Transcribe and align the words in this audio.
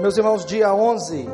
Meus 0.00 0.16
irmãos, 0.16 0.46
dia 0.46 0.72
11 0.72 1.26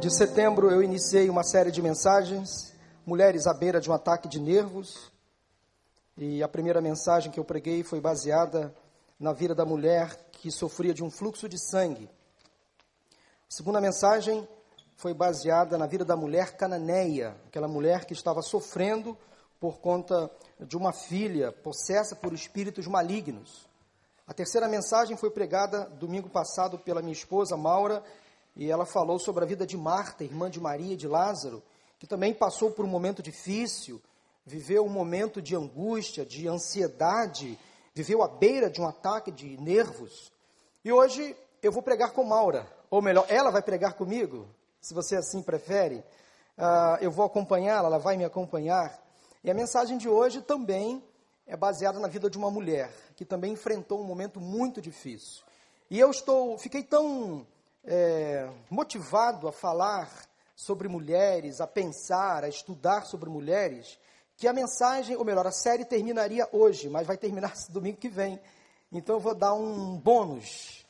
de 0.00 0.12
setembro 0.12 0.68
eu 0.72 0.82
iniciei 0.82 1.30
uma 1.30 1.44
série 1.44 1.70
de 1.70 1.80
mensagens, 1.80 2.74
Mulheres 3.06 3.46
à 3.46 3.54
beira 3.54 3.80
de 3.80 3.88
um 3.88 3.92
ataque 3.92 4.26
de 4.26 4.40
nervos. 4.40 5.12
E 6.16 6.42
a 6.42 6.48
primeira 6.48 6.80
mensagem 6.80 7.30
que 7.30 7.38
eu 7.38 7.44
preguei 7.44 7.84
foi 7.84 8.00
baseada 8.00 8.74
na 9.20 9.32
vida 9.32 9.54
da 9.54 9.64
mulher 9.64 10.16
que 10.32 10.50
sofria 10.50 10.92
de 10.92 11.04
um 11.04 11.10
fluxo 11.12 11.48
de 11.48 11.56
sangue. 11.58 12.10
A 13.18 13.50
segunda 13.50 13.80
mensagem 13.80 14.48
foi 14.96 15.14
baseada 15.14 15.78
na 15.78 15.86
vida 15.86 16.04
da 16.04 16.16
mulher 16.16 16.56
cananeia, 16.56 17.36
aquela 17.46 17.68
mulher 17.68 18.04
que 18.04 18.14
estava 18.14 18.42
sofrendo 18.42 19.16
por 19.60 19.78
conta 19.78 20.28
de 20.58 20.76
uma 20.76 20.92
filha 20.92 21.52
possessa 21.52 22.16
por 22.16 22.32
espíritos 22.32 22.88
malignos. 22.88 23.70
A 24.24 24.32
terceira 24.32 24.68
mensagem 24.68 25.16
foi 25.16 25.30
pregada 25.30 25.84
domingo 25.98 26.28
passado 26.28 26.78
pela 26.78 27.02
minha 27.02 27.12
esposa 27.12 27.56
Maura, 27.56 28.04
e 28.54 28.70
ela 28.70 28.86
falou 28.86 29.18
sobre 29.18 29.42
a 29.42 29.46
vida 29.46 29.66
de 29.66 29.76
Marta, 29.76 30.22
irmã 30.22 30.48
de 30.48 30.60
Maria 30.60 30.92
e 30.92 30.96
de 30.96 31.08
Lázaro, 31.08 31.60
que 31.98 32.06
também 32.06 32.32
passou 32.32 32.70
por 32.70 32.84
um 32.84 32.88
momento 32.88 33.20
difícil, 33.20 34.00
viveu 34.46 34.84
um 34.84 34.88
momento 34.88 35.42
de 35.42 35.56
angústia, 35.56 36.24
de 36.24 36.46
ansiedade, 36.46 37.58
viveu 37.92 38.22
à 38.22 38.28
beira 38.28 38.70
de 38.70 38.80
um 38.80 38.86
ataque 38.86 39.32
de 39.32 39.60
nervos. 39.60 40.32
E 40.84 40.92
hoje 40.92 41.36
eu 41.60 41.72
vou 41.72 41.82
pregar 41.82 42.12
com 42.12 42.22
Maura, 42.22 42.66
ou 42.90 43.02
melhor, 43.02 43.26
ela 43.28 43.50
vai 43.50 43.62
pregar 43.62 43.94
comigo, 43.94 44.46
se 44.80 44.94
você 44.94 45.16
assim 45.16 45.42
prefere. 45.42 45.96
Uh, 46.56 46.96
eu 47.00 47.10
vou 47.10 47.24
acompanhá-la, 47.24 47.88
ela 47.88 47.98
vai 47.98 48.16
me 48.16 48.24
acompanhar. 48.24 49.02
E 49.42 49.50
a 49.50 49.54
mensagem 49.54 49.98
de 49.98 50.08
hoje 50.08 50.42
também 50.42 51.02
é 51.44 51.56
baseada 51.56 51.98
na 51.98 52.06
vida 52.06 52.30
de 52.30 52.38
uma 52.38 52.50
mulher 52.50 52.92
que 53.22 53.24
também 53.24 53.52
enfrentou 53.52 54.00
um 54.00 54.04
momento 54.04 54.40
muito 54.40 54.82
difícil. 54.82 55.44
E 55.88 55.96
eu 55.96 56.10
estou, 56.10 56.58
fiquei 56.58 56.82
tão 56.82 57.46
é, 57.84 58.50
motivado 58.68 59.46
a 59.46 59.52
falar 59.52 60.10
sobre 60.56 60.88
mulheres, 60.88 61.60
a 61.60 61.66
pensar, 61.68 62.42
a 62.42 62.48
estudar 62.48 63.04
sobre 63.04 63.30
mulheres, 63.30 63.96
que 64.36 64.48
a 64.48 64.52
mensagem, 64.52 65.14
ou 65.16 65.24
melhor, 65.24 65.46
a 65.46 65.52
série 65.52 65.84
terminaria 65.84 66.48
hoje, 66.50 66.88
mas 66.88 67.06
vai 67.06 67.16
terminar 67.16 67.54
domingo 67.70 67.96
que 67.96 68.08
vem. 68.08 68.40
Então 68.90 69.14
eu 69.16 69.20
vou 69.20 69.36
dar 69.36 69.54
um 69.54 69.96
bônus. 69.96 70.84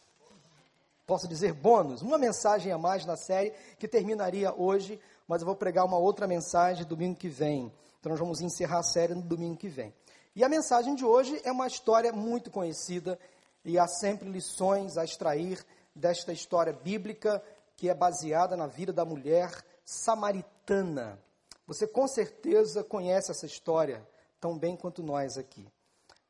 Posso 1.06 1.28
dizer 1.28 1.52
bônus? 1.52 2.00
Uma 2.00 2.16
mensagem 2.16 2.72
a 2.72 2.78
mais 2.78 3.04
na 3.04 3.16
série 3.16 3.52
que 3.78 3.86
terminaria 3.86 4.54
hoje, 4.56 4.98
mas 5.28 5.42
eu 5.42 5.46
vou 5.46 5.54
pregar 5.54 5.84
uma 5.84 5.98
outra 5.98 6.26
mensagem 6.26 6.86
domingo 6.86 7.14
que 7.14 7.28
vem. 7.28 7.70
Então 8.00 8.08
nós 8.08 8.18
vamos 8.18 8.40
encerrar 8.40 8.78
a 8.78 8.82
série 8.82 9.14
no 9.14 9.20
domingo 9.20 9.58
que 9.58 9.68
vem. 9.68 9.92
E 10.34 10.42
a 10.42 10.48
mensagem 10.48 10.94
de 10.94 11.04
hoje 11.04 11.38
é 11.44 11.52
uma 11.52 11.66
história 11.66 12.10
muito 12.10 12.50
conhecida 12.50 13.18
e 13.62 13.78
há 13.78 13.86
sempre 13.86 14.30
lições 14.30 14.96
a 14.96 15.04
extrair 15.04 15.62
desta 15.94 16.32
história 16.32 16.72
bíblica 16.72 17.42
que 17.76 17.90
é 17.90 17.94
baseada 17.94 18.56
na 18.56 18.66
vida 18.66 18.94
da 18.94 19.04
mulher 19.04 19.52
samaritana. 19.84 21.18
Você 21.66 21.86
com 21.86 22.08
certeza 22.08 22.82
conhece 22.82 23.30
essa 23.30 23.44
história 23.44 24.08
tão 24.40 24.58
bem 24.58 24.74
quanto 24.74 25.02
nós 25.02 25.36
aqui. 25.36 25.68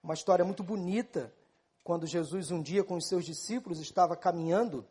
Uma 0.03 0.14
história 0.14 0.44
muito 0.44 0.64
bonita, 0.64 1.33
quando 1.84 2.05
Jesus 2.05 2.50
um 2.50 2.61
dia 2.61 2.83
com 2.83 2.97
os 2.97 3.06
seus 3.06 3.25
discípulos 3.25 3.78
estava 3.78 4.16
caminhando 4.16 4.84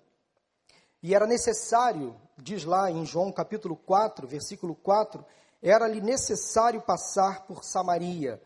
e 1.03 1.13
era 1.13 1.27
necessário, 1.27 2.15
diz 2.37 2.63
lá 2.63 2.89
em 2.89 3.05
João 3.05 3.29
capítulo 3.29 3.75
4, 3.75 4.25
versículo 4.25 4.73
4, 4.73 5.25
era-lhe 5.61 5.99
necessário 5.99 6.81
passar 6.81 7.45
por 7.45 7.65
Samaria. 7.65 8.41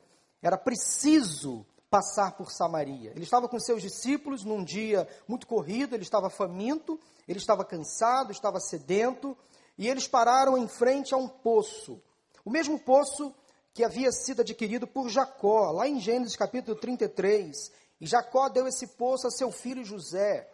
Era 0.45 0.59
preciso 0.59 1.65
passar 1.89 2.33
por 2.33 2.51
Samaria. 2.51 3.09
Ele 3.15 3.23
estava 3.23 3.49
com 3.49 3.59
seus 3.59 3.81
discípulos 3.81 4.43
num 4.43 4.63
dia 4.63 5.07
muito 5.27 5.47
corrido, 5.47 5.95
ele 5.95 6.03
estava 6.03 6.29
faminto, 6.29 6.99
ele 7.27 7.39
estava 7.39 7.65
cansado, 7.65 8.31
estava 8.31 8.59
sedento, 8.59 9.35
e 9.75 9.88
eles 9.88 10.07
pararam 10.07 10.55
em 10.55 10.67
frente 10.67 11.16
a 11.16 11.17
um 11.17 11.27
poço. 11.27 11.99
O 12.45 12.51
mesmo 12.51 12.77
poço 12.77 13.33
que 13.73 13.83
havia 13.83 14.11
sido 14.11 14.41
adquirido 14.41 14.85
por 14.85 15.09
Jacó, 15.09 15.72
lá 15.72 15.88
em 15.88 16.00
Gênesis 16.00 16.35
capítulo 16.35 16.77
33. 16.77 17.72
E 18.00 18.06
Jacó 18.06 18.47
deu 18.47 18.67
esse 18.67 18.85
poço 18.85 19.25
a 19.25 19.31
seu 19.31 19.51
filho 19.51 19.83
José. 19.83 20.47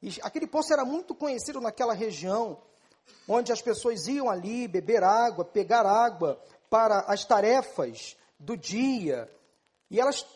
E 0.00 0.20
aquele 0.22 0.46
poço 0.46 0.72
era 0.72 0.84
muito 0.84 1.16
conhecido 1.16 1.60
naquela 1.60 1.94
região, 1.94 2.62
onde 3.26 3.50
as 3.50 3.60
pessoas 3.60 4.06
iam 4.06 4.30
ali 4.30 4.68
beber 4.68 5.02
água, 5.02 5.44
pegar 5.44 5.84
água 5.84 6.40
para 6.70 7.00
as 7.08 7.24
tarefas 7.24 8.16
do 8.42 8.56
dia. 8.56 9.30
E 9.90 10.00
elas 10.00 10.26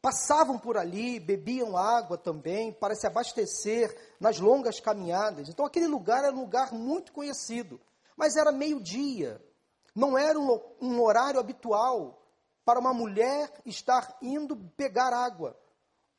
passavam 0.00 0.58
por 0.58 0.76
ali, 0.76 1.20
bebiam 1.20 1.76
água 1.76 2.18
também, 2.18 2.72
para 2.72 2.94
se 2.94 3.06
abastecer 3.06 3.96
nas 4.18 4.38
longas 4.38 4.80
caminhadas. 4.80 5.48
Então 5.48 5.64
aquele 5.64 5.86
lugar 5.86 6.24
era 6.24 6.34
um 6.34 6.40
lugar 6.40 6.72
muito 6.72 7.12
conhecido. 7.12 7.80
Mas 8.16 8.36
era 8.36 8.50
meio-dia. 8.50 9.40
Não 9.94 10.18
era 10.18 10.38
um, 10.38 10.60
um 10.80 11.00
horário 11.00 11.38
habitual 11.38 12.20
para 12.64 12.80
uma 12.80 12.92
mulher 12.92 13.50
estar 13.64 14.16
indo 14.20 14.56
pegar 14.76 15.12
água. 15.12 15.56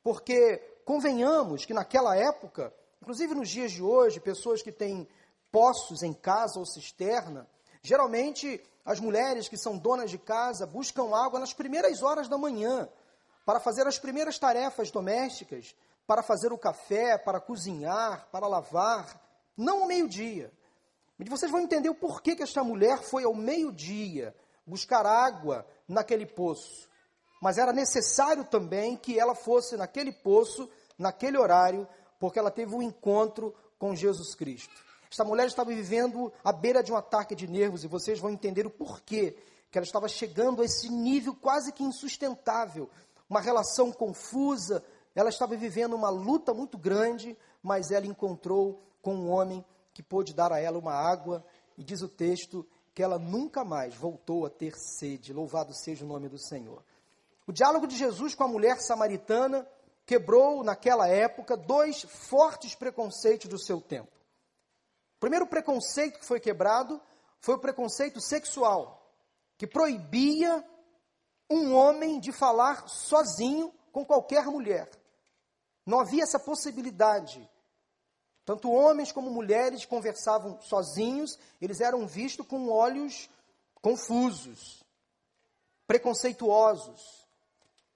Porque, 0.02 0.58
convenhamos 0.84 1.64
que 1.64 1.74
naquela 1.74 2.16
época, 2.16 2.72
inclusive 3.00 3.34
nos 3.34 3.48
dias 3.48 3.72
de 3.72 3.82
hoje, 3.82 4.20
pessoas 4.20 4.62
que 4.62 4.72
têm 4.72 5.08
poços 5.50 6.02
em 6.02 6.12
casa 6.12 6.58
ou 6.58 6.66
cisterna, 6.66 7.48
geralmente 7.82 8.62
as 8.84 9.00
mulheres 9.00 9.48
que 9.48 9.56
são 9.56 9.78
donas 9.78 10.10
de 10.10 10.18
casa 10.18 10.66
buscam 10.66 11.14
água 11.14 11.40
nas 11.40 11.54
primeiras 11.54 12.02
horas 12.02 12.28
da 12.28 12.36
manhã, 12.36 12.88
para 13.44 13.60
fazer 13.60 13.86
as 13.86 13.98
primeiras 13.98 14.38
tarefas 14.38 14.90
domésticas, 14.90 15.74
para 16.06 16.22
fazer 16.22 16.52
o 16.52 16.58
café, 16.58 17.16
para 17.16 17.40
cozinhar, 17.40 18.28
para 18.30 18.46
lavar, 18.46 19.20
não 19.56 19.82
ao 19.82 19.86
meio-dia. 19.86 20.52
E 21.18 21.28
vocês 21.28 21.50
vão 21.50 21.60
entender 21.60 21.88
o 21.88 21.94
porquê 21.94 22.36
que 22.36 22.42
esta 22.42 22.62
mulher 22.62 22.98
foi 22.98 23.24
ao 23.24 23.34
meio-dia 23.34 24.34
buscar 24.66 25.06
água 25.06 25.66
naquele 25.88 26.26
poço. 26.26 26.88
Mas 27.40 27.58
era 27.58 27.72
necessário 27.72 28.44
também 28.44 28.96
que 28.96 29.18
ela 29.18 29.34
fosse 29.34 29.76
naquele 29.76 30.12
poço, 30.12 30.68
naquele 30.98 31.38
horário, 31.38 31.86
porque 32.18 32.38
ela 32.38 32.50
teve 32.50 32.74
um 32.74 32.82
encontro 32.82 33.54
com 33.78 33.94
Jesus 33.94 34.34
Cristo. 34.34 34.83
Esta 35.14 35.24
mulher 35.24 35.46
estava 35.46 35.70
vivendo 35.70 36.32
à 36.42 36.50
beira 36.50 36.82
de 36.82 36.92
um 36.92 36.96
ataque 36.96 37.36
de 37.36 37.46
nervos 37.46 37.84
e 37.84 37.86
vocês 37.86 38.18
vão 38.18 38.30
entender 38.30 38.66
o 38.66 38.70
porquê 38.70 39.38
que 39.70 39.78
ela 39.78 39.84
estava 39.86 40.08
chegando 40.08 40.60
a 40.60 40.64
esse 40.64 40.88
nível 40.88 41.36
quase 41.36 41.70
que 41.72 41.84
insustentável, 41.84 42.90
uma 43.30 43.40
relação 43.40 43.92
confusa. 43.92 44.84
Ela 45.14 45.28
estava 45.28 45.56
vivendo 45.56 45.94
uma 45.94 46.10
luta 46.10 46.52
muito 46.52 46.76
grande, 46.76 47.38
mas 47.62 47.92
ela 47.92 48.06
encontrou 48.06 48.82
com 49.00 49.14
um 49.14 49.30
homem 49.30 49.64
que 49.92 50.02
pôde 50.02 50.34
dar 50.34 50.52
a 50.52 50.58
ela 50.58 50.80
uma 50.80 50.94
água 50.94 51.44
e 51.78 51.84
diz 51.84 52.02
o 52.02 52.08
texto 52.08 52.66
que 52.92 53.00
ela 53.00 53.16
nunca 53.16 53.64
mais 53.64 53.94
voltou 53.94 54.44
a 54.44 54.50
ter 54.50 54.74
sede. 54.76 55.32
Louvado 55.32 55.72
seja 55.72 56.04
o 56.04 56.08
nome 56.08 56.28
do 56.28 56.40
Senhor. 56.40 56.82
O 57.46 57.52
diálogo 57.52 57.86
de 57.86 57.96
Jesus 57.96 58.34
com 58.34 58.42
a 58.42 58.48
mulher 58.48 58.80
samaritana 58.80 59.64
quebrou 60.04 60.64
naquela 60.64 61.06
época 61.06 61.56
dois 61.56 62.02
fortes 62.02 62.74
preconceitos 62.74 63.48
do 63.48 63.60
seu 63.60 63.80
tempo. 63.80 64.12
O 65.24 65.26
primeiro 65.26 65.46
preconceito 65.46 66.18
que 66.18 66.26
foi 66.26 66.38
quebrado 66.38 67.00
foi 67.40 67.54
o 67.54 67.58
preconceito 67.58 68.20
sexual, 68.20 69.10
que 69.56 69.66
proibia 69.66 70.62
um 71.48 71.74
homem 71.74 72.20
de 72.20 72.30
falar 72.30 72.86
sozinho 72.90 73.72
com 73.90 74.04
qualquer 74.04 74.44
mulher. 74.44 74.90
Não 75.86 75.98
havia 75.98 76.24
essa 76.24 76.38
possibilidade. 76.38 77.50
Tanto 78.44 78.70
homens 78.70 79.12
como 79.12 79.30
mulheres 79.30 79.86
conversavam 79.86 80.60
sozinhos, 80.60 81.38
eles 81.58 81.80
eram 81.80 82.06
vistos 82.06 82.46
com 82.46 82.68
olhos 82.68 83.30
confusos, 83.80 84.84
preconceituosos, 85.86 87.26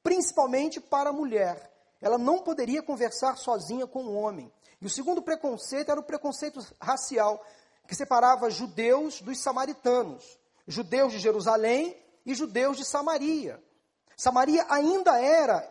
principalmente 0.02 0.80
para 0.80 1.10
a 1.10 1.12
mulher. 1.12 1.70
Ela 2.00 2.16
não 2.16 2.38
poderia 2.38 2.82
conversar 2.82 3.36
sozinha 3.36 3.86
com 3.86 4.02
um 4.02 4.16
homem. 4.16 4.50
E 4.80 4.86
o 4.86 4.90
segundo 4.90 5.20
preconceito 5.22 5.90
era 5.90 6.00
o 6.00 6.04
preconceito 6.04 6.64
racial, 6.80 7.44
que 7.86 7.94
separava 7.94 8.50
judeus 8.50 9.20
dos 9.20 9.38
samaritanos, 9.40 10.38
judeus 10.66 11.12
de 11.12 11.18
Jerusalém 11.18 11.96
e 12.24 12.34
judeus 12.34 12.76
de 12.76 12.84
Samaria. 12.84 13.62
Samaria 14.16 14.66
ainda 14.68 15.20
era 15.20 15.66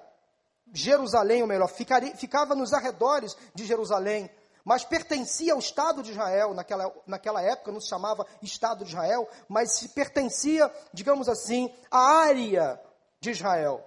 Jerusalém, 0.74 1.42
ou 1.42 1.48
melhor, 1.48 1.68
ficaria, 1.68 2.15
ficava 2.15 2.56
nos 2.56 2.74
arredores 2.74 3.36
de 3.54 3.65
Jerusalém, 3.65 4.30
mas 4.63 4.83
pertencia 4.83 5.53
ao 5.53 5.60
Estado 5.60 6.03
de 6.03 6.12
Israel, 6.12 6.53
naquela, 6.53 6.94
naquela 7.06 7.42
época 7.42 7.71
não 7.71 7.80
se 7.80 7.88
chamava 7.88 8.27
Estado 8.42 8.83
de 8.83 8.92
Israel, 8.92 9.30
mas 9.48 9.77
se 9.77 9.89
pertencia, 9.89 10.69
digamos 10.92 11.30
assim, 11.30 11.74
à 11.89 12.00
área 12.00 12.81
de 13.21 13.31
Israel. 13.31 13.81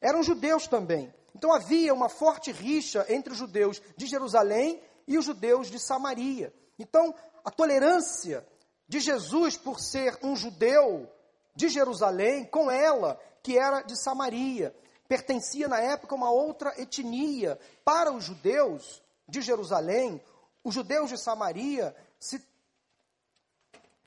Eram 0.00 0.22
judeus 0.24 0.66
também. 0.66 1.14
Então 1.34 1.52
havia 1.52 1.92
uma 1.92 2.08
forte 2.08 2.52
rixa 2.52 3.04
entre 3.08 3.32
os 3.32 3.38
judeus 3.38 3.82
de 3.96 4.06
Jerusalém 4.06 4.80
e 5.06 5.18
os 5.18 5.24
judeus 5.24 5.70
de 5.70 5.78
Samaria. 5.78 6.54
Então, 6.78 7.14
a 7.44 7.50
tolerância 7.50 8.46
de 8.88 9.00
Jesus 9.00 9.56
por 9.56 9.80
ser 9.80 10.18
um 10.22 10.36
judeu 10.36 11.10
de 11.54 11.68
Jerusalém 11.68 12.44
com 12.44 12.70
ela, 12.70 13.20
que 13.42 13.58
era 13.58 13.82
de 13.82 13.96
Samaria, 13.96 14.74
pertencia 15.08 15.68
na 15.68 15.78
época 15.78 16.14
a 16.14 16.18
uma 16.18 16.30
outra 16.30 16.80
etnia. 16.80 17.58
Para 17.84 18.12
os 18.12 18.24
judeus 18.24 19.02
de 19.28 19.40
Jerusalém, 19.40 20.22
os 20.62 20.74
judeus 20.74 21.10
de 21.10 21.18
Samaria 21.18 21.94
se 22.18 22.42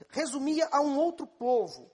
resumia 0.10 0.68
a 0.72 0.82
um 0.82 0.98
outro 0.98 1.28
povo, 1.28 1.92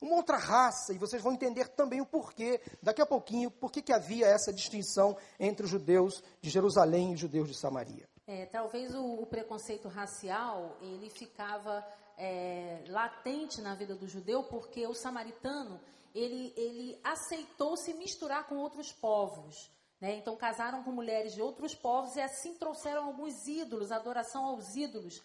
uma 0.00 0.16
outra 0.16 0.38
raça, 0.38 0.94
e 0.94 0.98
vocês 0.98 1.22
vão 1.22 1.32
entender 1.32 1.68
também 1.68 2.00
o 2.00 2.06
porquê, 2.06 2.60
daqui 2.82 3.02
a 3.02 3.06
pouquinho, 3.06 3.50
por 3.50 3.70
que 3.70 3.92
havia 3.92 4.26
essa 4.26 4.52
distinção 4.52 5.16
entre 5.38 5.64
os 5.64 5.70
judeus 5.70 6.22
de 6.40 6.48
Jerusalém 6.48 7.10
e 7.10 7.14
os 7.14 7.20
judeus 7.20 7.48
de 7.48 7.54
Samaria. 7.54 8.08
É, 8.26 8.46
talvez 8.46 8.94
o, 8.94 9.22
o, 9.22 9.26
preconceito 9.26 9.88
racial, 9.88 10.78
ele 10.80 11.10
ficava 11.10 11.84
é, 12.16 12.84
latente 12.88 13.60
na 13.60 13.74
vida 13.74 13.94
do 13.94 14.06
judeu, 14.06 14.44
porque 14.44 14.86
o 14.86 14.94
samaritano, 14.94 15.80
ele, 16.14 16.54
ele 16.56 17.00
aceitou 17.02 17.76
se 17.76 17.92
misturar 17.94 18.46
com 18.46 18.56
outros 18.56 18.92
povos. 18.92 19.70
Né? 20.00 20.16
Então, 20.16 20.36
casaram 20.36 20.82
com 20.82 20.92
mulheres 20.92 21.34
de 21.34 21.42
outros 21.42 21.74
povos 21.74 22.14
e 22.16 22.20
assim 22.20 22.54
trouxeram 22.54 23.04
alguns 23.04 23.46
ídolos, 23.46 23.90
adoração 23.90 24.44
aos 24.44 24.76
ídolos, 24.76 25.20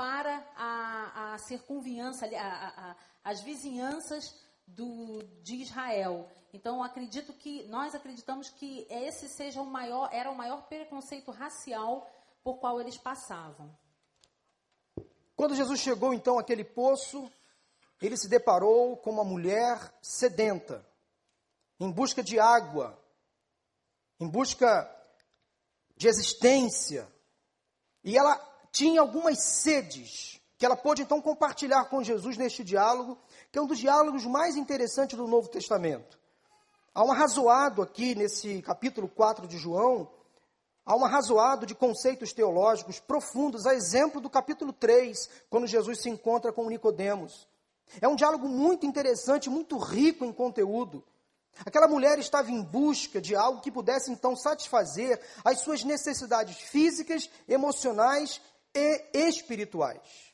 para 0.00 0.42
a, 0.56 1.34
a 1.34 1.38
circunviança, 1.40 2.24
a, 2.24 2.30
a, 2.30 2.96
as 3.22 3.42
vizinhanças 3.42 4.34
do, 4.66 5.22
de 5.42 5.56
Israel. 5.56 6.26
Então, 6.54 6.82
acredito 6.82 7.34
que 7.34 7.64
nós 7.64 7.94
acreditamos 7.94 8.48
que 8.48 8.86
esse 8.88 9.28
seja 9.28 9.60
o 9.60 9.66
maior, 9.66 10.08
era 10.10 10.30
o 10.30 10.34
maior 10.34 10.66
preconceito 10.68 11.30
racial 11.30 12.10
por 12.42 12.56
qual 12.56 12.80
eles 12.80 12.96
passavam. 12.96 13.76
Quando 15.36 15.54
Jesus 15.54 15.78
chegou 15.78 16.14
então 16.14 16.38
àquele 16.38 16.64
poço, 16.64 17.30
ele 18.00 18.16
se 18.16 18.26
deparou 18.26 18.96
com 18.96 19.10
uma 19.10 19.24
mulher 19.24 19.92
sedenta, 20.00 20.82
em 21.78 21.92
busca 21.92 22.22
de 22.22 22.40
água, 22.40 22.98
em 24.18 24.26
busca 24.26 24.90
de 25.94 26.08
existência. 26.08 27.06
E 28.02 28.16
ela 28.16 28.49
tinha 28.72 29.00
algumas 29.00 29.42
sedes 29.42 30.40
que 30.58 30.66
ela 30.66 30.76
pôde 30.76 31.02
então 31.02 31.22
compartilhar 31.22 31.86
com 31.86 32.02
Jesus 32.02 32.36
neste 32.36 32.62
diálogo, 32.62 33.18
que 33.50 33.58
é 33.58 33.62
um 33.62 33.66
dos 33.66 33.78
diálogos 33.78 34.26
mais 34.26 34.56
interessantes 34.56 35.16
do 35.16 35.26
Novo 35.26 35.48
Testamento. 35.48 36.18
Há 36.94 37.02
um 37.02 37.10
arrazoado 37.10 37.80
aqui 37.80 38.14
nesse 38.14 38.60
capítulo 38.60 39.08
4 39.08 39.46
de 39.48 39.56
João, 39.56 40.10
há 40.84 40.94
um 40.94 41.04
arrazoado 41.04 41.64
de 41.64 41.74
conceitos 41.74 42.32
teológicos 42.32 43.00
profundos, 43.00 43.66
a 43.66 43.74
exemplo 43.74 44.20
do 44.20 44.28
capítulo 44.28 44.72
3, 44.72 45.30
quando 45.48 45.66
Jesus 45.66 46.02
se 46.02 46.10
encontra 46.10 46.52
com 46.52 46.68
Nicodemos. 46.68 47.48
É 48.00 48.06
um 48.06 48.14
diálogo 48.14 48.46
muito 48.46 48.84
interessante, 48.84 49.48
muito 49.48 49.78
rico 49.78 50.24
em 50.24 50.32
conteúdo. 50.32 51.02
Aquela 51.64 51.88
mulher 51.88 52.18
estava 52.18 52.50
em 52.50 52.62
busca 52.62 53.20
de 53.20 53.34
algo 53.34 53.60
que 53.60 53.70
pudesse 53.70 54.12
então 54.12 54.36
satisfazer 54.36 55.20
as 55.44 55.60
suas 55.60 55.82
necessidades 55.84 56.56
físicas, 56.56 57.30
emocionais 57.48 58.40
e 58.74 59.10
espirituais. 59.12 60.30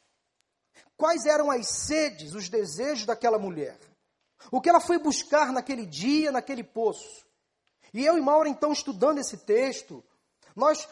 Quais 0.96 1.26
eram 1.26 1.50
as 1.50 1.68
sedes, 1.68 2.34
os 2.34 2.48
desejos 2.48 3.06
daquela 3.06 3.38
mulher? 3.38 3.78
O 4.50 4.60
que 4.60 4.68
ela 4.68 4.80
foi 4.80 4.98
buscar 4.98 5.52
naquele 5.52 5.84
dia, 5.84 6.32
naquele 6.32 6.64
poço? 6.64 7.26
E 7.92 8.04
eu 8.04 8.16
e 8.16 8.20
Maura, 8.20 8.48
então, 8.48 8.72
estudando 8.72 9.18
esse 9.18 9.38
texto, 9.38 10.02
nós 10.54 10.88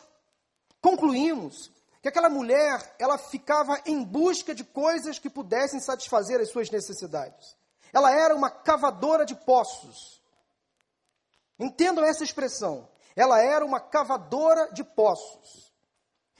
concluímos 0.80 1.70
que 2.02 2.08
aquela 2.08 2.28
mulher, 2.28 2.94
ela 2.98 3.16
ficava 3.16 3.80
em 3.86 4.04
busca 4.04 4.54
de 4.54 4.62
coisas 4.62 5.18
que 5.18 5.30
pudessem 5.30 5.80
satisfazer 5.80 6.38
as 6.40 6.50
suas 6.50 6.70
necessidades. 6.70 7.56
Ela 7.92 8.10
era 8.10 8.34
uma 8.34 8.50
cavadora 8.50 9.24
de 9.24 9.34
poços. 9.34 10.20
Entendam 11.58 12.04
essa 12.04 12.24
expressão. 12.24 12.88
Ela 13.16 13.40
era 13.40 13.64
uma 13.64 13.80
cavadora 13.80 14.70
de 14.72 14.84
poços. 14.84 15.63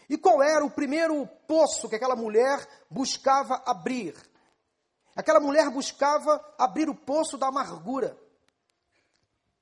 E 0.09 0.19
qual 0.19 0.43
era 0.43 0.65
o 0.65 0.71
primeiro 0.71 1.27
poço 1.47 1.89
que 1.89 1.97
aquela 1.97 2.17
mulher 2.17 2.67
buscava 2.91 3.63
abrir? 3.67 4.15
Aquela 5.17 5.41
mulher 5.41 5.71
buscava 5.71 6.45
abrir 6.59 6.89
o 6.89 6.95
poço 6.95 7.39
da 7.39 7.47
amargura. 7.47 8.19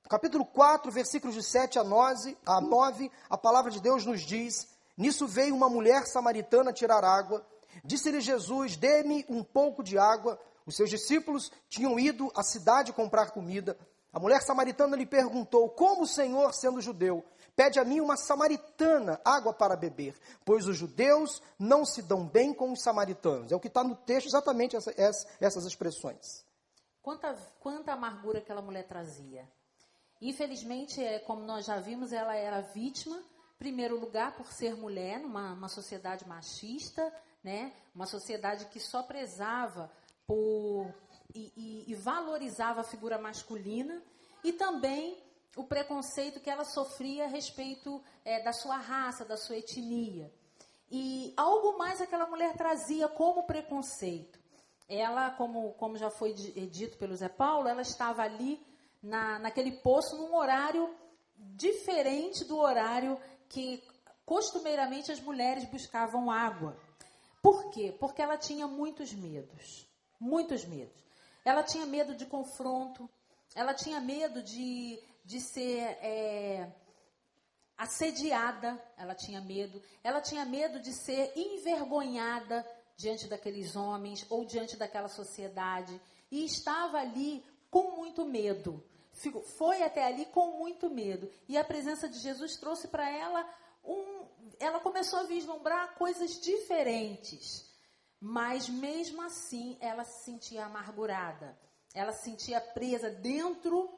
capítulo 0.09 0.45
4, 0.45 0.91
versículos 0.91 1.35
de 1.35 1.43
7 1.43 1.79
a 1.79 1.83
9, 1.83 2.37
a 2.45 2.59
9, 2.59 3.11
a 3.29 3.37
palavra 3.37 3.71
de 3.71 3.79
Deus 3.79 4.05
nos 4.05 4.21
diz: 4.21 4.67
Nisso 4.97 5.27
veio 5.27 5.55
uma 5.55 5.69
mulher 5.69 6.05
samaritana 6.05 6.73
tirar 6.73 7.03
água. 7.03 7.45
Disse-lhe 7.83 8.19
Jesus: 8.19 8.75
Dê-me 8.75 9.25
um 9.29 9.43
pouco 9.43 9.83
de 9.83 9.97
água. 9.97 10.39
Os 10.65 10.75
seus 10.75 10.89
discípulos 10.89 11.51
tinham 11.69 11.99
ido 11.99 12.31
à 12.35 12.43
cidade 12.43 12.93
comprar 12.93 13.31
comida. 13.31 13.77
A 14.11 14.19
mulher 14.19 14.41
samaritana 14.41 14.95
lhe 14.95 15.05
perguntou: 15.05 15.69
Como 15.69 16.03
o 16.03 16.07
Senhor, 16.07 16.53
sendo 16.53 16.81
judeu, 16.81 17.23
Pede 17.55 17.79
a 17.79 17.85
mim 17.85 17.99
uma 17.99 18.17
samaritana 18.17 19.21
água 19.23 19.53
para 19.53 19.75
beber, 19.75 20.19
pois 20.43 20.67
os 20.67 20.75
judeus 20.75 21.41
não 21.59 21.85
se 21.85 22.01
dão 22.01 22.25
bem 22.25 22.53
com 22.53 22.71
os 22.71 22.81
samaritanos. 22.81 23.51
É 23.51 23.55
o 23.55 23.59
que 23.59 23.67
está 23.67 23.83
no 23.83 23.95
texto, 23.95 24.27
exatamente 24.27 24.75
essa, 24.75 24.91
essa, 24.97 25.27
essas 25.39 25.65
expressões. 25.65 26.43
Quanta, 27.01 27.35
quanta 27.59 27.93
amargura 27.93 28.39
aquela 28.39 28.61
mulher 28.61 28.87
trazia. 28.87 29.47
Infelizmente, 30.21 31.03
é, 31.03 31.19
como 31.19 31.41
nós 31.43 31.65
já 31.65 31.77
vimos, 31.77 32.11
ela 32.11 32.35
era 32.35 32.61
vítima, 32.61 33.21
primeiro 33.59 33.99
lugar, 33.99 34.35
por 34.35 34.51
ser 34.51 34.75
mulher, 34.75 35.19
numa 35.19 35.67
sociedade 35.67 36.27
machista, 36.27 37.13
né? 37.43 37.73
uma 37.93 38.05
sociedade 38.05 38.65
que 38.65 38.79
só 38.79 39.03
prezava 39.03 39.91
por 40.25 40.93
e, 41.35 41.51
e, 41.55 41.91
e 41.91 41.95
valorizava 41.95 42.81
a 42.81 42.83
figura 42.83 43.17
masculina, 43.17 44.01
e 44.43 44.53
também 44.53 45.21
o 45.55 45.63
preconceito 45.63 46.39
que 46.39 46.49
ela 46.49 46.65
sofria 46.65 47.25
a 47.25 47.27
respeito 47.27 48.03
é, 48.25 48.41
da 48.43 48.51
sua 48.51 48.77
raça, 48.77 49.25
da 49.25 49.37
sua 49.37 49.57
etnia. 49.57 50.31
E 50.89 51.33
algo 51.37 51.77
mais 51.77 52.01
aquela 52.01 52.25
mulher 52.27 52.55
trazia 52.55 53.07
como 53.07 53.43
preconceito. 53.43 54.39
Ela, 54.87 55.31
como, 55.31 55.73
como 55.73 55.97
já 55.97 56.09
foi 56.09 56.33
dito 56.33 56.97
pelo 56.97 57.15
Zé 57.15 57.29
Paulo, 57.29 57.67
ela 57.67 57.81
estava 57.81 58.21
ali 58.21 58.63
na, 59.01 59.39
naquele 59.39 59.71
poço 59.81 60.15
num 60.17 60.35
horário 60.35 60.93
diferente 61.35 62.45
do 62.45 62.57
horário 62.57 63.19
que 63.49 63.83
costumeiramente 64.25 65.11
as 65.11 65.19
mulheres 65.19 65.65
buscavam 65.65 66.29
água. 66.29 66.77
Por 67.41 67.71
quê? 67.71 67.95
Porque 67.99 68.21
ela 68.21 68.37
tinha 68.37 68.67
muitos 68.67 69.13
medos. 69.13 69.87
Muitos 70.19 70.65
medos. 70.65 71.03
Ela 71.43 71.61
tinha 71.63 71.85
medo 71.85 72.15
de 72.15 72.25
confronto, 72.25 73.09
ela 73.53 73.73
tinha 73.73 73.99
medo 73.99 74.41
de 74.41 75.01
de 75.23 75.39
ser 75.39 75.79
é, 76.01 76.71
assediada, 77.77 78.81
ela 78.97 79.15
tinha 79.15 79.41
medo, 79.41 79.81
ela 80.03 80.21
tinha 80.21 80.45
medo 80.45 80.79
de 80.79 80.93
ser 80.93 81.31
envergonhada 81.35 82.65
diante 82.95 83.27
daqueles 83.27 83.75
homens 83.75 84.25
ou 84.29 84.45
diante 84.45 84.77
daquela 84.77 85.09
sociedade 85.09 85.99
e 86.31 86.45
estava 86.45 86.99
ali 86.99 87.43
com 87.69 87.95
muito 87.95 88.25
medo. 88.25 88.83
Foi 89.57 89.83
até 89.83 90.05
ali 90.05 90.25
com 90.25 90.57
muito 90.57 90.89
medo. 90.89 91.29
E 91.47 91.57
a 91.57 91.63
presença 91.63 92.09
de 92.09 92.17
Jesus 92.19 92.57
trouxe 92.57 92.87
para 92.87 93.09
ela 93.09 93.47
um. 93.83 94.25
Ela 94.59 94.79
começou 94.79 95.19
a 95.19 95.23
vislumbrar 95.23 95.95
coisas 95.95 96.39
diferentes. 96.41 97.71
Mas 98.19 98.69
mesmo 98.69 99.21
assim, 99.21 99.77
ela 99.79 100.03
se 100.03 100.23
sentia 100.23 100.65
amargurada. 100.65 101.57
Ela 101.93 102.11
se 102.11 102.23
sentia 102.23 102.59
presa 102.59 103.09
dentro 103.09 103.93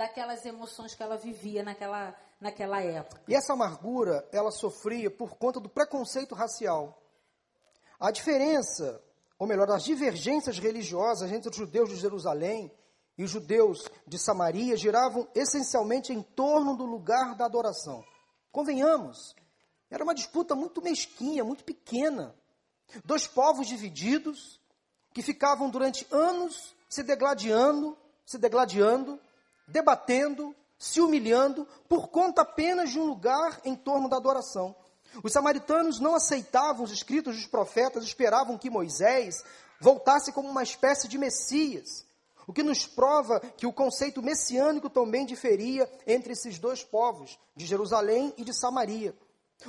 daquelas 0.00 0.46
emoções 0.46 0.94
que 0.94 1.02
ela 1.02 1.18
vivia 1.18 1.62
naquela, 1.62 2.16
naquela 2.40 2.80
época. 2.80 3.20
E 3.28 3.34
essa 3.34 3.52
amargura, 3.52 4.26
ela 4.32 4.50
sofria 4.50 5.10
por 5.10 5.36
conta 5.36 5.60
do 5.60 5.68
preconceito 5.68 6.34
racial. 6.34 7.02
A 7.98 8.10
diferença, 8.10 8.98
ou 9.38 9.46
melhor, 9.46 9.70
as 9.70 9.84
divergências 9.84 10.58
religiosas 10.58 11.30
entre 11.30 11.50
os 11.50 11.56
judeus 11.56 11.90
de 11.90 11.96
Jerusalém 11.96 12.72
e 13.18 13.24
os 13.24 13.30
judeus 13.30 13.86
de 14.06 14.18
Samaria 14.18 14.74
giravam 14.74 15.28
essencialmente 15.34 16.14
em 16.14 16.22
torno 16.22 16.78
do 16.78 16.86
lugar 16.86 17.34
da 17.34 17.44
adoração. 17.44 18.02
Convenhamos, 18.50 19.36
era 19.90 20.02
uma 20.02 20.14
disputa 20.14 20.54
muito 20.54 20.80
mesquinha, 20.80 21.44
muito 21.44 21.62
pequena. 21.62 22.34
Dois 23.04 23.26
povos 23.26 23.66
divididos 23.66 24.58
que 25.12 25.20
ficavam 25.20 25.68
durante 25.68 26.06
anos 26.10 26.74
se 26.88 27.02
degladiando, 27.02 27.98
se 28.24 28.38
degladiando 28.38 29.20
debatendo, 29.70 30.54
se 30.78 31.00
humilhando, 31.00 31.66
por 31.88 32.08
conta 32.08 32.42
apenas 32.42 32.90
de 32.90 32.98
um 32.98 33.04
lugar 33.04 33.60
em 33.64 33.74
torno 33.74 34.08
da 34.08 34.16
adoração. 34.16 34.74
Os 35.22 35.32
samaritanos 35.32 35.98
não 35.98 36.14
aceitavam 36.14 36.84
os 36.84 36.92
escritos 36.92 37.36
dos 37.36 37.46
profetas, 37.46 38.04
esperavam 38.04 38.56
que 38.56 38.70
Moisés 38.70 39.44
voltasse 39.80 40.32
como 40.32 40.48
uma 40.48 40.62
espécie 40.62 41.08
de 41.08 41.18
Messias, 41.18 42.04
o 42.46 42.52
que 42.52 42.62
nos 42.62 42.86
prova 42.86 43.40
que 43.40 43.66
o 43.66 43.72
conceito 43.72 44.22
messiânico 44.22 44.90
também 44.90 45.24
diferia 45.24 45.90
entre 46.06 46.32
esses 46.32 46.58
dois 46.58 46.82
povos, 46.82 47.38
de 47.54 47.66
Jerusalém 47.66 48.32
e 48.36 48.44
de 48.44 48.52
Samaria. 48.52 49.14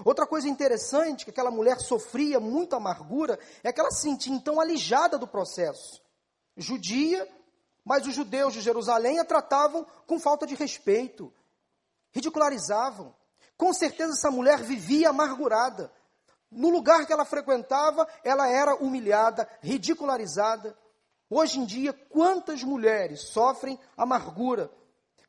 Outra 0.06 0.26
coisa 0.26 0.48
interessante 0.48 1.26
que 1.26 1.32
aquela 1.32 1.52
mulher 1.52 1.80
sofria 1.80 2.40
muita 2.40 2.78
amargura 2.78 3.38
é 3.64 3.74
que 3.74 3.80
ela 3.80 3.92
se 3.92 4.02
sentia 4.02 4.34
então 4.34 4.60
alijada 4.60 5.18
do 5.18 5.28
processo. 5.28 6.02
Judia, 6.56 7.28
mas 7.84 8.06
os 8.06 8.14
judeus 8.14 8.54
de 8.54 8.62
Jerusalém 8.62 9.20
a 9.20 9.26
tratavam 9.26 9.86
com 10.06 10.20
falta 10.20 10.46
de 10.46 10.56
respeito, 10.56 11.34
ridicularizavam. 12.12 13.14
Com 13.58 13.74
certeza 13.74 14.14
essa 14.14 14.32
mulher 14.32 14.62
vivia 14.62 15.10
amargurada. 15.10 15.92
No 16.50 16.70
lugar 16.70 17.06
que 17.06 17.14
ela 17.14 17.26
frequentava, 17.26 18.08
ela 18.24 18.48
era 18.48 18.76
humilhada, 18.76 19.48
ridicularizada. 19.62 20.78
Hoje 21.30 21.60
em 21.60 21.66
dia, 21.66 21.94
quantas 21.94 22.62
mulheres 22.62 23.30
sofrem 23.30 23.80
amargura? 23.96 24.70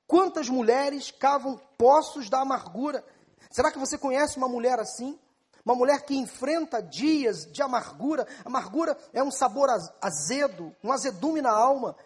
Quantas 0.06 0.48
mulheres 0.48 1.10
cavam 1.10 1.60
poços 1.78 2.28
da 2.28 2.40
amargura? 2.40 3.04
Será 3.50 3.70
que 3.70 3.78
você 3.78 3.96
conhece 3.96 4.36
uma 4.36 4.48
mulher 4.48 4.80
assim? 4.80 5.18
Uma 5.64 5.76
mulher 5.76 6.02
que 6.02 6.16
enfrenta 6.16 6.82
dias 6.82 7.46
de 7.46 7.62
amargura. 7.62 8.26
Amargura 8.44 8.98
é 9.12 9.22
um 9.22 9.30
sabor 9.30 9.68
azedo, 10.00 10.74
um 10.82 10.90
azedume 10.90 11.40
na 11.40 11.52
alma. 11.52 11.96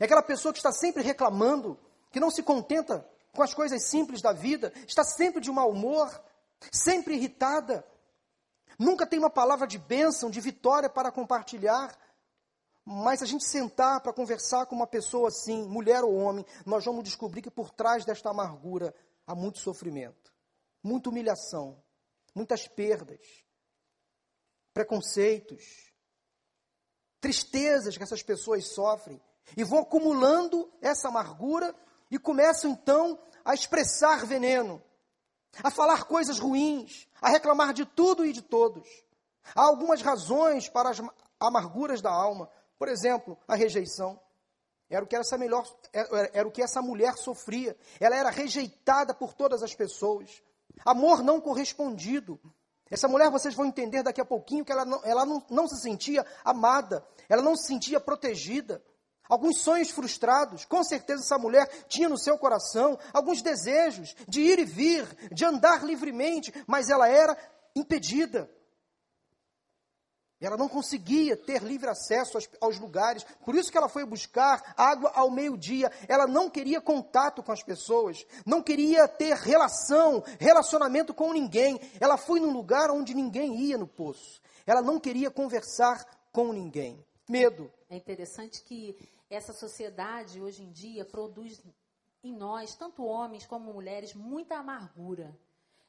É 0.00 0.06
aquela 0.06 0.22
pessoa 0.22 0.52
que 0.52 0.58
está 0.58 0.72
sempre 0.72 1.02
reclamando, 1.02 1.78
que 2.10 2.18
não 2.18 2.30
se 2.30 2.42
contenta 2.42 3.06
com 3.32 3.42
as 3.42 3.54
coisas 3.54 3.84
simples 3.84 4.22
da 4.22 4.32
vida, 4.32 4.72
está 4.88 5.04
sempre 5.04 5.40
de 5.40 5.52
mau 5.52 5.70
humor, 5.70 6.08
sempre 6.72 7.14
irritada. 7.14 7.86
Nunca 8.78 9.06
tem 9.06 9.18
uma 9.18 9.30
palavra 9.30 9.66
de 9.66 9.78
bênção, 9.78 10.30
de 10.30 10.40
vitória 10.40 10.88
para 10.88 11.12
compartilhar. 11.12 11.96
Mas 12.82 13.22
a 13.22 13.26
gente 13.26 13.46
sentar 13.46 14.00
para 14.00 14.12
conversar 14.12 14.64
com 14.64 14.74
uma 14.74 14.86
pessoa 14.86 15.28
assim, 15.28 15.68
mulher 15.68 16.02
ou 16.02 16.16
homem, 16.16 16.46
nós 16.64 16.84
vamos 16.84 17.04
descobrir 17.04 17.42
que 17.42 17.50
por 17.50 17.70
trás 17.70 18.04
desta 18.04 18.30
amargura 18.30 18.94
há 19.26 19.34
muito 19.34 19.58
sofrimento, 19.58 20.32
muita 20.82 21.10
humilhação, 21.10 21.80
muitas 22.34 22.66
perdas, 22.66 23.44
preconceitos, 24.72 25.92
tristezas 27.20 27.98
que 27.98 28.02
essas 28.02 28.22
pessoas 28.22 28.66
sofrem. 28.66 29.20
E 29.56 29.64
vão 29.64 29.80
acumulando 29.80 30.70
essa 30.80 31.08
amargura 31.08 31.74
e 32.10 32.18
começam 32.18 32.70
então 32.70 33.18
a 33.44 33.54
expressar 33.54 34.26
veneno, 34.26 34.82
a 35.62 35.70
falar 35.70 36.04
coisas 36.04 36.38
ruins, 36.38 37.08
a 37.20 37.28
reclamar 37.28 37.72
de 37.72 37.84
tudo 37.84 38.24
e 38.24 38.32
de 38.32 38.42
todos. 38.42 38.88
Há 39.54 39.62
algumas 39.62 40.02
razões 40.02 40.68
para 40.68 40.90
as 40.90 41.00
amarguras 41.38 42.00
da 42.00 42.10
alma. 42.10 42.50
Por 42.78 42.88
exemplo, 42.88 43.38
a 43.48 43.54
rejeição. 43.54 44.20
Era 44.88 45.04
o 45.04 45.06
que 45.06 45.16
essa 45.16 45.38
melhor, 45.38 45.64
era, 45.92 46.30
era 46.32 46.48
o 46.48 46.50
que 46.50 46.62
essa 46.62 46.82
mulher 46.82 47.14
sofria. 47.16 47.76
Ela 48.00 48.16
era 48.16 48.30
rejeitada 48.30 49.14
por 49.14 49.34
todas 49.34 49.62
as 49.62 49.74
pessoas. 49.74 50.42
Amor 50.84 51.22
não 51.22 51.40
correspondido. 51.40 52.40
Essa 52.90 53.06
mulher, 53.06 53.30
vocês 53.30 53.54
vão 53.54 53.66
entender 53.66 54.02
daqui 54.02 54.20
a 54.20 54.24
pouquinho 54.24 54.64
que 54.64 54.72
ela, 54.72 54.84
não, 54.84 55.00
ela 55.04 55.24
não, 55.24 55.44
não 55.48 55.68
se 55.68 55.80
sentia 55.80 56.26
amada, 56.44 57.06
ela 57.28 57.40
não 57.40 57.54
se 57.54 57.68
sentia 57.68 58.00
protegida. 58.00 58.82
Alguns 59.30 59.60
sonhos 59.60 59.90
frustrados, 59.90 60.64
com 60.64 60.82
certeza 60.82 61.22
essa 61.22 61.38
mulher 61.38 61.68
tinha 61.88 62.08
no 62.08 62.18
seu 62.18 62.36
coração 62.36 62.98
alguns 63.12 63.40
desejos 63.40 64.16
de 64.26 64.40
ir 64.40 64.58
e 64.58 64.64
vir, 64.64 65.06
de 65.32 65.44
andar 65.44 65.84
livremente, 65.84 66.52
mas 66.66 66.90
ela 66.90 67.08
era 67.08 67.38
impedida. 67.76 68.50
Ela 70.40 70.56
não 70.56 70.68
conseguia 70.68 71.36
ter 71.36 71.62
livre 71.62 71.88
acesso 71.88 72.38
aos, 72.38 72.48
aos, 72.60 72.78
lugares, 72.78 73.24
por 73.44 73.54
isso 73.54 73.70
que 73.70 73.76
ela 73.78 73.90
foi 73.90 74.04
buscar 74.04 74.74
água 74.76 75.12
ao 75.14 75.30
meio-dia. 75.30 75.92
Ela 76.08 76.26
não 76.26 76.48
queria 76.48 76.80
contato 76.80 77.42
com 77.42 77.52
as 77.52 77.62
pessoas, 77.62 78.26
não 78.44 78.62
queria 78.62 79.06
ter 79.06 79.36
relação, 79.36 80.24
relacionamento 80.40 81.12
com 81.12 81.32
ninguém. 81.32 81.78
Ela 82.00 82.16
foi 82.16 82.40
num 82.40 82.52
lugar 82.52 82.90
onde 82.90 83.14
ninguém 83.14 83.54
ia 83.60 83.76
no 83.76 83.86
poço. 83.86 84.40
Ela 84.66 84.80
não 84.80 84.98
queria 84.98 85.30
conversar 85.30 86.04
com 86.32 86.52
ninguém. 86.52 87.04
Medo. 87.28 87.70
É 87.90 87.96
interessante 87.96 88.62
que 88.64 88.96
essa 89.30 89.52
sociedade 89.52 90.42
hoje 90.42 90.64
em 90.64 90.72
dia 90.72 91.04
produz 91.04 91.62
em 92.22 92.34
nós, 92.34 92.74
tanto 92.74 93.04
homens 93.04 93.46
como 93.46 93.72
mulheres, 93.72 94.12
muita 94.12 94.56
amargura. 94.56 95.38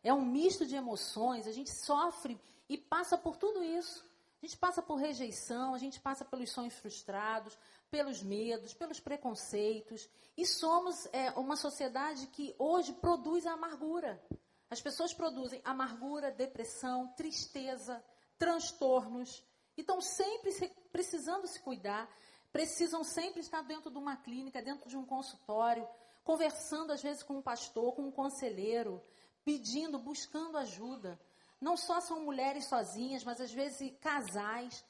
É 0.04 0.14
um 0.14 0.26
misto 0.26 0.66
de 0.66 0.76
emoções, 0.76 1.48
a 1.48 1.52
gente 1.52 1.72
sofre 1.72 2.40
e 2.70 2.78
passa 2.78 3.18
por 3.18 3.36
tudo 3.36 3.64
isso. 3.64 4.10
A 4.42 4.46
gente 4.46 4.58
passa 4.58 4.82
por 4.82 4.96
rejeição, 4.96 5.76
a 5.76 5.78
gente 5.78 6.00
passa 6.00 6.26
pelos 6.26 6.52
sonhos 6.52 6.74
frustrados, 6.74 7.56
pelos 7.92 8.24
medos, 8.24 8.74
pelos 8.74 9.00
preconceitos. 9.00 10.10
E 10.36 10.48
somos 10.48 11.08
é, 11.14 11.30
uma 11.32 11.56
sociedade 11.56 12.26
que 12.28 12.56
hoje 12.58 12.94
produz 12.94 13.46
a 13.46 13.54
amargura. 13.54 14.20
As 14.68 14.82
pessoas 14.82 15.14
produzem 15.14 15.62
amargura, 15.64 16.32
depressão, 16.32 17.10
tristeza, 17.10 18.04
transtornos. 18.40 19.44
E 19.78 19.82
estão 19.82 20.02
sempre 20.02 20.52
se, 20.52 20.68
precisando 20.92 21.46
se 21.46 21.60
cuidar, 21.60 22.10
precisam 22.52 23.04
sempre 23.04 23.42
estar 23.42 23.62
dentro 23.64 23.90
de 23.90 23.98
uma 23.98 24.16
clínica, 24.18 24.62
dentro 24.62 24.90
de 24.90 24.98
um 24.98 25.06
consultório, 25.06 25.88
conversando 26.24 26.92
às 26.92 27.02
vezes 27.02 27.24
com 27.24 27.38
um 27.38 27.42
pastor, 27.42 27.94
com 27.94 28.04
um 28.04 28.12
conselheiro, 28.12 29.02
pedindo, 29.44 29.98
buscando 29.98 30.58
ajuda 30.58 31.20
não 31.62 31.78
só 31.78 32.02
são 32.02 32.26
mulheres 32.26 32.66
sozinhas, 32.66 33.24
mas 33.24 33.40
às 33.40 33.54
vezes 33.54 33.94
casais, 34.02 34.84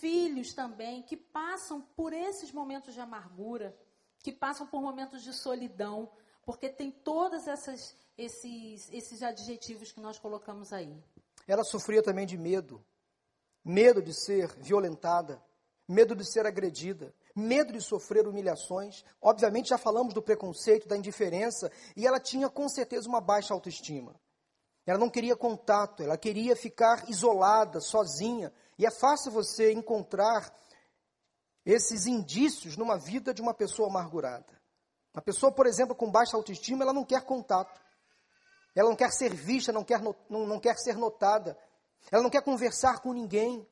filhos 0.00 0.54
também, 0.54 1.02
que 1.02 1.16
passam 1.16 1.82
por 1.96 2.12
esses 2.12 2.52
momentos 2.52 2.94
de 2.94 3.00
amargura, 3.00 3.76
que 4.20 4.30
passam 4.30 4.64
por 4.64 4.80
momentos 4.80 5.24
de 5.24 5.32
solidão, 5.32 6.08
porque 6.46 6.68
tem 6.68 6.92
todos 6.92 7.48
esses, 7.48 7.96
esses 8.16 9.22
adjetivos 9.22 9.90
que 9.90 10.00
nós 10.00 10.18
colocamos 10.18 10.72
aí. 10.72 10.96
Ela 11.48 11.64
sofria 11.64 12.02
também 12.02 12.26
de 12.26 12.38
medo. 12.38 12.82
Medo 13.64 14.00
de 14.00 14.14
ser 14.14 14.54
violentada, 14.58 15.42
medo 15.86 16.14
de 16.14 16.24
ser 16.24 16.46
agredida, 16.46 17.14
medo 17.34 17.72
de 17.72 17.80
sofrer 17.80 18.26
humilhações. 18.26 19.04
Obviamente, 19.20 19.68
já 19.68 19.78
falamos 19.78 20.14
do 20.14 20.22
preconceito, 20.22 20.88
da 20.88 20.96
indiferença, 20.96 21.70
e 21.96 22.06
ela 22.06 22.18
tinha 22.18 22.48
com 22.48 22.68
certeza 22.68 23.08
uma 23.08 23.20
baixa 23.20 23.52
autoestima. 23.52 24.14
Ela 24.86 24.98
não 24.98 25.08
queria 25.08 25.34
contato, 25.34 26.02
ela 26.02 26.16
queria 26.16 26.54
ficar 26.54 27.08
isolada, 27.08 27.80
sozinha. 27.80 28.52
E 28.78 28.84
é 28.84 28.90
fácil 28.90 29.32
você 29.32 29.72
encontrar 29.72 30.54
esses 31.64 32.06
indícios 32.06 32.76
numa 32.76 32.98
vida 32.98 33.32
de 33.32 33.40
uma 33.40 33.54
pessoa 33.54 33.88
amargurada. 33.88 34.52
Uma 35.14 35.22
pessoa, 35.22 35.50
por 35.50 35.66
exemplo, 35.66 35.94
com 35.94 36.10
baixa 36.10 36.36
autoestima, 36.36 36.82
ela 36.82 36.92
não 36.92 37.04
quer 37.04 37.22
contato. 37.22 37.80
Ela 38.74 38.88
não 38.88 38.96
quer 38.96 39.10
ser 39.12 39.32
vista, 39.32 39.72
não 39.72 39.84
quer, 39.84 40.02
não, 40.02 40.46
não 40.46 40.60
quer 40.60 40.76
ser 40.76 40.96
notada. 40.96 41.56
Ela 42.10 42.22
não 42.22 42.30
quer 42.30 42.42
conversar 42.42 43.00
com 43.00 43.12
ninguém. 43.12 43.66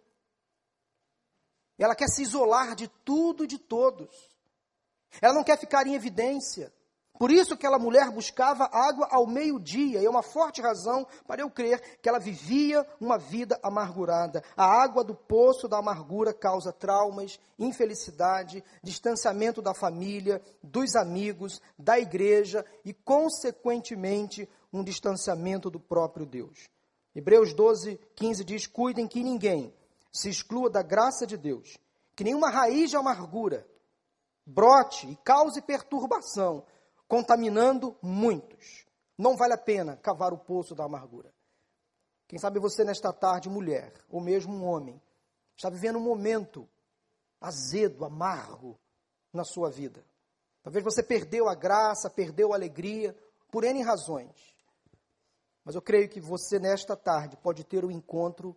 Ela 1.79 1.95
quer 1.95 2.09
se 2.09 2.23
isolar 2.23 2.75
de 2.75 2.89
tudo 3.05 3.45
e 3.45 3.47
de 3.47 3.59
todos. 3.59 4.11
Ela 5.21 5.35
não 5.35 5.45
quer 5.45 5.59
ficar 5.59 5.87
em 5.87 5.95
evidência. 5.95 6.73
Por 7.19 7.31
isso 7.31 7.55
aquela 7.55 7.79
mulher 7.79 8.11
buscava 8.11 8.69
água 8.73 9.07
ao 9.11 9.27
meio-dia, 9.27 10.01
e 10.01 10.05
é 10.05 10.11
uma 10.11 10.23
forte 10.23 10.61
razão 10.61 11.07
para 11.27 11.43
eu 11.43 11.51
crer 11.51 11.99
que 12.01 12.09
ela 12.09 12.19
vivia 12.19 12.85
uma 13.01 13.17
vida 13.17 13.59
amargurada. 13.63 14.43
A 14.57 14.65
água 14.65 15.05
do 15.05 15.15
poço 15.15 15.69
da 15.69 15.79
amargura 15.79 16.33
causa 16.33 16.73
traumas, 16.73 17.39
infelicidade, 17.59 18.65
distanciamento 18.83 19.63
da 19.63 19.73
família, 19.73 20.43
dos 20.63 20.97
amigos, 20.97 21.61
da 21.79 21.97
igreja 21.99 22.65
e, 22.85 22.93
consequentemente, 22.93 24.49
um 24.73 24.83
distanciamento 24.83 25.71
do 25.71 25.79
próprio 25.79 26.27
Deus. 26.27 26.69
Hebreus 27.15 27.53
12, 27.53 28.01
15 28.17 28.43
diz: 28.43 28.67
Cuidem 28.67 29.07
que 29.07 29.23
ninguém 29.23 29.73
se 30.13 30.29
exclua 30.29 30.69
da 30.69 30.83
graça 30.83 31.27
de 31.27 31.37
Deus, 31.37 31.79
que 32.15 32.23
nenhuma 32.23 32.51
raiz 32.51 32.91
de 32.91 32.97
amargura 32.97 33.67
brote 34.45 35.09
e 35.09 35.17
cause 35.17 35.63
perturbação 35.63 36.65
contaminando 37.09 37.97
muitos. 38.03 38.87
Não 39.17 39.37
vale 39.37 39.55
a 39.55 39.59
pena 39.59 39.97
cavar 39.97 40.33
o 40.33 40.39
poço 40.39 40.75
da 40.75 40.85
amargura. 40.85 41.33
Quem 42.27 42.39
sabe 42.39 42.59
você 42.59 42.85
nesta 42.85 43.13
tarde, 43.13 43.49
mulher, 43.49 43.93
ou 44.09 44.21
mesmo 44.21 44.55
um 44.55 44.65
homem, 44.65 45.01
está 45.57 45.69
vivendo 45.69 45.99
um 45.99 46.03
momento 46.03 46.69
azedo, 47.41 48.05
amargo 48.05 48.79
na 49.33 49.45
sua 49.45 49.71
vida. 49.71 50.05
Talvez 50.63 50.85
você 50.85 51.03
perdeu 51.03 51.49
a 51.49 51.55
graça, 51.55 52.09
perdeu 52.09 52.53
a 52.53 52.57
alegria, 52.57 53.17
por 53.51 53.65
N 53.65 53.83
razões. 53.83 54.55
Mas 55.65 55.75
eu 55.75 55.83
creio 55.83 56.09
que 56.09 56.21
você, 56.21 56.59
nesta 56.59 56.97
tarde, 56.97 57.37
pode 57.37 57.65
ter 57.65 57.85
um 57.85 57.91
encontro 57.91 58.57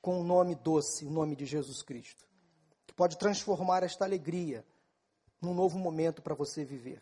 com 0.00 0.18
o 0.18 0.20
um 0.20 0.24
nome 0.24 0.54
doce, 0.54 1.04
o 1.04 1.10
nome 1.10 1.36
de 1.36 1.46
Jesus 1.46 1.82
Cristo, 1.82 2.26
que 2.86 2.94
pode 2.94 3.18
transformar 3.18 3.82
esta 3.82 4.04
alegria 4.04 4.64
num 5.40 5.54
novo 5.54 5.78
momento 5.78 6.22
para 6.22 6.34
você 6.34 6.64
viver 6.64 7.00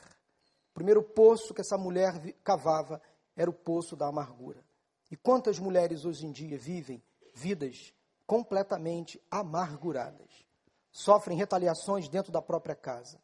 primeiro 0.76 1.02
poço 1.02 1.54
que 1.54 1.62
essa 1.62 1.78
mulher 1.78 2.34
cavava 2.44 3.00
era 3.34 3.48
o 3.48 3.54
poço 3.54 3.96
da 3.96 4.08
amargura. 4.08 4.62
E 5.10 5.16
quantas 5.16 5.58
mulheres 5.58 6.04
hoje 6.04 6.26
em 6.26 6.30
dia 6.30 6.58
vivem 6.58 7.02
vidas 7.34 7.94
completamente 8.26 9.18
amarguradas? 9.30 10.28
Sofrem 10.92 11.38
retaliações 11.38 12.10
dentro 12.10 12.30
da 12.30 12.42
própria 12.42 12.74
casa, 12.74 13.18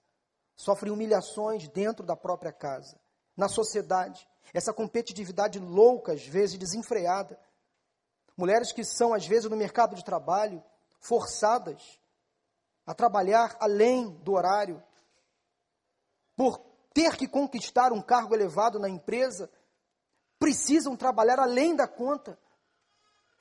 sofrem 0.57 0.91
humilhações 0.91 1.69
dentro 1.69 2.07
da 2.07 2.17
própria 2.17 2.53
casa, 2.53 2.99
na 3.37 3.51
sociedade, 3.51 4.27
essa 4.55 4.73
competitividade 4.73 5.59
louca, 5.59 6.13
às 6.13 6.27
vezes 6.27 6.57
desenfreada. 6.57 7.39
Mulheres 8.37 8.73
que 8.73 8.85
são, 8.85 9.13
às 9.13 9.27
vezes, 9.27 9.49
no 9.51 9.57
mercado 9.57 9.95
de 9.95 10.05
trabalho, 10.05 10.63
forçadas 11.01 12.01
a 12.87 12.95
trabalhar 12.95 13.57
além 13.61 14.11
do 14.23 14.33
horário, 14.33 14.83
por 16.37 16.59
ter 16.93 17.17
que 17.17 17.29
conquistar 17.29 17.93
um 17.93 18.03
cargo 18.03 18.35
elevado 18.35 18.79
na 18.79 18.89
empresa, 18.89 19.51
precisam 20.39 20.97
trabalhar 20.97 21.39
além 21.39 21.75
da 21.75 21.87
conta. 21.87 22.39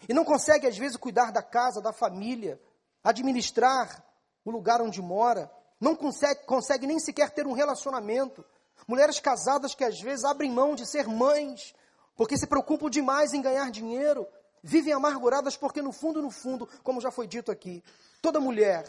e 0.10 0.14
não 0.14 0.26
consegue, 0.26 0.66
às 0.66 0.78
vezes, 0.78 0.98
cuidar 0.98 1.32
da 1.32 1.44
casa, 1.44 1.80
da 1.80 1.94
família, 1.94 2.60
administrar 3.04 4.04
o 4.44 4.50
lugar 4.50 4.82
onde 4.82 5.00
mora, 5.00 5.52
não 5.80 5.96
consegue, 5.96 6.44
consegue 6.46 6.88
nem 6.88 7.00
sequer 7.00 7.30
ter 7.32 7.46
um 7.46 7.54
relacionamento. 7.54 8.44
Mulheres 8.88 9.20
casadas 9.20 9.76
que 9.76 9.84
às 9.84 10.00
vezes 10.00 10.26
abrem 10.26 10.52
mão 10.52 10.76
de 10.76 10.88
ser 10.88 11.08
mães, 11.08 11.74
porque 12.16 12.38
se 12.38 12.48
preocupam 12.48 12.90
demais 12.90 13.34
em 13.34 13.42
ganhar 13.42 13.70
dinheiro, 13.72 14.28
vivem 14.63 14.94
amarguradas 14.94 15.58
porque 15.58 15.82
no 15.82 15.91
fundo, 15.91 16.22
no 16.22 16.32
fundo, 16.32 16.68
como 16.84 17.01
já 17.01 17.12
foi 17.12 17.27
dito 17.27 17.51
aqui, 17.51 17.84
toda 18.22 18.39
mulher 18.39 18.86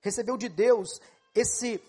recebeu 0.00 0.36
de 0.36 0.48
Deus 0.48 1.00
esse 1.34 1.82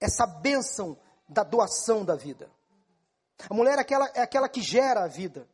essa 0.00 0.26
bênção 0.26 0.98
da 1.28 1.42
doação 1.42 2.04
da 2.04 2.16
vida. 2.16 2.50
A 3.48 3.54
mulher 3.54 3.78
é 3.78 3.80
aquela, 3.80 4.10
é 4.14 4.22
aquela 4.22 4.48
que 4.48 4.62
gera 4.62 5.04
a 5.04 5.06
vida. 5.06 5.46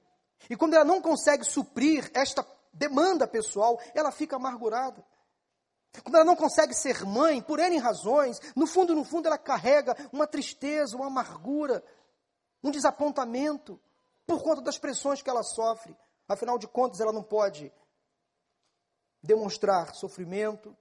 E 0.48 0.56
quando 0.56 0.74
ela 0.74 0.84
não 0.84 1.02
consegue 1.02 1.44
suprir 1.44 2.10
esta 2.14 2.46
demanda 2.72 3.26
pessoal, 3.26 3.80
ela 3.94 4.12
fica 4.12 4.36
amargurada. 4.36 5.04
Quando 6.02 6.16
ela 6.16 6.24
não 6.24 6.36
consegue 6.36 6.74
ser 6.74 7.04
mãe, 7.04 7.40
por 7.40 7.58
N 7.58 7.78
razões, 7.78 8.40
no 8.54 8.66
fundo, 8.66 8.94
no 8.94 9.04
fundo, 9.04 9.26
ela 9.26 9.38
carrega 9.38 9.96
uma 10.12 10.26
tristeza, 10.26 10.96
uma 10.96 11.06
amargura, 11.06 11.82
um 12.62 12.70
desapontamento, 12.70 13.80
por 14.26 14.42
conta 14.42 14.60
das 14.60 14.78
pressões 14.78 15.22
que 15.22 15.30
ela 15.30 15.42
sofre. 15.42 15.96
Afinal 16.28 16.58
de 16.58 16.66
contas, 16.66 17.00
ela 17.00 17.12
não 17.12 17.22
pode 17.22 17.72
demonstrar 19.22 19.94
sofrimento. 19.94 20.76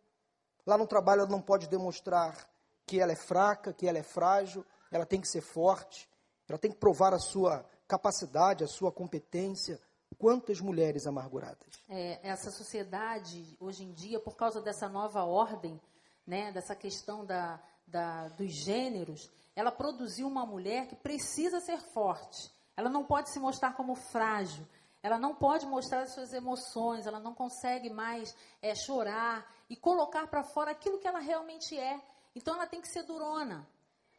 Lá 0.66 0.78
no 0.78 0.88
trabalho, 0.88 1.22
ela 1.22 1.30
não 1.30 1.42
pode 1.42 1.68
demonstrar 1.68 2.50
que 2.86 3.00
ela 3.00 3.12
é 3.12 3.16
fraca, 3.16 3.74
que 3.74 3.88
ela 3.88 3.98
é 3.98 4.04
frágil. 4.04 4.66
Ela 4.92 5.06
tem 5.06 5.22
que 5.22 5.28
ser 5.28 5.42
forte. 5.42 6.10
Ela 6.48 6.58
tem 6.58 6.72
que 6.72 6.78
provar 6.78 7.14
a 7.14 7.20
sua 7.20 7.66
capacidade, 7.88 8.64
a 8.64 8.68
sua 8.68 8.92
competência. 8.92 9.80
Quantas 10.18 10.62
mulheres 10.62 11.06
amarguradas? 11.06 11.68
É, 11.90 12.28
essa 12.28 12.50
sociedade, 12.50 13.58
hoje 13.60 13.84
em 13.84 13.92
dia, 13.92 14.20
por 14.20 14.36
causa 14.36 14.62
dessa 14.62 14.88
nova 14.88 15.24
ordem, 15.24 15.80
né, 16.26 16.52
dessa 16.52 16.76
questão 16.76 17.26
da, 17.26 17.62
da, 17.86 18.30
dos 18.30 18.52
gêneros, 18.52 19.30
ela 19.56 19.72
produziu 19.72 20.28
uma 20.28 20.46
mulher 20.46 20.88
que 20.88 20.96
precisa 20.96 21.60
ser 21.60 21.80
forte. 21.94 22.52
Ela 22.78 22.90
não 22.90 23.06
pode 23.06 23.30
se 23.30 23.40
mostrar 23.40 23.74
como 23.76 23.96
frágil. 23.96 24.66
Ela 25.06 25.20
não 25.20 25.36
pode 25.36 25.68
mostrar 25.68 26.02
as 26.02 26.16
suas 26.16 26.34
emoções. 26.34 27.06
Ela 27.06 27.20
não 27.20 27.36
consegue 27.36 27.92
mais 27.92 28.36
é, 28.60 28.74
chorar 28.74 29.46
e 29.70 29.76
colocar 29.76 30.26
para 30.26 30.44
fora 30.44 30.72
aquilo 30.72 30.98
que 30.98 31.08
ela 31.08 31.20
realmente 31.20 31.78
é. 31.78 32.02
Então 32.36 32.56
ela 32.56 32.66
tem 32.66 32.82
que 32.82 32.88
ser 32.88 33.04
durona. 33.04 33.70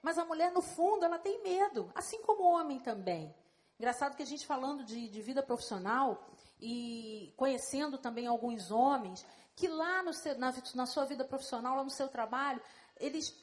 Mas 0.00 0.16
a 0.16 0.24
mulher, 0.24 0.52
no 0.52 0.62
fundo, 0.62 1.04
ela 1.04 1.18
tem 1.18 1.42
medo, 1.42 1.90
assim 1.92 2.22
como 2.22 2.44
o 2.44 2.52
homem 2.52 2.78
também. 2.78 3.34
Engraçado 3.76 4.14
que 4.14 4.22
a 4.22 4.26
gente 4.26 4.46
falando 4.46 4.84
de, 4.84 5.08
de 5.08 5.20
vida 5.20 5.42
profissional 5.42 6.24
e 6.60 7.34
conhecendo 7.36 7.98
também 7.98 8.28
alguns 8.28 8.70
homens 8.70 9.26
que 9.56 9.66
lá 9.66 10.04
no 10.04 10.12
seu, 10.12 10.38
na, 10.38 10.54
na 10.76 10.86
sua 10.86 11.04
vida 11.04 11.24
profissional, 11.24 11.74
lá 11.74 11.82
no 11.82 11.90
seu 11.90 12.06
trabalho, 12.06 12.62
eles 12.96 13.34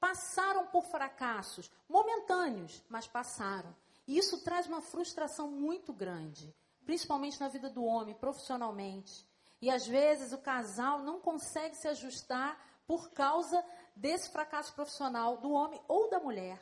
passaram 0.00 0.66
por 0.68 0.84
fracassos 0.84 1.70
momentâneos, 1.86 2.82
mas 2.88 3.06
passaram. 3.06 3.76
E 4.08 4.16
isso 4.16 4.42
traz 4.42 4.66
uma 4.66 4.80
frustração 4.80 5.50
muito 5.50 5.92
grande, 5.92 6.56
principalmente 6.90 7.38
na 7.38 7.46
vida 7.46 7.70
do 7.70 7.84
homem, 7.84 8.16
profissionalmente. 8.16 9.24
E 9.62 9.70
às 9.70 9.86
vezes 9.86 10.32
o 10.32 10.38
casal 10.38 10.98
não 11.04 11.20
consegue 11.20 11.76
se 11.76 11.86
ajustar 11.86 12.60
por 12.84 13.12
causa 13.12 13.64
desse 13.94 14.28
fracasso 14.32 14.74
profissional 14.74 15.36
do 15.36 15.52
homem 15.52 15.80
ou 15.86 16.10
da 16.10 16.18
mulher. 16.18 16.60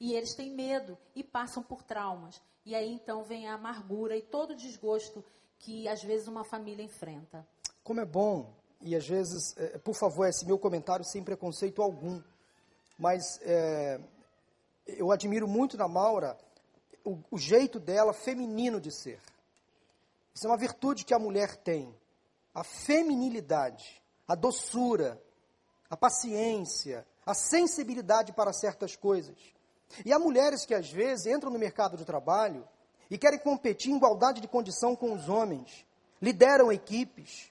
E 0.00 0.14
eles 0.14 0.34
têm 0.34 0.54
medo 0.54 0.96
e 1.14 1.22
passam 1.22 1.62
por 1.62 1.82
traumas. 1.82 2.40
E 2.64 2.74
aí 2.74 2.90
então 2.90 3.24
vem 3.24 3.46
a 3.46 3.56
amargura 3.56 4.16
e 4.16 4.22
todo 4.22 4.52
o 4.52 4.56
desgosto 4.56 5.22
que 5.58 5.86
às 5.86 6.02
vezes 6.02 6.28
uma 6.28 6.44
família 6.44 6.82
enfrenta. 6.82 7.46
Como 7.84 8.00
é 8.00 8.06
bom, 8.06 8.50
e 8.80 8.96
às 8.96 9.06
vezes, 9.06 9.54
é, 9.58 9.76
por 9.76 9.94
favor, 9.94 10.26
esse 10.26 10.46
meu 10.46 10.58
comentário 10.58 11.04
sem 11.04 11.22
preconceito 11.22 11.82
algum, 11.82 12.22
mas 12.98 13.38
é, 13.42 14.00
eu 14.86 15.12
admiro 15.12 15.46
muito 15.46 15.76
na 15.76 15.86
Maura 15.86 16.38
o, 17.04 17.18
o 17.30 17.36
jeito 17.36 17.78
dela 17.78 18.14
feminino 18.14 18.80
de 18.80 18.90
ser. 18.90 19.20
Isso 20.38 20.46
é 20.46 20.50
uma 20.50 20.56
virtude 20.56 21.04
que 21.04 21.12
a 21.12 21.18
mulher 21.18 21.56
tem. 21.56 21.92
A 22.54 22.62
feminilidade, 22.62 24.00
a 24.24 24.36
doçura, 24.36 25.20
a 25.90 25.96
paciência, 25.96 27.04
a 27.26 27.34
sensibilidade 27.34 28.32
para 28.32 28.52
certas 28.52 28.94
coisas. 28.94 29.36
E 30.04 30.12
há 30.12 30.18
mulheres 30.20 30.64
que 30.64 30.74
às 30.74 30.88
vezes 30.88 31.26
entram 31.26 31.50
no 31.50 31.58
mercado 31.58 31.96
de 31.96 32.04
trabalho 32.04 32.64
e 33.10 33.18
querem 33.18 33.40
competir 33.40 33.90
em 33.90 33.96
igualdade 33.96 34.40
de 34.40 34.46
condição 34.46 34.94
com 34.94 35.12
os 35.12 35.28
homens, 35.28 35.84
lideram 36.22 36.70
equipes. 36.70 37.50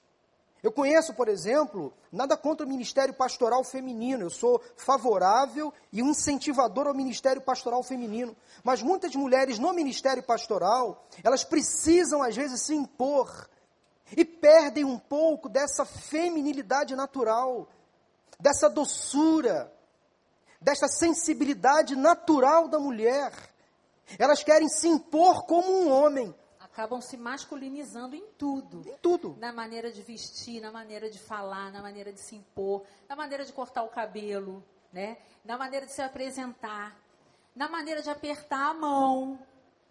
Eu 0.62 0.72
conheço, 0.72 1.14
por 1.14 1.28
exemplo, 1.28 1.92
nada 2.10 2.36
contra 2.36 2.66
o 2.66 2.68
ministério 2.68 3.14
pastoral 3.14 3.62
feminino, 3.62 4.24
eu 4.24 4.30
sou 4.30 4.60
favorável 4.76 5.72
e 5.92 6.02
um 6.02 6.10
incentivador 6.10 6.88
ao 6.88 6.94
ministério 6.94 7.40
pastoral 7.40 7.82
feminino. 7.82 8.36
Mas 8.64 8.82
muitas 8.82 9.14
mulheres 9.14 9.58
no 9.58 9.72
ministério 9.72 10.22
pastoral, 10.22 11.06
elas 11.22 11.44
precisam 11.44 12.22
às 12.22 12.34
vezes 12.34 12.62
se 12.62 12.74
impor 12.74 13.48
e 14.16 14.24
perdem 14.24 14.84
um 14.84 14.98
pouco 14.98 15.48
dessa 15.48 15.84
feminilidade 15.84 16.96
natural, 16.96 17.68
dessa 18.40 18.68
doçura, 18.68 19.72
desta 20.60 20.88
sensibilidade 20.88 21.94
natural 21.94 22.66
da 22.66 22.80
mulher. 22.80 23.32
Elas 24.18 24.42
querem 24.42 24.68
se 24.68 24.88
impor 24.88 25.44
como 25.44 25.70
um 25.70 25.90
homem. 25.90 26.34
Acabam 26.78 27.00
se 27.00 27.16
masculinizando 27.16 28.14
em 28.14 28.24
tudo. 28.38 28.88
Em 28.88 28.96
tudo. 28.98 29.36
Na 29.40 29.52
maneira 29.52 29.90
de 29.90 30.00
vestir, 30.00 30.60
na 30.60 30.70
maneira 30.70 31.10
de 31.10 31.18
falar, 31.18 31.72
na 31.72 31.82
maneira 31.82 32.12
de 32.12 32.20
se 32.20 32.36
impor, 32.36 32.84
na 33.08 33.16
maneira 33.16 33.44
de 33.44 33.52
cortar 33.52 33.82
o 33.82 33.88
cabelo, 33.88 34.62
né? 34.92 35.16
na 35.44 35.58
maneira 35.58 35.86
de 35.86 35.92
se 35.92 36.00
apresentar, 36.00 36.96
na 37.52 37.68
maneira 37.68 38.00
de 38.00 38.08
apertar 38.08 38.70
a 38.70 38.74
mão. 38.74 39.40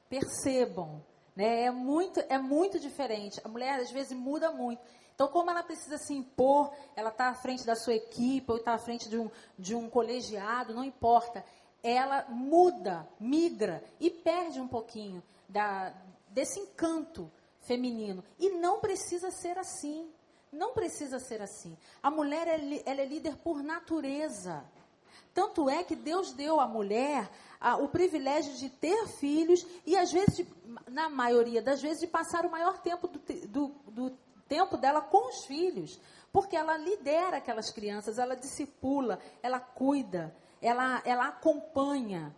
Percebam, 0.08 1.04
né? 1.36 1.63
É 1.63 1.71
muito, 1.71 2.21
é 2.21 2.38
muito 2.38 2.80
diferente. 2.80 3.41
A 3.43 3.50
mulher 3.50 3.82
às 3.82 3.91
vezes 3.91 4.17
muda 4.17 4.50
muito. 4.54 4.82
Então, 5.13 5.28
como 5.28 5.52
ela 5.52 5.63
precisa 5.63 5.97
se 5.97 6.13
impor, 6.13 6.73
ela 6.95 7.10
está 7.10 7.28
à 7.28 7.36
frente 7.36 7.65
da 7.65 7.76
sua 7.76 7.95
equipe 7.95 8.50
ou 8.50 8.60
está 8.60 8.76
à 8.76 8.80
frente 8.80 9.10
de 9.10 9.17
um, 9.17 9.30
de 9.60 9.76
um 9.76 9.89
colegiado, 9.89 10.73
não 10.73 10.86
importa. 10.86 11.43
Ela 11.84 12.28
muda, 12.30 13.06
migra 13.19 13.84
e 14.00 14.10
perde 14.10 14.62
um 14.62 14.69
pouquinho 14.69 15.21
da, 15.50 15.93
desse 16.38 16.60
encanto 16.60 17.32
feminino. 17.62 18.23
E 18.38 18.52
não 18.52 18.80
precisa 18.80 19.32
ser 19.32 19.58
assim. 19.58 20.08
Não 20.52 20.71
precisa 20.71 21.17
ser 21.17 21.41
assim. 21.41 21.76
A 22.02 22.12
mulher 22.12 22.47
ela 22.47 23.02
é 23.02 23.06
líder 23.06 23.38
por 23.38 23.63
natureza. 23.63 24.63
Tanto 25.34 25.67
é 25.67 25.84
que 25.84 25.95
Deus 25.95 26.34
deu 26.34 26.60
à 26.60 26.67
mulher 26.67 27.28
a, 27.60 27.78
o 27.78 27.89
privilégio 27.89 28.54
de 28.54 28.69
ter 28.69 29.08
filhos 29.19 29.65
e, 29.84 29.97
às 29.97 30.12
vezes, 30.12 30.36
de, 30.38 30.47
na 30.88 31.10
maioria 31.10 31.60
das 31.60 31.82
vezes, 31.82 32.02
de 32.02 32.08
passar 32.08 32.45
o 32.45 32.52
maior 32.52 32.78
tempo 32.84 33.08
do, 33.08 33.19
do, 33.47 33.67
do 33.88 34.17
tempo 34.47 34.78
dela 34.78 35.02
com 35.02 35.30
os 35.30 35.43
filhos, 35.45 36.00
porque 36.32 36.56
ela 36.56 36.78
lidera 36.78 37.38
aquelas 37.38 37.71
crianças, 37.71 38.19
ela 38.19 38.36
discipula, 38.36 39.19
ela 39.41 39.60
cuida, 39.60 40.36
ela, 40.62 41.02
ela 41.04 41.30
acompanha. 41.30 42.36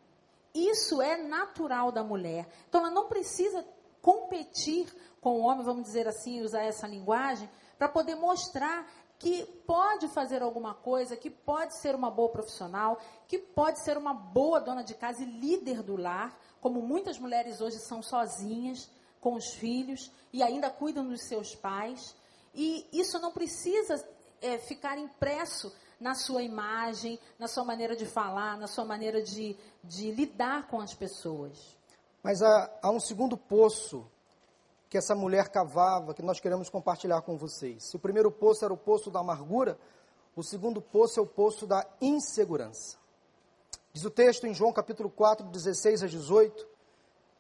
Isso 0.53 1.01
é 1.01 1.17
natural 1.17 1.91
da 1.91 2.03
mulher. 2.03 2.47
Então 2.67 2.81
ela 2.81 2.91
não 2.91 3.07
precisa 3.07 3.63
competir 4.01 4.88
com 5.21 5.39
o 5.39 5.41
homem, 5.41 5.65
vamos 5.65 5.83
dizer 5.83 6.07
assim, 6.07 6.41
usar 6.41 6.63
essa 6.63 6.88
linguagem, 6.88 7.49
para 7.77 7.89
poder 7.89 8.15
mostrar 8.15 8.88
que 9.17 9.45
pode 9.67 10.07
fazer 10.09 10.41
alguma 10.41 10.73
coisa, 10.73 11.17
que 11.17 11.29
pode 11.29 11.77
ser 11.81 11.93
uma 11.93 12.09
boa 12.09 12.29
profissional, 12.29 12.99
que 13.27 13.38
pode 13.38 13.83
ser 13.83 13.97
uma 13.97 14.13
boa 14.13 14.62
dona 14.62 14.81
de 14.81 14.93
casa 14.95 15.21
e 15.21 15.25
líder 15.25 15.83
do 15.83 15.97
lar, 15.97 16.38
como 16.62 16.81
muitas 16.81 17.19
mulheres 17.19 17.59
hoje 17.59 17.79
são 17.79 18.01
sozinhas 18.01 18.89
com 19.19 19.35
os 19.35 19.53
filhos 19.53 20.09
e 20.31 20.41
ainda 20.41 20.69
cuidam 20.69 21.05
dos 21.05 21.27
seus 21.27 21.53
pais. 21.53 22.15
E 22.55 22.88
isso 22.93 23.19
não 23.19 23.31
precisa 23.31 23.95
é, 24.41 24.57
ficar 24.57 24.97
impresso 24.97 25.73
na 25.99 26.15
sua 26.15 26.41
imagem, 26.41 27.19
na 27.38 27.47
sua 27.47 27.65
maneira 27.65 27.95
de 27.95 28.05
falar, 28.05 28.57
na 28.57 28.67
sua 28.67 28.85
maneira 28.85 29.21
de, 29.21 29.57
de 29.83 30.12
lidar 30.12 30.67
com 30.67 30.79
as 30.79 30.93
pessoas. 30.93 31.77
Mas 32.21 32.41
há, 32.41 32.69
há 32.82 32.89
um 32.89 32.99
segundo 32.99 33.38
poço 33.38 34.05
que 34.89 34.97
essa 34.97 35.13
mulher 35.13 35.49
cavava, 35.49 36.13
que 36.13 36.21
nós 36.21 36.39
queremos 36.39 36.69
compartilhar 36.69 37.21
com 37.21 37.38
vocês. 37.38 37.84
Se 37.84 37.95
o 37.95 37.99
primeiro 37.99 38.32
poço 38.32 38.65
era 38.65 38.73
o 38.73 38.77
poço 38.77 39.12
da 39.12 39.19
amargura, 39.19 39.77
o 40.36 40.43
segundo 40.43 40.82
poço 40.82 41.19
é 41.19 41.23
o 41.23 41.27
poço 41.27 41.67
da 41.67 41.86
insegurança. 42.01 42.97
Diz 43.93 44.03
o 44.03 44.10
texto 44.10 44.47
em 44.47 44.53
João 44.53 44.73
capítulo 44.73 45.10
4, 45.10 45.45
16 45.47 46.03
a 46.03 46.08
18, 46.08 46.67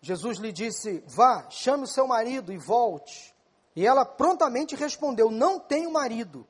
Jesus 0.01 0.37
lhe 0.37 0.51
disse: 0.51 1.03
Vá, 1.07 1.49
chame 1.49 1.83
o 1.83 1.87
seu 1.87 2.07
marido 2.07 2.53
e 2.53 2.57
volte. 2.57 3.35
E 3.75 3.85
ela 3.85 4.05
prontamente 4.05 4.75
respondeu: 4.75 5.29
Não 5.29 5.59
tenho 5.59 5.91
marido. 5.91 6.47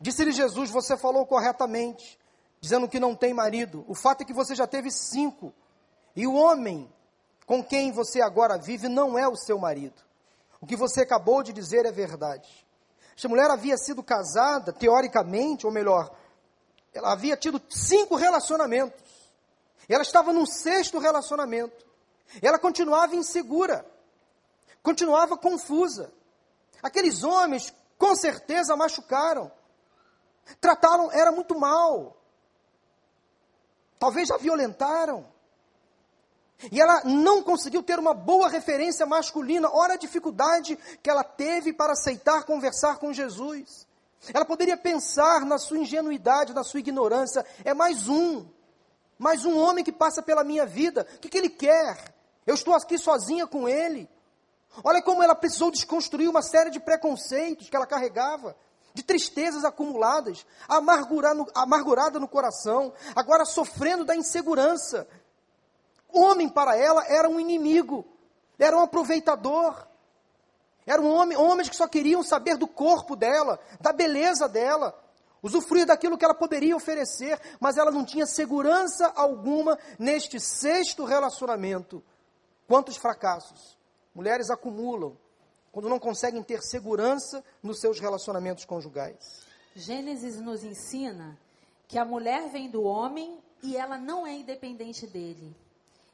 Disse-lhe 0.00 0.32
Jesus: 0.32 0.70
Você 0.70 0.96
falou 0.96 1.26
corretamente, 1.26 2.18
dizendo 2.60 2.88
que 2.88 3.00
não 3.00 3.14
tem 3.14 3.32
marido. 3.34 3.84
O 3.88 3.94
fato 3.94 4.22
é 4.22 4.24
que 4.24 4.32
você 4.32 4.54
já 4.54 4.66
teve 4.66 4.90
cinco. 4.90 5.52
E 6.16 6.26
o 6.26 6.34
homem 6.34 6.90
com 7.44 7.62
quem 7.62 7.92
você 7.92 8.20
agora 8.20 8.58
vive 8.58 8.88
não 8.88 9.18
é 9.18 9.28
o 9.28 9.36
seu 9.36 9.58
marido. 9.58 10.02
O 10.60 10.66
que 10.66 10.74
você 10.74 11.02
acabou 11.02 11.42
de 11.42 11.52
dizer 11.52 11.84
é 11.84 11.92
verdade. 11.92 12.66
Esta 13.14 13.28
mulher 13.28 13.50
havia 13.50 13.76
sido 13.76 14.02
casada, 14.02 14.72
teoricamente, 14.72 15.66
ou 15.66 15.72
melhor, 15.72 16.10
ela 16.92 17.12
havia 17.12 17.36
tido 17.36 17.60
cinco 17.68 18.16
relacionamentos. 18.16 19.04
Ela 19.88 20.02
estava 20.02 20.32
num 20.32 20.46
sexto 20.46 20.98
relacionamento. 20.98 21.86
Ela 22.42 22.58
continuava 22.58 23.14
insegura, 23.14 23.86
continuava 24.82 25.36
confusa. 25.36 26.12
Aqueles 26.82 27.22
homens, 27.22 27.72
com 27.98 28.14
certeza, 28.16 28.76
machucaram. 28.76 29.52
Trataram, 30.60 31.12
era 31.12 31.30
muito 31.30 31.58
mal. 31.58 32.16
Talvez 33.98 34.28
já 34.28 34.36
violentaram. 34.36 35.26
E 36.72 36.80
ela 36.80 37.02
não 37.04 37.42
conseguiu 37.42 37.82
ter 37.82 37.98
uma 37.98 38.14
boa 38.14 38.48
referência 38.48 39.04
masculina. 39.04 39.68
Olha 39.70 39.94
a 39.94 39.98
dificuldade 39.98 40.78
que 41.02 41.10
ela 41.10 41.22
teve 41.22 41.72
para 41.72 41.92
aceitar 41.92 42.44
conversar 42.44 42.96
com 42.96 43.12
Jesus. 43.12 43.86
Ela 44.32 44.44
poderia 44.44 44.76
pensar 44.76 45.44
na 45.44 45.58
sua 45.58 45.78
ingenuidade, 45.78 46.54
na 46.54 46.64
sua 46.64 46.80
ignorância. 46.80 47.44
É 47.64 47.74
mais 47.74 48.08
um. 48.08 48.46
Mais 49.18 49.44
um 49.44 49.58
homem 49.58 49.84
que 49.84 49.92
passa 49.92 50.22
pela 50.22 50.42
minha 50.42 50.66
vida. 50.66 51.06
O 51.16 51.20
que, 51.20 51.28
que 51.28 51.38
ele 51.38 51.50
quer? 51.50 52.14
Eu 52.46 52.54
estou 52.54 52.74
aqui 52.74 52.98
sozinha 52.98 53.46
com 53.46 53.68
ele. 53.68 54.08
Olha 54.84 55.02
como 55.02 55.22
ela 55.22 55.34
precisou 55.34 55.70
desconstruir 55.70 56.28
uma 56.28 56.42
série 56.42 56.70
de 56.70 56.80
preconceitos 56.80 57.68
que 57.68 57.76
ela 57.76 57.86
carregava, 57.86 58.56
de 58.92 59.02
tristezas 59.02 59.64
acumuladas, 59.64 60.46
amargurada 60.68 61.44
amargurada 61.54 62.18
no 62.18 62.28
coração, 62.28 62.92
agora 63.14 63.44
sofrendo 63.44 64.04
da 64.04 64.14
insegurança, 64.14 65.08
Homem 66.12 66.48
para 66.48 66.76
ela 66.76 67.04
era 67.06 67.28
um 67.28 67.38
inimigo, 67.38 68.04
era 68.58 68.76
um 68.76 68.82
aproveitador. 68.82 69.86
Eram 70.86 71.10
homem, 71.10 71.36
homens 71.36 71.68
que 71.68 71.76
só 71.76 71.88
queriam 71.88 72.22
saber 72.22 72.56
do 72.56 72.68
corpo 72.68 73.16
dela, 73.16 73.58
da 73.80 73.92
beleza 73.92 74.48
dela, 74.48 74.96
usufruir 75.42 75.84
daquilo 75.84 76.16
que 76.16 76.24
ela 76.24 76.34
poderia 76.34 76.76
oferecer, 76.76 77.40
mas 77.58 77.76
ela 77.76 77.90
não 77.90 78.04
tinha 78.04 78.24
segurança 78.24 79.12
alguma 79.16 79.78
neste 79.98 80.38
sexto 80.38 81.04
relacionamento. 81.04 82.02
Quantos 82.68 82.96
fracassos 82.96 83.76
mulheres 84.14 84.48
acumulam 84.48 85.16
quando 85.72 85.88
não 85.88 85.98
conseguem 85.98 86.42
ter 86.42 86.62
segurança 86.62 87.44
nos 87.62 87.80
seus 87.80 88.00
relacionamentos 88.00 88.64
conjugais? 88.64 89.44
Gênesis 89.74 90.40
nos 90.40 90.64
ensina 90.64 91.38
que 91.86 91.98
a 91.98 92.04
mulher 92.04 92.48
vem 92.48 92.70
do 92.70 92.82
homem 92.82 93.38
e 93.62 93.76
ela 93.76 93.98
não 93.98 94.26
é 94.26 94.32
independente 94.32 95.06
dele. 95.06 95.54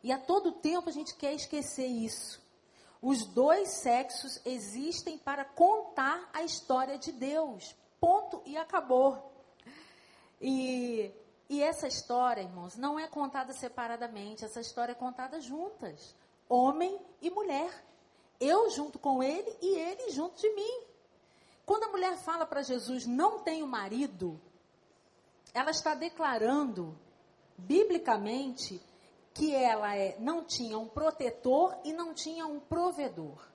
E 0.02 0.10
a 0.10 0.18
todo 0.18 0.52
tempo 0.52 0.88
a 0.88 0.92
gente 0.92 1.14
quer 1.14 1.32
esquecer 1.32 1.86
isso. 1.86 2.42
Os 3.00 3.24
dois 3.26 3.68
sexos 3.68 4.40
existem 4.44 5.18
para 5.18 5.44
contar 5.44 6.28
a 6.32 6.42
história 6.42 6.98
de 6.98 7.12
Deus. 7.12 7.74
Ponto 8.00 8.42
e 8.44 8.56
acabou. 8.56 9.32
E, 10.40 11.12
e 11.48 11.62
essa 11.62 11.86
história, 11.86 12.42
irmãos, 12.42 12.76
não 12.76 12.98
é 12.98 13.06
contada 13.06 13.52
separadamente, 13.52 14.44
essa 14.44 14.60
história 14.60 14.92
é 14.92 14.94
contada 14.94 15.40
juntas. 15.40 16.14
Homem 16.48 17.00
e 17.20 17.30
mulher. 17.30 17.72
Eu 18.40 18.70
junto 18.70 18.98
com 18.98 19.22
ele 19.22 19.56
e 19.60 19.78
ele 19.78 20.10
junto 20.10 20.40
de 20.40 20.52
mim. 20.54 20.82
Quando 21.64 21.84
a 21.84 21.88
mulher 21.88 22.16
fala 22.18 22.44
para 22.44 22.62
Jesus, 22.62 23.06
não 23.06 23.38
tenho 23.40 23.66
marido, 23.66 24.40
ela 25.54 25.70
está 25.70 25.94
declarando, 25.94 26.98
biblicamente, 27.56 28.82
que 29.34 29.54
ela 29.54 29.96
é, 29.96 30.16
não 30.18 30.44
tinha 30.44 30.78
um 30.78 30.88
protetor 30.88 31.76
e 31.84 31.92
não 31.92 32.12
tinha 32.14 32.46
um 32.46 32.60
provedor. 32.60 33.48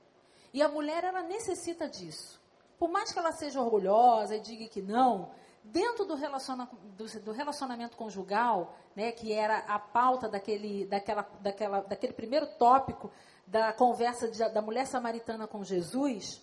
E 0.53 0.61
a 0.61 0.67
mulher, 0.67 1.03
ela 1.03 1.21
necessita 1.21 1.87
disso. 1.87 2.41
Por 2.79 2.89
mais 2.89 3.11
que 3.11 3.19
ela 3.19 3.31
seja 3.31 3.61
orgulhosa 3.61 4.35
e 4.35 4.39
diga 4.39 4.67
que 4.67 4.81
não, 4.81 5.31
dentro 5.63 6.05
do, 6.05 6.15
relaciona, 6.15 6.69
do, 6.95 7.05
do 7.21 7.31
relacionamento 7.31 7.97
conjugal, 7.97 8.75
né, 8.95 9.11
que 9.11 9.33
era 9.33 9.59
a 9.59 9.79
pauta 9.79 10.29
daquele, 10.29 10.85
daquela, 10.85 11.27
daquela, 11.41 11.81
daquele 11.81 12.13
primeiro 12.13 12.47
tópico 12.57 13.11
da 13.45 13.71
conversa 13.73 14.27
de, 14.27 14.37
da 14.49 14.61
mulher 14.61 14.85
samaritana 14.85 15.47
com 15.47 15.63
Jesus, 15.63 16.41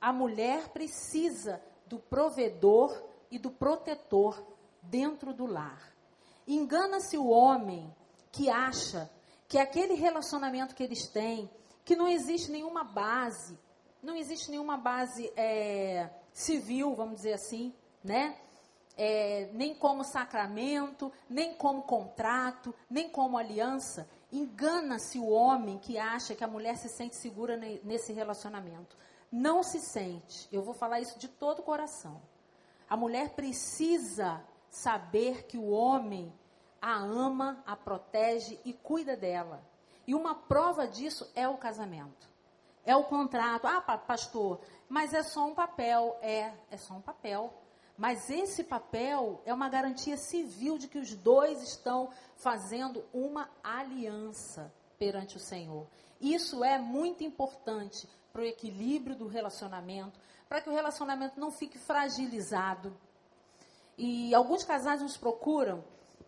a 0.00 0.12
mulher 0.12 0.68
precisa 0.68 1.62
do 1.86 1.98
provedor 1.98 3.02
e 3.30 3.38
do 3.38 3.50
protetor 3.50 4.42
dentro 4.82 5.32
do 5.32 5.46
lar. 5.46 5.92
Engana-se 6.46 7.16
o 7.16 7.28
homem 7.28 7.94
que 8.32 8.48
acha 8.48 9.10
que 9.48 9.58
aquele 9.58 9.94
relacionamento 9.94 10.74
que 10.74 10.82
eles 10.82 11.08
têm, 11.08 11.50
que 11.84 11.96
não 11.96 12.08
existe 12.08 12.50
nenhuma 12.50 12.84
base, 12.84 13.58
não 14.02 14.16
existe 14.16 14.50
nenhuma 14.50 14.76
base 14.76 15.30
é, 15.36 16.08
civil, 16.32 16.94
vamos 16.94 17.16
dizer 17.16 17.34
assim, 17.34 17.74
né? 18.02 18.36
É, 18.96 19.50
nem 19.54 19.74
como 19.74 20.04
sacramento, 20.04 21.10
nem 21.28 21.54
como 21.54 21.82
contrato, 21.82 22.74
nem 22.88 23.08
como 23.08 23.38
aliança. 23.38 24.08
Engana-se 24.30 25.18
o 25.18 25.28
homem 25.28 25.78
que 25.78 25.98
acha 25.98 26.34
que 26.34 26.44
a 26.44 26.48
mulher 26.48 26.76
se 26.76 26.88
sente 26.88 27.16
segura 27.16 27.56
nesse 27.56 28.12
relacionamento. 28.12 28.96
Não 29.32 29.62
se 29.62 29.80
sente. 29.80 30.48
Eu 30.52 30.62
vou 30.62 30.74
falar 30.74 31.00
isso 31.00 31.18
de 31.18 31.28
todo 31.28 31.60
o 31.60 31.64
coração. 31.64 32.20
A 32.88 32.96
mulher 32.96 33.30
precisa 33.30 34.44
saber 34.68 35.46
que 35.46 35.56
o 35.56 35.70
homem 35.70 36.32
a 36.80 36.96
ama, 36.96 37.62
a 37.66 37.76
protege 37.76 38.58
e 38.64 38.72
cuida 38.72 39.16
dela. 39.16 39.62
E 40.06 40.14
uma 40.14 40.34
prova 40.34 40.86
disso 40.86 41.30
é 41.34 41.48
o 41.48 41.56
casamento. 41.56 42.28
É 42.84 42.96
o 42.96 43.04
contrato. 43.04 43.66
Ah, 43.66 43.80
pastor, 43.80 44.60
mas 44.88 45.12
é 45.12 45.22
só 45.22 45.46
um 45.46 45.54
papel. 45.54 46.18
É, 46.22 46.52
é 46.70 46.76
só 46.76 46.94
um 46.94 47.00
papel. 47.00 47.52
Mas 47.96 48.30
esse 48.30 48.64
papel 48.64 49.42
é 49.44 49.52
uma 49.52 49.68
garantia 49.68 50.16
civil 50.16 50.78
de 50.78 50.88
que 50.88 50.98
os 50.98 51.14
dois 51.14 51.62
estão 51.62 52.10
fazendo 52.36 53.04
uma 53.12 53.50
aliança 53.62 54.72
perante 54.98 55.36
o 55.36 55.40
Senhor. 55.40 55.86
Isso 56.18 56.64
é 56.64 56.78
muito 56.78 57.22
importante 57.22 58.08
para 58.32 58.42
o 58.42 58.46
equilíbrio 58.46 59.14
do 59.14 59.26
relacionamento, 59.26 60.18
para 60.48 60.60
que 60.60 60.70
o 60.70 60.74
relacionamento 60.74 61.38
não 61.38 61.50
fique 61.50 61.78
fragilizado. 61.78 62.96
E 63.98 64.34
alguns 64.34 64.64
casais 64.64 65.02
nos 65.02 65.18
procuram 65.18 65.84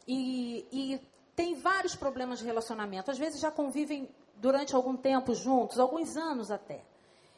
e, 0.07 0.67
e 0.73 1.01
tem 1.35 1.55
vários 1.55 1.95
problemas 1.95 2.39
de 2.39 2.45
relacionamento. 2.45 3.11
Às 3.11 3.19
vezes 3.19 3.41
já 3.41 3.51
convivem 3.51 4.09
durante 4.37 4.75
algum 4.75 4.97
tempo 4.97 5.35
juntos, 5.35 5.79
alguns 5.79 6.17
anos 6.17 6.51
até. 6.51 6.85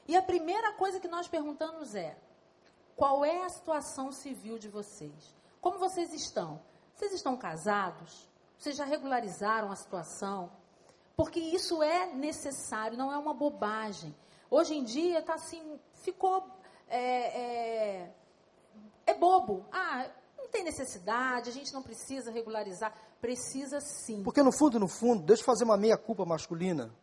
E 0.06 0.16
a 0.16 0.22
primeira 0.22 0.72
coisa 0.72 1.00
que 1.00 1.08
nós 1.08 1.28
perguntamos 1.28 1.94
é: 1.94 2.16
qual 2.96 3.24
é 3.24 3.42
a 3.42 3.48
situação 3.48 4.12
civil 4.12 4.58
de 4.58 4.68
vocês? 4.68 5.34
Como 5.60 5.78
vocês 5.78 6.12
estão? 6.12 6.60
Vocês 6.94 7.12
estão 7.12 7.36
casados? 7.36 8.28
Vocês 8.58 8.76
já 8.76 8.84
regularizaram 8.84 9.70
a 9.70 9.76
situação? 9.76 10.50
Porque 11.16 11.40
isso 11.40 11.82
é 11.82 12.12
necessário, 12.12 12.98
não 12.98 13.12
é 13.12 13.16
uma 13.16 13.34
bobagem. 13.34 14.14
Hoje 14.50 14.74
em 14.74 14.84
dia 14.84 15.20
está 15.20 15.34
assim, 15.34 15.78
ficou. 15.94 16.46
É, 16.88 17.40
é, 18.00 18.14
é 19.06 19.14
bobo. 19.14 19.64
Ah, 19.72 20.06
tem 20.54 20.62
necessidade, 20.62 21.50
a 21.50 21.52
gente 21.52 21.74
não 21.74 21.82
precisa 21.82 22.30
regularizar. 22.30 22.94
Precisa 23.20 23.80
sim. 23.80 24.22
Porque 24.22 24.40
no 24.40 24.52
fundo, 24.52 24.78
no 24.78 24.86
fundo, 24.86 25.24
deixa 25.24 25.42
eu 25.42 25.46
fazer 25.46 25.64
uma 25.64 25.76
meia-culpa 25.76 26.24
masculina. 26.24 26.94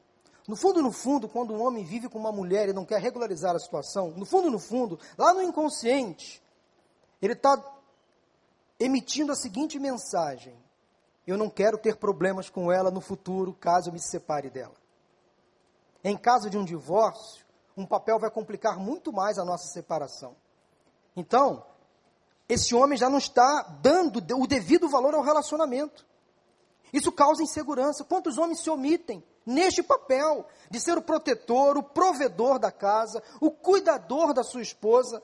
No 0.48 0.56
fundo, 0.56 0.82
no 0.82 0.92
fundo, 0.92 1.28
quando 1.28 1.54
um 1.54 1.62
homem 1.62 1.84
vive 1.84 2.08
com 2.08 2.18
uma 2.18 2.32
mulher 2.32 2.70
e 2.70 2.74
não 2.74 2.86
quer 2.86 3.02
regularizar 3.02 3.54
a 3.54 3.60
situação, 3.60 4.12
no 4.12 4.26
fundo, 4.26 4.50
no 4.50 4.58
fundo, 4.58 4.98
lá 5.18 5.34
no 5.34 5.42
inconsciente, 5.42 6.42
ele 7.22 7.34
está 7.34 7.62
emitindo 8.80 9.34
a 9.34 9.36
seguinte 9.36 9.78
mensagem: 9.78 10.56
Eu 11.28 11.38
não 11.38 11.50
quero 11.50 11.78
ter 11.78 11.98
problemas 11.98 12.50
com 12.50 12.72
ela 12.72 12.90
no 12.90 13.02
futuro, 13.02 13.54
caso 13.54 13.90
eu 13.90 13.94
me 13.94 14.00
separe 14.00 14.50
dela. 14.50 14.76
Em 16.04 16.18
caso 16.18 16.50
de 16.50 16.58
um 16.58 16.64
divórcio, 16.64 17.46
um 17.76 17.86
papel 17.86 18.18
vai 18.18 18.32
complicar 18.32 18.80
muito 18.80 19.12
mais 19.12 19.38
a 19.38 19.44
nossa 19.44 19.68
separação. 19.68 20.36
Então, 21.16 21.66
esse 22.52 22.76
homem 22.76 22.98
já 22.98 23.10
não 23.10 23.18
está 23.18 23.62
dando 23.82 24.18
o 24.38 24.46
devido 24.46 24.90
valor 24.90 25.16
ao 25.16 25.22
relacionamento. 25.22 26.06
Isso 26.92 27.10
causa 27.10 27.42
insegurança. 27.42 28.04
Quantos 28.04 28.38
homens 28.38 28.60
se 28.60 28.70
omitem 28.70 29.24
neste 29.46 29.82
papel 29.82 30.46
de 30.70 30.78
ser 30.78 30.98
o 30.98 31.02
protetor, 31.02 31.78
o 31.78 31.84
provedor 31.84 32.60
da 32.60 32.70
casa, 32.70 33.24
o 33.40 33.50
cuidador 33.50 34.34
da 34.34 34.44
sua 34.44 34.62
esposa? 34.62 35.24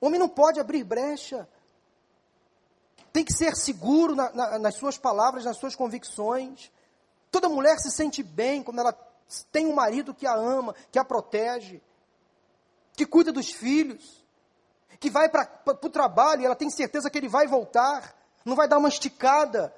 O 0.00 0.06
homem 0.06 0.18
não 0.18 0.26
pode 0.26 0.58
abrir 0.58 0.84
brecha. 0.84 1.46
Tem 3.12 3.22
que 3.22 3.34
ser 3.34 3.54
seguro 3.54 4.14
na, 4.14 4.32
na, 4.32 4.58
nas 4.58 4.76
suas 4.76 4.96
palavras, 4.96 5.44
nas 5.44 5.58
suas 5.58 5.76
convicções. 5.76 6.72
Toda 7.30 7.46
mulher 7.46 7.78
se 7.78 7.90
sente 7.90 8.22
bem 8.22 8.62
quando 8.62 8.78
ela 8.78 8.94
tem 9.52 9.66
um 9.66 9.74
marido 9.74 10.14
que 10.14 10.26
a 10.26 10.34
ama, 10.34 10.74
que 10.90 10.98
a 10.98 11.04
protege, 11.04 11.82
que 12.94 13.04
cuida 13.04 13.30
dos 13.30 13.50
filhos 13.50 14.24
que 14.98 15.10
vai 15.10 15.28
para 15.28 15.48
o 15.66 15.90
trabalho 15.90 16.42
e 16.42 16.46
ela 16.46 16.56
tem 16.56 16.70
certeza 16.70 17.10
que 17.10 17.18
ele 17.18 17.28
vai 17.28 17.46
voltar, 17.46 18.14
não 18.44 18.54
vai 18.54 18.68
dar 18.68 18.78
uma 18.78 18.88
esticada, 18.88 19.74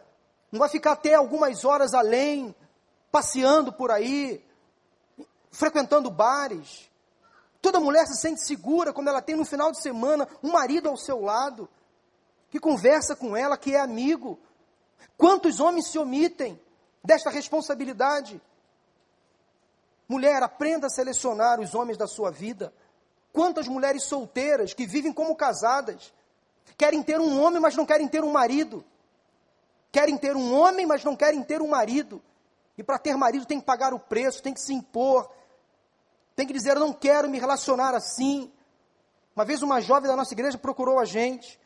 não 0.50 0.58
vai 0.58 0.68
ficar 0.68 0.92
até 0.92 1.14
algumas 1.14 1.64
horas 1.64 1.94
além, 1.94 2.54
passeando 3.10 3.72
por 3.72 3.90
aí. 3.90 4.44
frequentando 5.50 6.10
bares. 6.10 6.88
Toda 7.60 7.80
mulher 7.80 8.06
se 8.06 8.16
sente 8.20 8.40
segura 8.42 8.92
quando 8.92 9.08
ela 9.08 9.20
tem 9.20 9.34
no 9.34 9.44
final 9.44 9.72
de 9.72 9.82
semana 9.82 10.28
um 10.42 10.52
marido 10.52 10.88
ao 10.88 10.96
seu 10.96 11.20
lado, 11.20 11.68
que 12.50 12.60
conversa 12.60 13.16
com 13.16 13.36
ela, 13.36 13.58
que 13.58 13.74
é 13.74 13.80
amigo. 13.80 14.38
Quantos 15.16 15.58
homens 15.58 15.88
se 15.90 15.98
omitem 15.98 16.60
desta 17.02 17.30
responsabilidade? 17.30 18.40
Mulher, 20.08 20.42
aprenda 20.42 20.86
a 20.86 20.90
selecionar 20.90 21.60
os 21.60 21.74
homens 21.74 21.98
da 21.98 22.06
sua 22.06 22.30
vida. 22.30 22.72
Quantas 23.32 23.68
mulheres 23.68 24.04
solteiras 24.04 24.74
que 24.74 24.86
vivem 24.86 25.12
como 25.12 25.36
casadas, 25.36 26.12
querem 26.76 27.02
ter 27.02 27.20
um 27.20 27.40
homem, 27.40 27.60
mas 27.60 27.76
não 27.76 27.86
querem 27.86 28.08
ter 28.08 28.24
um 28.24 28.32
marido. 28.32 28.84
Querem 29.90 30.16
ter 30.16 30.36
um 30.36 30.54
homem, 30.54 30.86
mas 30.86 31.04
não 31.04 31.16
querem 31.16 31.42
ter 31.42 31.62
um 31.62 31.68
marido. 31.68 32.22
E 32.76 32.82
para 32.82 32.98
ter 32.98 33.16
marido 33.16 33.46
tem 33.46 33.58
que 33.58 33.66
pagar 33.66 33.92
o 33.92 33.98
preço, 33.98 34.42
tem 34.42 34.54
que 34.54 34.60
se 34.60 34.72
impor, 34.72 35.28
tem 36.36 36.46
que 36.46 36.52
dizer: 36.52 36.76
Eu 36.76 36.80
não 36.80 36.92
quero 36.92 37.28
me 37.28 37.38
relacionar 37.38 37.94
assim. 37.94 38.52
Uma 39.34 39.44
vez 39.44 39.62
uma 39.62 39.80
jovem 39.80 40.08
da 40.08 40.16
nossa 40.16 40.34
igreja 40.34 40.56
procurou 40.58 40.98
a 40.98 41.04
gente. 41.04 41.58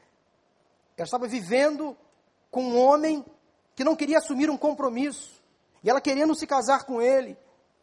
Ela 0.96 1.04
estava 1.04 1.26
vivendo 1.26 1.96
com 2.50 2.62
um 2.62 2.78
homem 2.78 3.24
que 3.74 3.84
não 3.84 3.96
queria 3.96 4.18
assumir 4.18 4.50
um 4.50 4.56
compromisso. 4.56 5.42
E 5.82 5.90
ela 5.90 6.00
querendo 6.00 6.34
se 6.34 6.46
casar 6.46 6.84
com 6.84 7.02
ele. 7.02 7.36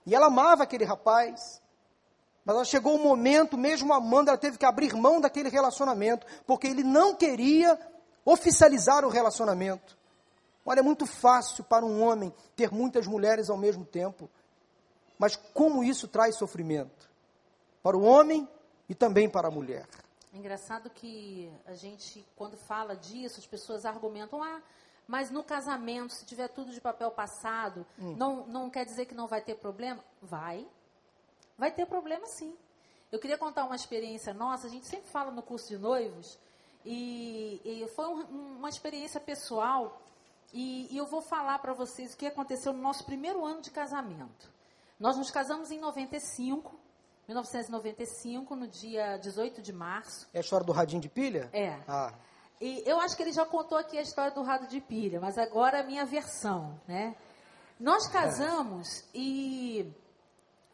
E 0.06 0.16
ela 0.16 0.28
amava 0.28 0.64
aquele 0.64 0.86
rapaz. 0.86 1.59
Mas 2.46 2.56
ela 2.56 2.66
chegou 2.66 2.94
o 2.94 3.00
um 3.00 3.04
momento, 3.04 3.58
mesmo 3.58 3.94
amando, 3.94 4.30
ela 4.30 4.38
teve 4.38 4.58
que 4.58 4.66
abrir 4.66 4.94
mão 4.96 5.22
daquele 5.22 5.50
relacionamento, 5.50 6.26
porque 6.48 6.68
ele 6.68 6.84
não 6.84 7.16
queria 7.16 7.78
oficializar 8.26 9.06
o 9.06 9.10
relacionamento. 9.10 9.98
Olha, 10.66 10.80
é 10.80 10.84
muito 10.84 11.06
fácil 11.06 11.64
para 11.64 11.86
um 11.86 12.02
homem 12.02 12.34
ter 12.56 12.72
muitas 12.72 13.08
mulheres 13.08 13.50
ao 13.50 13.58
mesmo 13.58 13.86
tempo, 13.86 14.30
mas 15.18 15.36
como 15.54 15.84
isso 15.84 16.08
traz 16.08 16.36
sofrimento 16.36 17.10
para 17.82 17.98
o 17.98 18.04
homem 18.04 18.48
e 18.88 18.96
também 18.96 19.30
para 19.30 19.48
a 19.48 19.52
mulher. 19.52 19.88
É 20.34 20.38
engraçado 20.38 20.90
que 20.90 21.52
a 21.66 21.74
gente, 21.74 22.26
quando 22.36 22.56
fala 22.56 22.96
disso, 22.96 23.40
as 23.40 23.48
pessoas 23.48 23.86
argumentam: 23.86 24.44
ah, 24.44 24.62
mas 25.08 25.32
no 25.32 25.44
casamento, 25.44 26.14
se 26.14 26.26
tiver 26.26 26.48
tudo 26.50 26.72
de 26.72 26.80
papel 26.80 27.10
passado, 27.10 27.86
hum. 28.00 28.16
não, 28.16 28.46
não 28.46 28.70
quer 28.70 28.86
dizer 28.86 29.06
que 29.08 29.16
não 29.16 29.28
vai 29.28 29.42
ter 29.42 29.56
problema? 29.56 30.04
Vai. 30.22 30.68
Vai 31.60 31.72
ter 31.72 31.86
problema 31.86 32.26
sim. 32.26 32.56
Eu 33.12 33.20
queria 33.20 33.38
contar 33.38 33.66
uma 33.66 33.76
experiência 33.76 34.34
nossa, 34.34 34.68
a 34.68 34.70
gente 34.70 34.88
sempre 34.88 35.10
fala 35.12 35.30
no 35.30 35.44
curso 35.44 35.68
de 35.68 35.78
noivos, 35.78 36.40
e, 36.86 37.62
e 37.66 37.88
foi 37.90 38.08
um, 38.08 38.58
uma 38.58 38.70
experiência 38.70 39.20
pessoal 39.20 40.02
e, 40.54 40.88
e 40.90 40.98
eu 40.98 41.06
vou 41.06 41.22
falar 41.22 41.60
para 41.60 41.74
vocês 41.74 42.14
o 42.14 42.18
que 42.18 42.26
aconteceu 42.26 42.72
no 42.72 42.82
nosso 42.82 43.04
primeiro 43.06 43.46
ano 43.46 43.62
de 43.62 43.72
casamento. 43.72 44.50
Nós 44.98 45.18
nos 45.18 45.30
casamos 45.30 45.70
em 45.70 45.80
95, 45.80 46.80
1995, 47.28 48.56
no 48.56 48.68
dia 48.68 49.18
18 49.18 49.62
de 49.62 49.74
março. 49.74 50.28
É 50.34 50.38
a 50.38 50.42
história 50.42 50.66
do 50.66 50.72
radinho 50.72 51.02
de 51.02 51.10
pilha? 51.10 51.50
É. 51.52 51.78
Ah. 51.88 52.14
E 52.62 52.84
eu 52.86 53.00
acho 53.02 53.16
que 53.18 53.24
ele 53.24 53.34
já 53.34 53.46
contou 53.46 53.78
aqui 53.78 53.98
a 53.98 54.02
história 54.02 54.32
do 54.32 54.42
rádio 54.42 54.68
de 54.68 54.82
pilha, 54.82 55.20
mas 55.20 55.38
agora 55.38 55.78
é 55.78 55.82
a 55.82 55.86
minha 55.86 56.06
versão, 56.06 56.80
né? 56.88 57.16
Nós 57.80 58.08
casamos 58.08 59.00
é. 59.00 59.04
e 59.14 59.94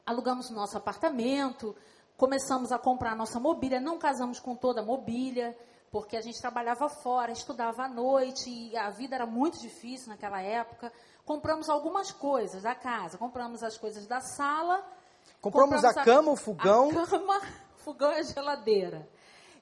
alugamos 0.06 0.50
nosso 0.52 0.78
apartamento, 0.78 1.76
começamos 2.18 2.72
a 2.72 2.78
comprar 2.78 3.16
nossa 3.16 3.40
mobília, 3.40 3.80
não 3.80 3.98
casamos 3.98 4.40
com 4.40 4.56
toda 4.56 4.82
a 4.82 4.86
mobília, 4.86 5.58
porque 5.92 6.16
a 6.18 6.22
gente 6.22 6.40
trabalhava 6.40 6.90
fora, 6.90 7.32
estudava 7.32 7.84
à 7.84 7.88
noite 7.88 8.50
e 8.50 8.76
a 8.78 8.90
vida 8.90 9.16
era 9.16 9.26
muito 9.26 9.60
difícil 9.60 10.10
naquela 10.10 10.42
época. 10.42 10.92
Compramos 11.26 11.70
algumas 11.70 12.12
coisas 12.12 12.62
da 12.62 12.76
casa, 12.76 13.18
compramos 13.18 13.64
as 13.64 13.78
coisas 13.78 14.06
da 14.06 14.22
sala. 14.22 14.86
Compramos, 15.42 15.76
compramos 15.76 15.98
a, 15.98 16.04
cama, 16.04 16.32
o 16.32 16.36
fogão. 16.36 16.90
A 17.02 17.08
cama, 17.08 17.42
fogão 17.78 18.12
e 18.12 18.20
a 18.20 18.24
geladeira. 18.24 19.08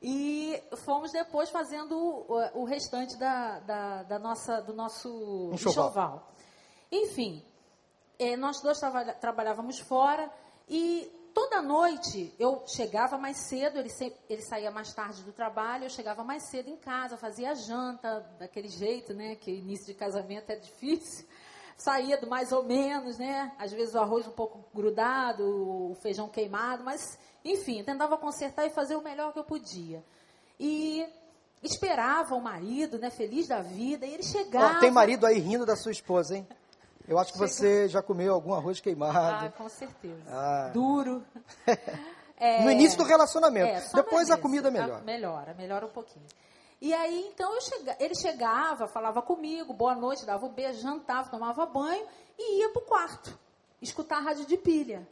E 0.01 0.61
fomos 0.85 1.11
depois 1.11 1.49
fazendo 1.49 1.97
o, 1.97 2.61
o 2.61 2.63
restante 2.65 3.17
da, 3.17 3.59
da, 3.59 4.03
da, 4.03 4.19
nossa, 4.19 4.61
do 4.61 4.73
nosso 4.73 5.49
enxoval. 5.53 5.87
enxoval. 5.87 6.31
Enfim, 6.91 7.43
eh, 8.23 8.37
nós 8.37 8.61
dois 8.61 8.79
trava, 8.79 9.05
trabalhávamos 9.13 9.79
fora 9.79 10.31
e 10.67 11.11
toda 11.33 11.61
noite 11.61 12.33
eu 12.39 12.63
chegava 12.67 13.17
mais 13.17 13.37
cedo, 13.47 13.79
ele, 13.79 13.89
ele 14.29 14.41
saía 14.41 14.71
mais 14.71 14.93
tarde 14.93 15.23
do 15.23 15.33
trabalho, 15.33 15.85
eu 15.85 15.89
chegava 15.89 16.23
mais 16.23 16.43
cedo 16.49 16.69
em 16.69 16.77
casa, 16.77 17.17
fazia 17.17 17.55
janta, 17.55 18.19
daquele 18.39 18.67
jeito, 18.67 19.13
né? 19.13 19.35
Que 19.35 19.51
início 19.51 19.87
de 19.87 19.93
casamento 19.93 20.49
é 20.51 20.55
difícil. 20.55 21.25
Saía 21.75 22.17
do 22.17 22.27
mais 22.27 22.51
ou 22.51 22.63
menos, 22.63 23.17
né? 23.17 23.51
Às 23.57 23.73
vezes 23.73 23.95
o 23.95 23.99
arroz 23.99 24.27
um 24.27 24.31
pouco 24.31 24.63
grudado, 24.73 25.43
o 25.43 25.95
feijão 26.01 26.29
queimado, 26.29 26.83
mas, 26.83 27.17
enfim, 27.43 27.83
tentava 27.83 28.15
consertar 28.15 28.65
e 28.67 28.69
fazer 28.69 28.95
o 28.95 29.01
melhor 29.01 29.33
que 29.33 29.39
eu 29.39 29.43
podia. 29.43 30.03
E 30.59 31.03
esperava 31.63 32.35
o 32.35 32.41
marido, 32.41 32.99
né? 32.99 33.09
Feliz 33.09 33.47
da 33.47 33.61
vida, 33.61 34.05
e 34.05 34.13
ele 34.13 34.23
chegava. 34.23 34.79
Tem 34.79 34.91
marido 34.91 35.25
aí 35.25 35.39
rindo 35.39 35.65
da 35.65 35.75
sua 35.75 35.91
esposa, 35.91 36.37
hein? 36.37 36.47
Eu 37.07 37.19
acho 37.19 37.33
que 37.33 37.39
você 37.39 37.87
já 37.87 38.01
comeu 38.01 38.33
algum 38.33 38.53
arroz 38.53 38.79
queimado. 38.79 39.17
Ah, 39.17 39.51
com 39.57 39.67
certeza. 39.69 40.23
Ah. 40.29 40.71
Duro. 40.73 41.23
É, 42.35 42.61
no 42.61 42.71
início 42.71 42.97
do 42.97 43.05
relacionamento. 43.05 43.67
É, 43.67 44.01
Depois 44.01 44.29
a 44.29 44.37
comida 44.37 44.69
melhora. 44.69 45.01
Melhora, 45.03 45.53
melhora 45.53 45.85
um 45.85 45.89
pouquinho. 45.89 46.25
E 46.81 46.93
aí, 46.93 47.29
então, 47.31 47.61
chega, 47.61 47.95
ele 48.01 48.13
chegava, 48.15 48.85
falava 48.85 49.21
comigo, 49.21 49.71
boa 49.71 49.95
noite, 49.95 50.25
dava 50.25 50.45
um 50.45 50.49
beijo, 50.49 50.81
jantava, 50.81 51.29
tomava 51.29 51.65
banho 51.65 52.05
e 52.37 52.59
ia 52.59 52.69
para 52.69 52.81
o 52.81 52.85
quarto, 52.85 53.39
escutar 53.81 54.17
a 54.17 54.19
rádio 54.19 54.45
de 54.45 54.57
pilha. 54.57 55.07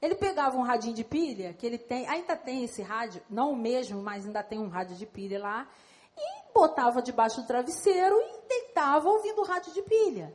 Ele 0.00 0.14
pegava 0.14 0.56
um 0.56 0.62
radinho 0.62 0.94
de 0.94 1.04
pilha, 1.04 1.52
que 1.52 1.66
ele 1.66 1.76
tem, 1.76 2.08
ainda 2.08 2.34
tem 2.34 2.64
esse 2.64 2.80
rádio, 2.80 3.20
não 3.28 3.52
o 3.52 3.56
mesmo, 3.56 4.00
mas 4.00 4.24
ainda 4.24 4.42
tem 4.42 4.58
um 4.58 4.68
rádio 4.68 4.96
de 4.96 5.04
pilha 5.04 5.38
lá, 5.38 5.68
e 6.16 6.52
botava 6.54 7.02
debaixo 7.02 7.42
do 7.42 7.46
travesseiro 7.46 8.16
e 8.16 8.48
deitava 8.48 9.06
ouvindo 9.08 9.42
o 9.42 9.44
rádio 9.44 9.74
de 9.74 9.82
pilha. 9.82 10.34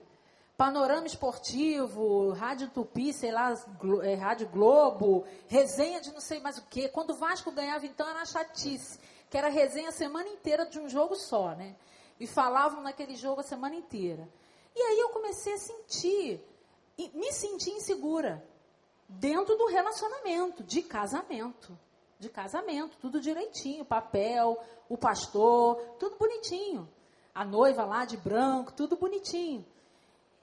Panorama 0.57 1.05
Esportivo, 1.05 2.31
Rádio 2.31 2.71
Tupi, 2.71 3.13
sei 3.13 3.31
lá, 3.31 3.53
é, 4.01 4.15
Rádio 4.15 4.49
Globo, 4.49 5.23
resenha 5.47 6.01
de 6.01 6.11
não 6.11 6.19
sei 6.19 6.39
mais 6.39 6.57
o 6.57 6.65
quê. 6.65 6.89
Quando 6.89 7.11
o 7.11 7.15
Vasco 7.15 7.51
ganhava, 7.51 7.85
então, 7.85 8.09
era 8.09 8.25
chatice, 8.25 8.99
que 9.29 9.37
era 9.37 9.49
resenha 9.49 9.89
a 9.89 9.91
semana 9.91 10.27
inteira 10.29 10.65
de 10.65 10.79
um 10.79 10.89
jogo 10.89 11.15
só, 11.15 11.53
né? 11.53 11.75
E 12.19 12.25
falavam 12.25 12.81
naquele 12.81 13.15
jogo 13.15 13.41
a 13.41 13.43
semana 13.43 13.75
inteira. 13.75 14.27
E 14.75 14.81
aí 14.81 14.99
eu 14.99 15.09
comecei 15.09 15.53
a 15.53 15.57
sentir, 15.59 16.43
me 17.13 17.31
sentir 17.31 17.69
insegura, 17.73 18.43
dentro 19.07 19.55
do 19.55 19.67
relacionamento, 19.67 20.63
de 20.63 20.81
casamento. 20.81 21.77
De 22.19 22.29
casamento, 22.29 22.97
tudo 22.97 23.21
direitinho, 23.21 23.85
papel, 23.85 24.59
o 24.89 24.97
pastor, 24.97 25.79
tudo 25.99 26.17
bonitinho. 26.17 26.89
A 27.31 27.45
noiva 27.45 27.85
lá 27.85 28.05
de 28.05 28.17
branco, 28.17 28.73
tudo 28.73 28.97
bonitinho. 28.97 29.63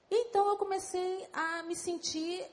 Então 0.09 0.47
eu 0.49 0.57
comecei 0.57 1.27
a 1.33 1.63
me 1.63 1.75
sentir 1.75 2.45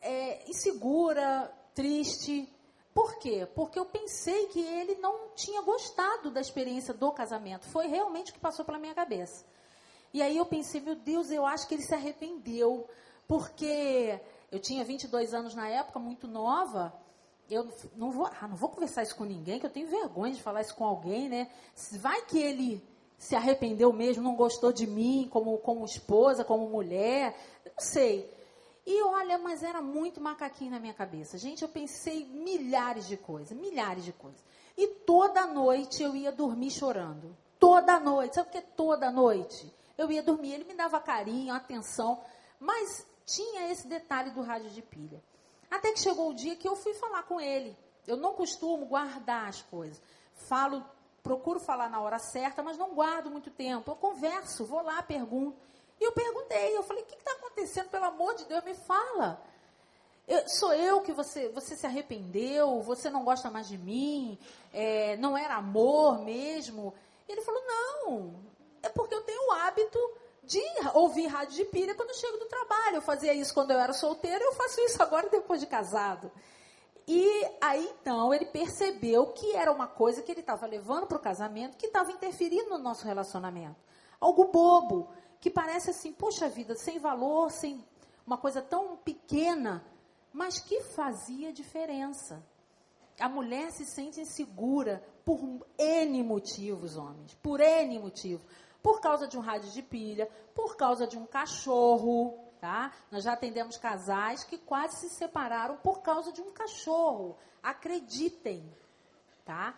é, 0.00 0.48
insegura, 0.48 1.52
triste. 1.74 2.48
Por 2.94 3.18
quê? 3.18 3.46
Porque 3.54 3.78
eu 3.78 3.86
pensei 3.86 4.46
que 4.46 4.60
ele 4.60 4.96
não 4.96 5.30
tinha 5.34 5.62
gostado 5.62 6.30
da 6.30 6.40
experiência 6.40 6.92
do 6.92 7.12
casamento. 7.12 7.68
Foi 7.68 7.86
realmente 7.86 8.30
o 8.30 8.34
que 8.34 8.40
passou 8.40 8.64
pela 8.64 8.78
minha 8.78 8.94
cabeça. 8.94 9.44
E 10.12 10.22
aí 10.22 10.36
eu 10.36 10.46
pensei, 10.46 10.80
meu 10.80 10.96
Deus, 10.96 11.30
eu 11.30 11.46
acho 11.46 11.68
que 11.68 11.74
ele 11.74 11.82
se 11.82 11.94
arrependeu. 11.94 12.88
Porque 13.28 14.20
eu 14.50 14.58
tinha 14.58 14.84
22 14.84 15.32
anos 15.34 15.54
na 15.54 15.68
época, 15.68 15.98
muito 15.98 16.26
nova. 16.26 16.92
Eu 17.48 17.68
não 17.96 18.10
vou, 18.10 18.26
ah, 18.26 18.48
não 18.48 18.56
vou 18.56 18.68
conversar 18.68 19.02
isso 19.02 19.16
com 19.16 19.24
ninguém, 19.24 19.58
que 19.58 19.66
eu 19.66 19.70
tenho 19.70 19.88
vergonha 19.88 20.32
de 20.32 20.42
falar 20.42 20.62
isso 20.62 20.74
com 20.74 20.84
alguém, 20.84 21.28
né? 21.28 21.50
Vai 21.92 22.22
que 22.22 22.38
ele 22.38 22.89
se 23.20 23.36
arrependeu 23.36 23.92
mesmo, 23.92 24.22
não 24.22 24.34
gostou 24.34 24.72
de 24.72 24.86
mim 24.86 25.28
como, 25.30 25.58
como 25.58 25.84
esposa, 25.84 26.42
como 26.42 26.70
mulher, 26.70 27.36
não 27.66 27.84
sei. 27.84 28.32
E 28.86 29.02
olha, 29.02 29.38
mas 29.38 29.62
era 29.62 29.82
muito 29.82 30.22
macaquinho 30.22 30.70
na 30.70 30.80
minha 30.80 30.94
cabeça. 30.94 31.36
Gente, 31.36 31.60
eu 31.60 31.68
pensei 31.68 32.24
milhares 32.24 33.06
de 33.06 33.18
coisas, 33.18 33.56
milhares 33.56 34.06
de 34.06 34.12
coisas. 34.14 34.42
E 34.74 34.86
toda 35.04 35.46
noite 35.46 36.02
eu 36.02 36.16
ia 36.16 36.32
dormir 36.32 36.70
chorando. 36.70 37.36
Toda 37.58 38.00
noite. 38.00 38.36
Sabe 38.36 38.48
o 38.48 38.52
que 38.52 38.58
é 38.58 38.62
toda 38.62 39.10
noite? 39.10 39.70
Eu 39.98 40.10
ia 40.10 40.22
dormir, 40.22 40.54
ele 40.54 40.64
me 40.64 40.72
dava 40.72 40.98
carinho, 40.98 41.52
atenção, 41.52 42.22
mas 42.58 43.06
tinha 43.26 43.70
esse 43.70 43.86
detalhe 43.86 44.30
do 44.30 44.40
rádio 44.40 44.70
de 44.70 44.80
pilha. 44.80 45.22
Até 45.70 45.92
que 45.92 46.00
chegou 46.00 46.30
o 46.30 46.34
dia 46.34 46.56
que 46.56 46.66
eu 46.66 46.74
fui 46.74 46.94
falar 46.94 47.24
com 47.24 47.38
ele. 47.38 47.76
Eu 48.06 48.16
não 48.16 48.32
costumo 48.32 48.86
guardar 48.86 49.46
as 49.46 49.60
coisas. 49.60 50.00
Falo 50.48 50.82
procuro 51.30 51.60
falar 51.60 51.88
na 51.88 52.00
hora 52.00 52.18
certa, 52.18 52.60
mas 52.60 52.76
não 52.76 52.92
guardo 52.92 53.30
muito 53.30 53.52
tempo. 53.52 53.88
Eu 53.88 53.94
converso, 53.94 54.64
vou 54.64 54.82
lá, 54.82 55.00
pergunto. 55.00 55.56
E 56.00 56.02
eu 56.02 56.10
perguntei, 56.10 56.76
eu 56.76 56.82
falei, 56.82 57.04
o 57.04 57.06
que 57.06 57.14
está 57.14 57.30
acontecendo? 57.34 57.88
Pelo 57.88 58.06
amor 58.06 58.34
de 58.34 58.46
Deus, 58.46 58.64
me 58.64 58.74
fala. 58.74 59.40
Eu, 60.26 60.48
sou 60.48 60.74
eu 60.74 61.02
que 61.02 61.12
você, 61.12 61.48
você 61.50 61.76
se 61.76 61.86
arrependeu, 61.86 62.82
você 62.82 63.08
não 63.08 63.22
gosta 63.22 63.48
mais 63.48 63.68
de 63.68 63.78
mim, 63.78 64.36
é, 64.72 65.16
não 65.18 65.38
era 65.38 65.54
amor 65.54 66.18
mesmo. 66.24 66.92
E 67.28 67.32
ele 67.32 67.42
falou, 67.42 67.62
não, 67.64 68.34
é 68.82 68.88
porque 68.88 69.14
eu 69.14 69.22
tenho 69.22 69.50
o 69.50 69.52
hábito 69.52 70.00
de 70.42 70.60
ouvir 70.94 71.28
rádio 71.28 71.54
de 71.54 71.64
pilha 71.66 71.94
quando 71.94 72.08
eu 72.08 72.16
chego 72.16 72.38
do 72.38 72.46
trabalho. 72.46 72.96
Eu 72.96 73.02
fazia 73.02 73.32
isso 73.32 73.54
quando 73.54 73.70
eu 73.70 73.78
era 73.78 73.92
solteira, 73.92 74.42
eu 74.42 74.52
faço 74.54 74.80
isso 74.80 75.00
agora 75.00 75.28
depois 75.28 75.60
de 75.60 75.68
casado. 75.68 76.28
E 77.06 77.46
aí 77.60 77.88
então 78.00 78.32
ele 78.32 78.46
percebeu 78.46 79.32
que 79.32 79.52
era 79.56 79.72
uma 79.72 79.86
coisa 79.86 80.22
que 80.22 80.30
ele 80.30 80.40
estava 80.40 80.66
levando 80.66 81.06
para 81.06 81.16
o 81.16 81.20
casamento 81.20 81.76
que 81.76 81.86
estava 81.86 82.12
interferindo 82.12 82.70
no 82.70 82.78
nosso 82.78 83.04
relacionamento. 83.04 83.76
Algo 84.20 84.50
bobo, 84.52 85.08
que 85.40 85.50
parece 85.50 85.90
assim, 85.90 86.12
poxa 86.12 86.48
vida, 86.48 86.74
sem 86.76 86.98
valor, 86.98 87.50
sem 87.50 87.84
uma 88.26 88.36
coisa 88.36 88.60
tão 88.60 88.96
pequena, 88.96 89.84
mas 90.32 90.60
que 90.60 90.82
fazia 90.82 91.52
diferença. 91.52 92.44
A 93.18 93.28
mulher 93.28 93.70
se 93.72 93.84
sente 93.86 94.20
insegura 94.20 95.02
por 95.24 95.40
N 95.78 96.22
motivos, 96.22 96.96
homens, 96.96 97.34
por 97.42 97.60
N 97.60 97.98
motivos 97.98 98.46
por 98.82 99.00
causa 99.00 99.26
de 99.26 99.36
um 99.36 99.40
rádio 99.40 99.70
de 99.70 99.82
pilha, 99.82 100.28
por 100.54 100.76
causa 100.76 101.06
de 101.06 101.18
um 101.18 101.26
cachorro, 101.26 102.38
tá? 102.60 102.92
Nós 103.10 103.24
já 103.24 103.32
atendemos 103.32 103.78
casais 103.78 104.44
que 104.44 104.58
quase 104.58 104.98
se 104.98 105.14
separaram 105.14 105.78
por 105.78 106.02
causa 106.02 106.30
de 106.32 106.42
um 106.42 106.52
cachorro. 106.52 107.36
Acreditem, 107.62 108.70
tá? 109.44 109.74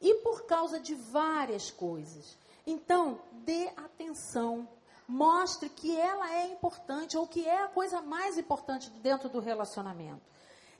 E 0.00 0.16
por 0.16 0.46
causa 0.46 0.78
de 0.78 0.94
várias 0.94 1.70
coisas. 1.70 2.36
Então, 2.66 3.20
dê 3.32 3.68
atenção. 3.76 4.68
Mostre 5.08 5.68
que 5.68 5.96
ela 5.96 6.32
é 6.34 6.48
importante 6.48 7.16
ou 7.16 7.26
que 7.26 7.46
é 7.46 7.62
a 7.62 7.68
coisa 7.68 8.02
mais 8.02 8.36
importante 8.36 8.90
dentro 8.90 9.28
do 9.28 9.40
relacionamento. 9.40 10.22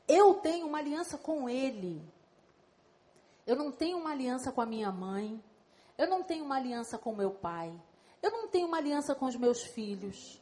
Eu 0.07 0.35
tenho 0.35 0.67
uma 0.67 0.79
aliança 0.79 1.17
com 1.17 1.49
ele. 1.49 2.03
Eu 3.47 3.57
não 3.57 3.71
tenho 3.71 3.99
uma 3.99 4.11
aliança 4.11 4.53
com 4.53 4.61
a 4.61 4.67
minha 4.67 4.91
mãe. 4.91 5.43
Eu 5.97 6.09
não 6.09 6.23
tenho 6.23 6.45
uma 6.45 6.57
aliança 6.57 6.99
com 6.99 7.15
meu 7.15 7.31
pai. 7.31 7.73
Eu 8.21 8.31
não 8.31 8.49
tenho 8.49 8.67
uma 8.67 8.77
aliança 8.77 9.15
com 9.15 9.27
os 9.27 9.37
meus 9.37 9.63
filhos. 9.63 10.41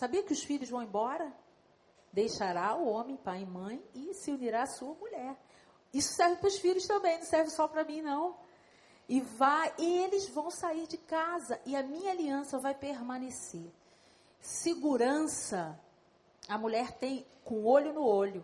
Sabia 0.00 0.22
que 0.22 0.32
os 0.32 0.42
filhos 0.42 0.70
vão 0.70 0.82
embora? 0.82 1.30
Deixará 2.10 2.74
o 2.74 2.88
homem 2.88 3.18
pai 3.18 3.42
e 3.42 3.46
mãe 3.46 3.84
e 3.94 4.14
se 4.14 4.30
unirá 4.30 4.62
à 4.62 4.66
sua 4.66 4.94
mulher. 4.94 5.36
Isso 5.92 6.14
serve 6.14 6.36
para 6.36 6.48
os 6.48 6.58
filhos 6.58 6.86
também, 6.86 7.18
não 7.18 7.26
serve 7.26 7.50
só 7.50 7.68
para 7.68 7.84
mim, 7.84 8.00
não. 8.00 8.34
E 9.06 9.20
vai, 9.20 9.74
e 9.78 9.98
eles 9.98 10.26
vão 10.30 10.50
sair 10.50 10.86
de 10.86 10.96
casa 10.96 11.60
e 11.66 11.76
a 11.76 11.82
minha 11.82 12.12
aliança 12.12 12.58
vai 12.58 12.74
permanecer. 12.74 13.70
Segurança, 14.40 15.78
a 16.48 16.56
mulher 16.56 16.92
tem 16.92 17.26
com 17.44 17.66
olho 17.66 17.92
no 17.92 18.02
olho, 18.02 18.42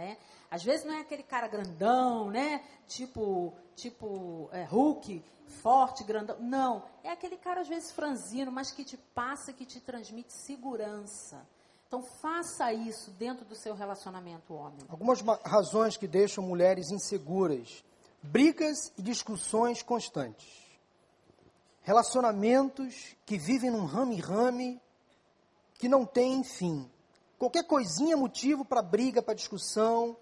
né? 0.00 0.16
Às 0.50 0.64
vezes 0.64 0.84
não 0.84 0.94
é 0.94 1.00
aquele 1.00 1.22
cara 1.22 1.46
grandão, 1.46 2.30
né? 2.30 2.64
Tipo, 2.86 3.54
tipo 3.76 4.48
é, 4.50 4.64
Hulk, 4.64 5.22
forte, 5.62 6.02
grandão. 6.04 6.38
Não. 6.40 6.82
É 7.04 7.10
aquele 7.10 7.36
cara, 7.36 7.60
às 7.60 7.68
vezes, 7.68 7.92
franzino, 7.92 8.50
mas 8.50 8.72
que 8.72 8.82
te 8.82 8.96
passa, 8.96 9.52
que 9.52 9.66
te 9.66 9.78
transmite 9.78 10.32
segurança. 10.32 11.46
Então, 11.86 12.02
faça 12.02 12.72
isso 12.72 13.10
dentro 13.12 13.44
do 13.44 13.54
seu 13.54 13.74
relacionamento, 13.74 14.54
homem. 14.54 14.78
Algumas 14.88 15.20
razões 15.44 15.96
que 15.96 16.06
deixam 16.06 16.42
mulheres 16.42 16.90
inseguras: 16.90 17.84
brigas 18.22 18.92
e 18.96 19.02
discussões 19.02 19.82
constantes. 19.82 20.48
Relacionamentos 21.82 23.16
que 23.26 23.36
vivem 23.36 23.70
num 23.70 23.84
rame-rame 23.84 24.80
que 25.78 25.88
não 25.88 26.06
tem 26.06 26.42
fim. 26.44 26.88
Qualquer 27.40 27.64
coisinha 27.64 28.12
é 28.12 28.16
motivo 28.16 28.66
para 28.66 28.82
briga, 28.82 29.22
para 29.22 29.32
discussão, 29.32 30.14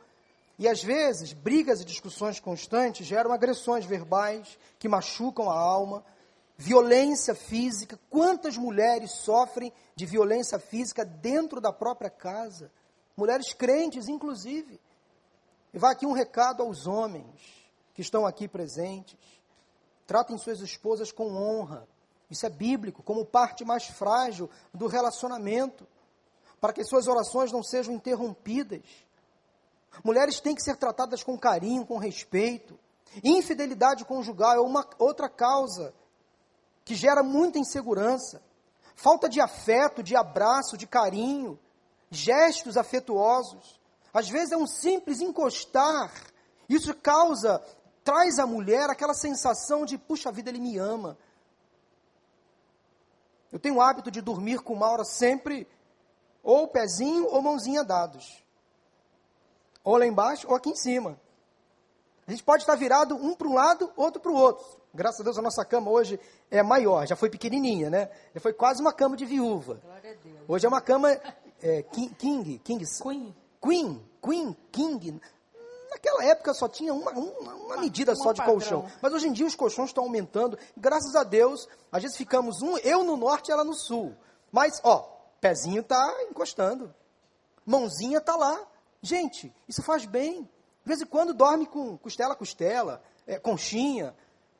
e 0.56 0.68
às 0.68 0.84
vezes, 0.84 1.32
brigas 1.32 1.80
e 1.80 1.84
discussões 1.84 2.38
constantes 2.38 3.04
geram 3.04 3.32
agressões 3.32 3.84
verbais 3.84 4.56
que 4.78 4.88
machucam 4.88 5.50
a 5.50 5.58
alma, 5.58 6.04
violência 6.56 7.34
física. 7.34 7.98
Quantas 8.08 8.56
mulheres 8.56 9.10
sofrem 9.10 9.72
de 9.96 10.06
violência 10.06 10.60
física 10.60 11.04
dentro 11.04 11.60
da 11.60 11.72
própria 11.72 12.08
casa? 12.08 12.70
Mulheres 13.16 13.52
crentes, 13.52 14.06
inclusive. 14.06 14.80
E 15.74 15.78
vai 15.78 15.94
aqui 15.94 16.06
um 16.06 16.12
recado 16.12 16.62
aos 16.62 16.86
homens 16.86 17.68
que 17.94 18.00
estão 18.00 18.24
aqui 18.24 18.46
presentes. 18.46 19.18
Tratem 20.06 20.38
suas 20.38 20.60
esposas 20.60 21.10
com 21.10 21.34
honra. 21.34 21.84
Isso 22.30 22.46
é 22.46 22.48
bíblico, 22.48 23.02
como 23.02 23.24
parte 23.24 23.64
mais 23.64 23.86
frágil 23.86 24.48
do 24.72 24.86
relacionamento, 24.86 25.84
para 26.60 26.72
que 26.72 26.84
suas 26.84 27.06
orações 27.06 27.52
não 27.52 27.62
sejam 27.62 27.94
interrompidas 27.94 28.82
Mulheres 30.04 30.40
têm 30.40 30.54
que 30.54 30.62
ser 30.62 30.76
tratadas 30.76 31.22
com 31.22 31.38
carinho, 31.38 31.86
com 31.86 31.98
respeito. 31.98 32.78
Infidelidade 33.22 34.04
conjugal 34.04 34.54
é 34.54 34.60
uma 34.60 34.88
outra 34.98 35.28
causa 35.28 35.94
que 36.84 36.94
gera 36.94 37.22
muita 37.22 37.58
insegurança. 37.58 38.42
Falta 38.94 39.28
de 39.28 39.40
afeto, 39.40 40.02
de 40.02 40.16
abraço, 40.16 40.76
de 40.76 40.86
carinho, 40.86 41.58
gestos 42.10 42.76
afetuosos. 42.76 43.80
Às 44.12 44.28
vezes 44.28 44.52
é 44.52 44.56
um 44.56 44.66
simples 44.66 45.20
encostar. 45.20 46.12
Isso 46.68 46.94
causa, 46.94 47.62
traz 48.04 48.38
à 48.38 48.46
mulher 48.46 48.90
aquela 48.90 49.14
sensação 49.14 49.84
de, 49.84 49.98
puxa 49.98 50.32
vida, 50.32 50.50
ele 50.50 50.60
me 50.60 50.78
ama. 50.78 51.18
Eu 53.50 53.58
tenho 53.58 53.76
o 53.76 53.80
hábito 53.80 54.10
de 54.10 54.20
dormir 54.20 54.60
com 54.60 54.74
Maura 54.74 55.04
sempre 55.04 55.66
ou 56.48 56.66
pezinho 56.66 57.26
ou 57.26 57.42
mãozinha 57.42 57.84
dados. 57.84 58.42
Ou 59.84 59.98
lá 59.98 60.06
embaixo 60.06 60.48
ou 60.48 60.56
aqui 60.56 60.70
em 60.70 60.74
cima. 60.74 61.20
A 62.26 62.30
gente 62.30 62.42
pode 62.42 62.62
estar 62.62 62.74
virado 62.74 63.14
um 63.16 63.34
para 63.34 63.48
um 63.48 63.52
lado, 63.52 63.92
outro 63.94 64.18
para 64.18 64.32
o 64.32 64.34
outro. 64.34 64.64
Graças 64.94 65.20
a 65.20 65.24
Deus 65.24 65.36
a 65.36 65.42
nossa 65.42 65.62
cama 65.62 65.90
hoje 65.90 66.18
é 66.50 66.62
maior, 66.62 67.06
já 67.06 67.14
foi 67.14 67.28
pequenininha, 67.28 67.90
né? 67.90 68.10
Já 68.34 68.40
foi 68.40 68.54
quase 68.54 68.80
uma 68.80 68.94
cama 68.94 69.14
de 69.14 69.26
viúva. 69.26 69.78
Hoje 70.48 70.64
é 70.64 70.68
uma 70.70 70.80
cama 70.80 71.10
é, 71.62 71.82
king, 71.82 72.14
king, 72.14 72.58
king, 72.64 72.84
Queen. 73.02 73.36
Queen, 73.60 74.08
Queen, 74.22 74.56
King. 74.72 75.20
Naquela 75.90 76.24
época 76.24 76.54
só 76.54 76.66
tinha 76.66 76.94
uma, 76.94 77.10
uma, 77.10 77.54
uma 77.56 77.76
medida 77.76 78.14
só 78.16 78.32
de 78.32 78.38
padrão. 78.38 78.54
colchão. 78.54 78.86
Mas 79.02 79.12
hoje 79.12 79.28
em 79.28 79.32
dia 79.32 79.46
os 79.46 79.54
colchões 79.54 79.90
estão 79.90 80.04
aumentando. 80.04 80.58
Graças 80.74 81.14
a 81.14 81.24
Deus, 81.24 81.68
às 81.92 82.02
vezes 82.02 82.16
ficamos 82.16 82.62
um, 82.62 82.78
eu 82.78 83.04
no 83.04 83.18
norte 83.18 83.48
e 83.48 83.52
ela 83.52 83.64
no 83.64 83.74
sul. 83.74 84.14
Mas, 84.50 84.80
ó, 84.82 85.17
pezinho 85.40 85.82
tá 85.82 86.22
encostando. 86.30 86.94
Mãozinha 87.64 88.20
tá 88.20 88.36
lá. 88.36 88.66
Gente, 89.02 89.54
isso 89.68 89.82
faz 89.82 90.04
bem. 90.04 90.42
De 90.42 90.88
vez 90.88 91.00
em 91.00 91.06
quando 91.06 91.34
dorme 91.34 91.66
com 91.66 91.98
costela 91.98 92.32
a 92.32 92.36
costela, 92.36 93.02
é, 93.26 93.38
conchinha. 93.38 94.14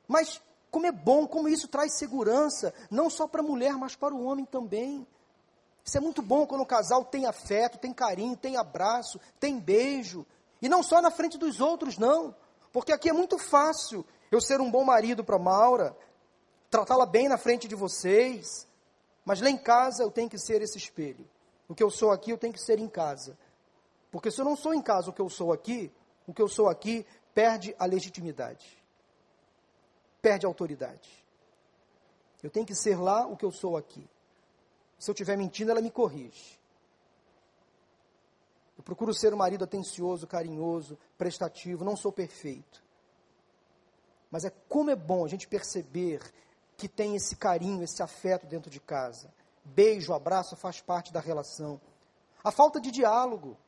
Mas 0.06 0.40
como 0.70 0.86
é 0.86 0.92
bom, 0.92 1.26
como 1.26 1.48
isso 1.48 1.68
traz 1.68 1.96
segurança, 1.98 2.74
não 2.90 3.08
só 3.08 3.26
para 3.26 3.40
a 3.40 3.44
mulher, 3.44 3.72
mas 3.74 3.96
para 3.96 4.14
o 4.14 4.22
homem 4.24 4.44
também. 4.44 5.06
Isso 5.82 5.96
é 5.96 6.00
muito 6.00 6.20
bom 6.20 6.46
quando 6.46 6.60
o 6.60 6.66
casal 6.66 7.02
tem 7.04 7.24
afeto, 7.24 7.78
tem 7.78 7.94
carinho, 7.94 8.36
tem 8.36 8.58
abraço, 8.58 9.18
tem 9.40 9.58
beijo. 9.58 10.26
E 10.60 10.68
não 10.68 10.82
só 10.82 11.00
na 11.00 11.10
frente 11.10 11.38
dos 11.38 11.60
outros, 11.60 11.96
não. 11.96 12.36
Porque 12.70 12.92
aqui 12.92 13.08
é 13.08 13.12
muito 13.12 13.38
fácil 13.38 14.04
eu 14.30 14.40
ser 14.40 14.60
um 14.60 14.70
bom 14.70 14.84
marido 14.84 15.24
para 15.24 15.38
Maura, 15.38 15.96
tratá-la 16.70 17.06
bem 17.06 17.26
na 17.26 17.38
frente 17.38 17.66
de 17.66 17.74
vocês. 17.74 18.67
Mas 19.28 19.42
lá 19.42 19.50
em 19.50 19.58
casa 19.58 20.02
eu 20.02 20.10
tenho 20.10 20.30
que 20.30 20.38
ser 20.38 20.62
esse 20.62 20.78
espelho. 20.78 21.28
O 21.68 21.74
que 21.74 21.82
eu 21.82 21.90
sou 21.90 22.10
aqui 22.10 22.30
eu 22.30 22.38
tenho 22.38 22.54
que 22.54 22.62
ser 22.62 22.78
em 22.78 22.88
casa. 22.88 23.36
Porque 24.10 24.30
se 24.30 24.40
eu 24.40 24.44
não 24.46 24.56
sou 24.56 24.72
em 24.72 24.80
casa 24.80 25.10
o 25.10 25.12
que 25.12 25.20
eu 25.20 25.28
sou 25.28 25.52
aqui, 25.52 25.92
o 26.26 26.32
que 26.32 26.40
eu 26.40 26.48
sou 26.48 26.66
aqui 26.66 27.04
perde 27.34 27.76
a 27.78 27.84
legitimidade, 27.84 28.82
perde 30.22 30.46
a 30.46 30.48
autoridade. 30.48 31.10
Eu 32.42 32.48
tenho 32.48 32.64
que 32.64 32.74
ser 32.74 32.98
lá 32.98 33.26
o 33.26 33.36
que 33.36 33.44
eu 33.44 33.52
sou 33.52 33.76
aqui. 33.76 34.08
Se 34.98 35.10
eu 35.10 35.12
estiver 35.12 35.36
mentindo, 35.36 35.72
ela 35.72 35.82
me 35.82 35.90
corrige. 35.90 36.58
Eu 38.78 38.82
procuro 38.82 39.12
ser 39.12 39.34
um 39.34 39.36
marido 39.36 39.64
atencioso, 39.64 40.26
carinhoso, 40.26 40.96
prestativo, 41.18 41.84
não 41.84 41.98
sou 41.98 42.10
perfeito. 42.10 42.82
Mas 44.30 44.46
é 44.46 44.50
como 44.70 44.88
é 44.88 44.96
bom 44.96 45.22
a 45.22 45.28
gente 45.28 45.46
perceber 45.46 46.22
que 46.78 46.88
tem 46.88 47.16
esse 47.16 47.34
carinho, 47.34 47.82
esse 47.82 48.00
afeto 48.02 48.46
dentro 48.46 48.70
de 48.70 48.78
casa. 48.78 49.28
Beijo, 49.64 50.14
abraço 50.14 50.56
faz 50.56 50.80
parte 50.80 51.12
da 51.12 51.18
relação. 51.18 51.80
A 52.42 52.52
falta 52.52 52.80
de 52.80 52.92
diálogo. 52.92 53.58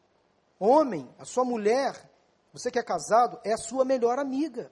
Homem, 0.61 1.13
a 1.19 1.25
sua 1.25 1.45
mulher, 1.45 2.09
você 2.53 2.71
que 2.71 2.79
é 2.79 2.83
casado, 2.83 3.41
é 3.43 3.53
a 3.53 3.59
sua 3.59 3.85
melhor 3.85 4.19
amiga. 4.19 4.71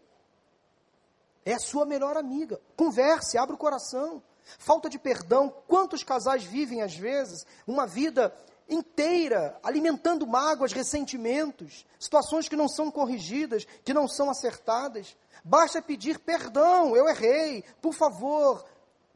É 1.45 1.55
a 1.55 1.59
sua 1.59 1.84
melhor 1.84 2.16
amiga. 2.16 2.61
Converse, 2.76 3.36
abra 3.36 3.57
o 3.57 3.59
coração. 3.59 4.22
Falta 4.57 4.89
de 4.89 5.01
perdão. 5.01 5.53
Quantos 5.66 6.05
casais 6.05 6.45
vivem, 6.45 6.80
às 6.80 6.95
vezes, 6.95 7.45
uma 7.66 7.86
vida 7.86 8.32
inteira 8.68 9.59
alimentando 9.62 10.26
mágoas, 10.26 10.72
ressentimentos, 10.72 11.86
situações 11.99 12.49
que 12.49 12.57
não 12.57 12.68
são 12.68 12.91
corrigidas, 12.91 13.66
que 13.84 13.95
não 13.95 14.07
são 14.07 14.30
acertadas. 14.30 15.16
Basta 15.49 15.80
pedir 15.80 16.18
perdão, 16.18 16.94
eu 16.94 17.09
errei, 17.09 17.64
por 17.80 17.94
favor, 17.94 18.62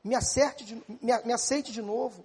me, 0.02 0.14
acerte 0.14 0.64
de, 0.64 0.74
me, 0.88 1.12
me 1.26 1.32
aceite 1.34 1.70
de 1.70 1.82
novo. 1.82 2.24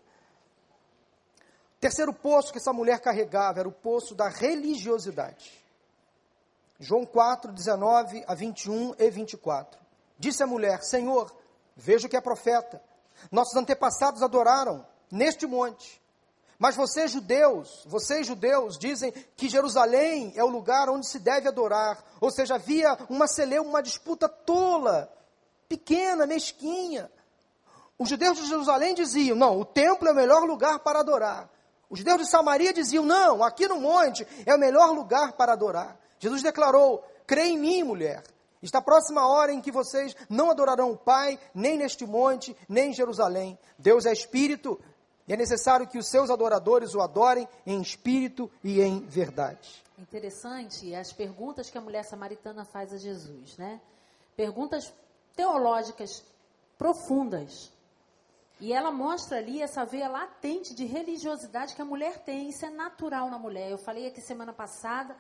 Terceiro 1.78 2.14
poço 2.14 2.54
que 2.54 2.58
essa 2.58 2.72
mulher 2.72 3.02
carregava 3.02 3.60
era 3.60 3.68
o 3.68 3.72
poço 3.72 4.16
da 4.16 4.30
religiosidade. 4.30 5.62
João 6.80 7.06
4, 7.06 7.52
19 7.52 8.24
a 8.26 8.34
21 8.34 8.96
e 8.98 9.10
24. 9.10 9.78
Disse 10.18 10.42
a 10.42 10.48
mulher: 10.48 10.82
Senhor, 10.84 11.36
vejo 11.76 12.08
que 12.08 12.16
é 12.16 12.22
profeta. 12.22 12.82
Nossos 13.30 13.58
antepassados 13.58 14.22
adoraram 14.22 14.88
neste 15.12 15.46
monte. 15.46 16.02
Mas 16.60 16.76
vocês 16.76 17.12
judeus, 17.12 17.84
vocês 17.86 18.26
judeus 18.26 18.78
dizem 18.80 19.12
que 19.36 19.48
Jerusalém 19.48 20.34
é 20.36 20.44
o 20.44 20.48
lugar 20.48 20.90
onde 20.90 21.08
se 21.08 21.20
deve 21.20 21.48
adorar. 21.48 22.04
Ou 22.20 22.32
seja, 22.32 22.56
havia 22.56 22.98
uma 23.10 23.28
celeuma, 23.28 23.70
uma 23.70 23.84
disputa 23.84 24.28
tola, 24.28 25.12
pequena, 25.70 26.26
mesquinha. 26.26 27.12
Os 28.00 28.10
judeus 28.10 28.38
de 28.38 28.48
Jerusalém 28.48 28.96
diziam: 28.96 29.36
não, 29.36 29.60
o 29.60 29.66
templo 29.66 30.08
é 30.08 30.12
o 30.12 30.16
melhor 30.16 30.44
lugar 30.44 30.80
para 30.80 31.00
adorar. 31.00 31.50
Os 31.90 32.00
judeus 32.00 32.22
de 32.22 32.30
Samaria 32.30 32.74
diziam: 32.74 33.06
não, 33.06 33.44
aqui 33.44 33.68
no 33.68 33.80
monte 33.80 34.28
é 34.46 34.56
o 34.56 34.60
melhor 34.60 34.92
lugar 34.92 35.34
para 35.34 35.54
adorar. 35.54 36.00
Jesus 36.18 36.42
declarou: 36.42 37.04
crê 37.28 37.50
em 37.50 37.58
mim, 37.58 37.84
mulher. 37.84 38.24
Está 38.62 38.82
próxima 38.82 39.22
a 39.22 39.28
hora 39.28 39.54
em 39.54 39.62
que 39.62 39.72
vocês 39.72 40.16
não 40.28 40.50
adorarão 40.50 40.92
o 40.92 40.98
Pai, 40.98 41.40
nem 41.54 41.78
neste 41.78 42.08
monte, 42.08 42.58
nem 42.68 42.90
em 42.90 42.94
Jerusalém. 42.94 43.58
Deus 43.78 44.08
é 44.08 44.12
espírito, 44.12 44.80
e 45.28 45.34
é 45.34 45.38
necessário 45.38 45.88
que 45.88 45.98
os 45.98 46.08
seus 46.08 46.30
adoradores 46.30 46.96
o 46.96 47.02
adorem 47.02 47.48
em 47.66 47.82
espírito 47.82 48.50
e 48.64 48.82
em 48.82 49.02
verdade. 49.02 49.84
Interessante 49.98 50.96
as 50.96 51.12
perguntas 51.12 51.70
que 51.70 51.78
a 51.78 51.82
mulher 51.82 52.04
samaritana 52.04 52.64
faz 52.64 52.94
a 52.94 52.98
Jesus, 52.98 53.58
né? 53.58 53.82
Perguntas 54.36 54.94
teológicas 55.36 56.24
profundas. 56.78 57.72
E 58.60 58.72
ela 58.72 58.92
mostra 58.92 59.38
ali 59.38 59.62
essa 59.62 59.86
veia 59.86 60.08
latente 60.08 60.74
de 60.74 60.86
religiosidade 60.86 61.76
que 61.76 61.82
a 61.82 61.86
mulher 61.86 62.20
tem. 62.20 62.50
Isso 62.50 62.66
é 62.66 62.70
natural 62.70 63.30
na 63.30 63.38
mulher. 63.38 63.70
Eu 63.70 63.78
falei 63.78 64.08
aqui 64.08 64.22
semana 64.22 64.54
passada 64.54 65.16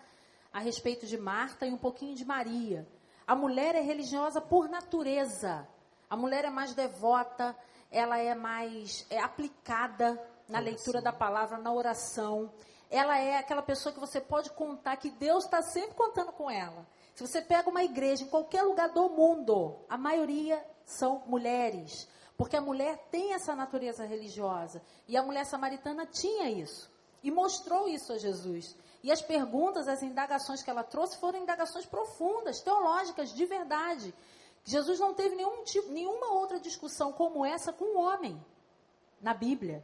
a 0.53 0.59
respeito 0.59 1.05
de 1.05 1.17
Marta 1.17 1.65
e 1.65 1.71
um 1.71 1.77
pouquinho 1.77 2.15
de 2.15 2.25
Maria. 2.25 2.87
A 3.27 3.35
mulher 3.35 3.75
é 3.75 3.81
religiosa 3.81 4.39
por 4.39 4.69
natureza. 4.69 5.67
A 6.09 6.15
mulher 6.15 6.45
é 6.45 6.49
mais 6.49 6.73
devota, 6.73 7.55
ela 7.91 8.17
é 8.17 8.35
mais 8.35 9.05
é 9.09 9.19
aplicada 9.19 10.21
na 10.47 10.59
leitura 10.59 11.01
da 11.01 11.11
palavra, 11.11 11.57
na 11.57 11.71
oração. 11.71 12.51
Ela 12.89 13.19
é 13.19 13.37
aquela 13.37 13.61
pessoa 13.61 13.93
que 13.93 13.99
você 13.99 14.21
pode 14.21 14.49
contar 14.51 14.97
que 14.97 15.09
Deus 15.09 15.45
está 15.45 15.61
sempre 15.61 15.95
contando 15.95 16.31
com 16.31 16.49
ela. 16.49 16.87
Se 17.13 17.25
você 17.25 17.41
pega 17.41 17.69
uma 17.69 17.83
igreja 17.83 18.23
em 18.23 18.27
qualquer 18.27 18.61
lugar 18.63 18.89
do 18.89 19.09
mundo, 19.09 19.79
a 19.89 19.97
maioria 19.97 20.63
são 20.85 21.23
mulheres, 21.25 22.07
porque 22.37 22.55
a 22.55 22.61
mulher 22.61 23.07
tem 23.11 23.33
essa 23.33 23.55
natureza 23.55 24.05
religiosa 24.05 24.81
e 25.07 25.17
a 25.17 25.23
mulher 25.23 25.45
samaritana 25.45 26.05
tinha 26.05 26.49
isso 26.49 26.89
e 27.23 27.31
mostrou 27.31 27.87
isso 27.87 28.13
a 28.13 28.17
Jesus. 28.17 28.75
E 29.03 29.11
as 29.11 29.21
perguntas, 29.21 29.87
as 29.87 30.03
indagações 30.03 30.61
que 30.61 30.69
ela 30.69 30.83
trouxe 30.83 31.17
foram 31.17 31.39
indagações 31.39 31.85
profundas, 31.85 32.61
teológicas, 32.61 33.33
de 33.33 33.45
verdade. 33.45 34.13
Jesus 34.67 34.99
não 34.99 35.13
teve 35.13 35.33
nenhum 35.33 35.63
tipo, 35.63 35.89
nenhuma 35.93 36.33
outra 36.33 36.59
discussão 36.59 37.13
como 37.13 37.45
essa 37.45 37.71
com 37.71 37.85
um 37.85 37.99
homem 37.99 38.37
na 39.21 39.33
Bíblia. 39.33 39.81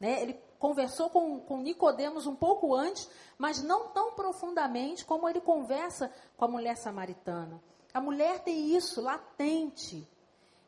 Né? 0.00 0.22
Ele 0.22 0.40
conversou 0.58 1.10
com, 1.10 1.38
com 1.40 1.58
Nicodemos 1.58 2.26
um 2.26 2.34
pouco 2.34 2.74
antes, 2.74 3.06
mas 3.36 3.62
não 3.62 3.88
tão 3.88 4.14
profundamente 4.14 5.04
como 5.04 5.28
ele 5.28 5.42
conversa 5.42 6.10
com 6.34 6.46
a 6.46 6.48
mulher 6.48 6.78
samaritana. 6.78 7.62
A 7.92 8.00
mulher 8.00 8.42
tem 8.42 8.74
isso 8.74 9.02
latente. 9.02 10.08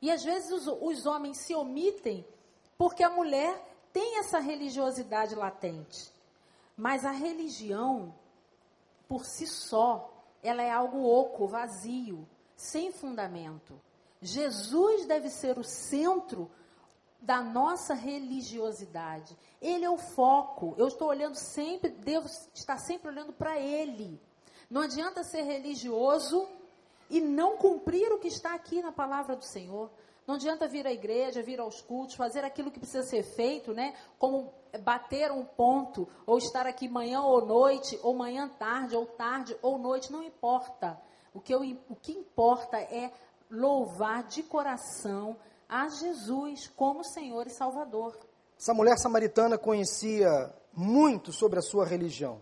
E 0.02 0.10
às 0.10 0.22
vezes 0.22 0.52
os, 0.52 0.66
os 0.66 1.06
homens 1.06 1.38
se 1.38 1.54
omitem 1.54 2.22
porque 2.76 3.02
a 3.02 3.08
mulher 3.08 3.58
tem 3.94 4.18
essa 4.18 4.40
religiosidade 4.40 5.34
latente. 5.34 6.12
Mas 6.76 7.02
a 7.06 7.12
religião, 7.12 8.14
por 9.08 9.24
si 9.24 9.46
só, 9.46 10.12
ela 10.42 10.62
é 10.62 10.70
algo 10.70 11.02
oco, 11.02 11.46
vazio 11.46 12.28
sem 12.56 12.92
fundamento. 12.92 13.80
Jesus 14.20 15.06
deve 15.06 15.28
ser 15.28 15.58
o 15.58 15.64
centro 15.64 16.50
da 17.20 17.42
nossa 17.42 17.94
religiosidade. 17.94 19.36
Ele 19.60 19.84
é 19.84 19.90
o 19.90 19.96
foco. 19.96 20.74
Eu 20.76 20.88
estou 20.88 21.08
olhando 21.08 21.36
sempre, 21.36 21.90
devo 21.90 22.28
estar 22.54 22.78
sempre 22.78 23.08
olhando 23.08 23.32
para 23.32 23.58
Ele. 23.58 24.20
Não 24.70 24.82
adianta 24.82 25.22
ser 25.24 25.42
religioso 25.42 26.46
e 27.08 27.20
não 27.20 27.56
cumprir 27.56 28.12
o 28.12 28.18
que 28.18 28.28
está 28.28 28.54
aqui 28.54 28.82
na 28.82 28.92
palavra 28.92 29.36
do 29.36 29.44
Senhor. 29.44 29.90
Não 30.26 30.36
adianta 30.36 30.66
vir 30.66 30.86
à 30.86 30.92
igreja, 30.92 31.42
vir 31.42 31.60
aos 31.60 31.82
cultos, 31.82 32.14
fazer 32.14 32.44
aquilo 32.44 32.70
que 32.70 32.78
precisa 32.78 33.02
ser 33.02 33.22
feito, 33.22 33.72
né? 33.72 33.94
Como 34.18 34.52
bater 34.82 35.30
um 35.30 35.44
ponto, 35.44 36.08
ou 36.26 36.38
estar 36.38 36.66
aqui 36.66 36.88
manhã 36.88 37.20
ou 37.22 37.44
noite, 37.44 37.98
ou 38.02 38.14
manhã 38.14 38.48
tarde, 38.48 38.96
ou 38.96 39.04
tarde 39.04 39.56
ou 39.62 39.78
noite, 39.78 40.10
não 40.10 40.22
importa. 40.22 41.00
O 41.34 41.40
que, 41.40 41.52
eu, 41.52 41.60
o 41.88 41.96
que 41.96 42.12
importa 42.12 42.78
é 42.78 43.12
louvar 43.50 44.22
de 44.24 44.42
coração 44.42 45.36
a 45.68 45.88
Jesus 45.88 46.68
como 46.76 47.04
Senhor 47.04 47.46
e 47.46 47.50
Salvador. 47.50 48.16
Essa 48.58 48.72
mulher 48.72 48.96
samaritana 48.98 49.58
conhecia 49.58 50.54
muito 50.72 51.32
sobre 51.32 51.58
a 51.58 51.62
sua 51.62 51.84
religião. 51.84 52.40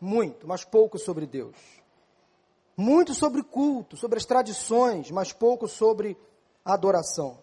Muito, 0.00 0.46
mas 0.46 0.64
pouco 0.64 0.98
sobre 0.98 1.26
Deus. 1.26 1.56
Muito 2.76 3.14
sobre 3.14 3.42
culto, 3.42 3.96
sobre 3.96 4.18
as 4.18 4.24
tradições, 4.24 5.10
mas 5.10 5.32
pouco 5.32 5.68
sobre 5.68 6.16
a 6.64 6.74
adoração. 6.74 7.38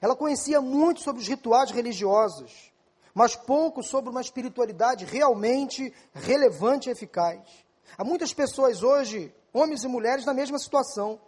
Ela 0.00 0.16
conhecia 0.16 0.60
muito 0.60 1.00
sobre 1.00 1.22
os 1.22 1.28
rituais 1.28 1.70
religiosos, 1.70 2.72
mas 3.14 3.36
pouco 3.36 3.82
sobre 3.82 4.10
uma 4.10 4.20
espiritualidade 4.20 5.04
realmente 5.04 5.92
relevante 6.12 6.88
e 6.88 6.92
eficaz. 6.92 7.40
Há 7.96 8.02
muitas 8.02 8.34
pessoas 8.34 8.82
hoje 8.82 9.32
homens 9.54 9.84
e 9.84 9.88
mulheres 9.88 10.26
na 10.26 10.34
mesma 10.34 10.58
situação. 10.58 11.18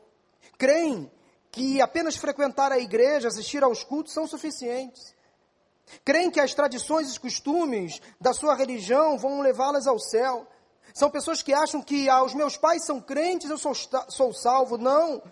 Creem 0.58 1.10
que 1.52 1.80
apenas 1.80 2.16
frequentar 2.16 2.72
a 2.72 2.78
igreja, 2.78 3.28
assistir 3.28 3.64
aos 3.64 3.82
cultos 3.82 4.12
são 4.12 4.26
suficientes. 4.26 5.14
Creem 6.04 6.30
que 6.30 6.40
as 6.40 6.52
tradições 6.52 7.14
e 7.14 7.20
costumes 7.20 8.02
da 8.20 8.34
sua 8.34 8.54
religião 8.54 9.16
vão 9.16 9.40
levá-las 9.40 9.86
ao 9.86 9.98
céu. 9.98 10.46
São 10.92 11.10
pessoas 11.10 11.42
que 11.42 11.54
acham 11.54 11.80
que 11.80 12.08
ah, 12.08 12.22
os 12.24 12.34
meus 12.34 12.56
pais 12.56 12.84
são 12.84 13.00
crentes, 13.00 13.48
eu 13.48 13.56
sou, 13.56 13.72
sou 14.08 14.34
salvo. 14.34 14.76
Não. 14.76 15.22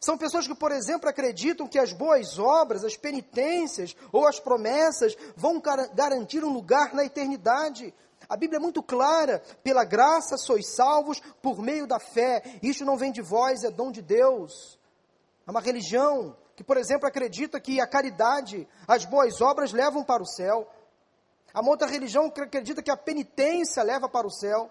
São 0.00 0.18
pessoas 0.18 0.46
que, 0.46 0.54
por 0.54 0.72
exemplo, 0.72 1.08
acreditam 1.08 1.66
que 1.66 1.78
as 1.78 1.92
boas 1.92 2.38
obras, 2.38 2.84
as 2.84 2.96
penitências 2.96 3.96
ou 4.10 4.26
as 4.26 4.38
promessas 4.38 5.16
vão 5.36 5.60
garantir 5.94 6.44
um 6.44 6.52
lugar 6.52 6.94
na 6.94 7.04
eternidade. 7.04 7.94
A 8.32 8.36
Bíblia 8.36 8.56
é 8.56 8.60
muito 8.60 8.82
clara: 8.82 9.42
pela 9.62 9.84
graça 9.84 10.38
sois 10.38 10.66
salvos 10.74 11.20
por 11.42 11.60
meio 11.60 11.86
da 11.86 12.00
fé. 12.00 12.42
Isto 12.62 12.82
não 12.82 12.96
vem 12.96 13.12
de 13.12 13.20
vós, 13.20 13.62
é 13.62 13.70
dom 13.70 13.92
de 13.92 14.00
Deus. 14.00 14.80
É 15.46 15.50
uma 15.50 15.60
religião 15.60 16.34
que, 16.56 16.64
por 16.64 16.78
exemplo, 16.78 17.06
acredita 17.06 17.60
que 17.60 17.78
a 17.78 17.86
caridade, 17.86 18.66
as 18.88 19.04
boas 19.04 19.42
obras 19.42 19.74
levam 19.74 20.02
para 20.02 20.22
o 20.22 20.26
céu. 20.26 20.66
Há 21.52 21.60
uma 21.60 21.72
outra 21.72 21.86
religião 21.86 22.30
que 22.30 22.40
acredita 22.40 22.82
que 22.82 22.90
a 22.90 22.96
penitência 22.96 23.82
leva 23.82 24.08
para 24.08 24.26
o 24.26 24.30
céu. 24.30 24.70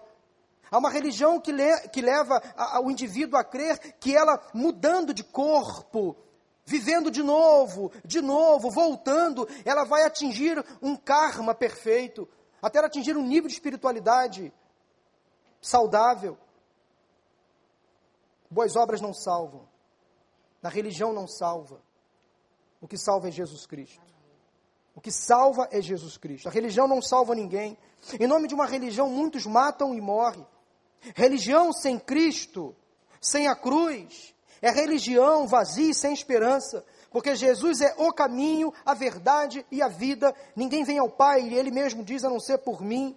Há 0.68 0.78
uma 0.78 0.90
religião 0.90 1.38
que, 1.38 1.52
le 1.52 1.88
que 1.92 2.02
leva 2.02 2.42
a, 2.56 2.78
a, 2.78 2.80
o 2.80 2.90
indivíduo 2.90 3.38
a 3.38 3.44
crer 3.44 3.78
que 4.00 4.16
ela, 4.16 4.42
mudando 4.52 5.14
de 5.14 5.22
corpo, 5.22 6.16
vivendo 6.64 7.12
de 7.12 7.22
novo, 7.22 7.92
de 8.04 8.20
novo, 8.20 8.72
voltando, 8.72 9.48
ela 9.64 9.84
vai 9.84 10.02
atingir 10.02 10.64
um 10.82 10.96
karma 10.96 11.54
perfeito 11.54 12.28
até 12.62 12.78
atingir 12.78 13.16
um 13.16 13.26
nível 13.26 13.48
de 13.48 13.54
espiritualidade 13.54 14.52
saudável. 15.60 16.38
Boas 18.48 18.76
obras 18.76 19.00
não 19.00 19.12
salvam. 19.12 19.68
Na 20.62 20.68
religião 20.68 21.12
não 21.12 21.26
salva. 21.26 21.82
O 22.80 22.86
que 22.86 22.96
salva 22.96 23.28
é 23.28 23.30
Jesus 23.32 23.66
Cristo. 23.66 24.00
O 24.94 25.00
que 25.00 25.10
salva 25.10 25.68
é 25.72 25.80
Jesus 25.80 26.16
Cristo. 26.16 26.48
A 26.48 26.52
religião 26.52 26.86
não 26.86 27.02
salva 27.02 27.34
ninguém. 27.34 27.76
Em 28.20 28.26
nome 28.26 28.46
de 28.46 28.54
uma 28.54 28.66
religião, 28.66 29.08
muitos 29.08 29.44
matam 29.44 29.94
e 29.94 30.00
morrem. 30.00 30.46
Religião 31.16 31.72
sem 31.72 31.98
Cristo, 31.98 32.76
sem 33.20 33.48
a 33.48 33.56
cruz, 33.56 34.32
é 34.60 34.70
religião 34.70 35.48
vazia 35.48 35.90
e 35.90 35.94
sem 35.94 36.12
esperança. 36.12 36.84
Porque 37.12 37.36
Jesus 37.36 37.80
é 37.80 37.94
o 37.98 38.12
caminho, 38.12 38.72
a 38.84 38.94
verdade 38.94 39.64
e 39.70 39.82
a 39.82 39.88
vida. 39.88 40.34
Ninguém 40.56 40.82
vem 40.82 40.98
ao 40.98 41.10
Pai, 41.10 41.42
e 41.42 41.54
Ele 41.54 41.70
mesmo 41.70 42.02
diz, 42.02 42.24
a 42.24 42.30
não 42.30 42.40
ser 42.40 42.58
por 42.58 42.80
mim. 42.80 43.16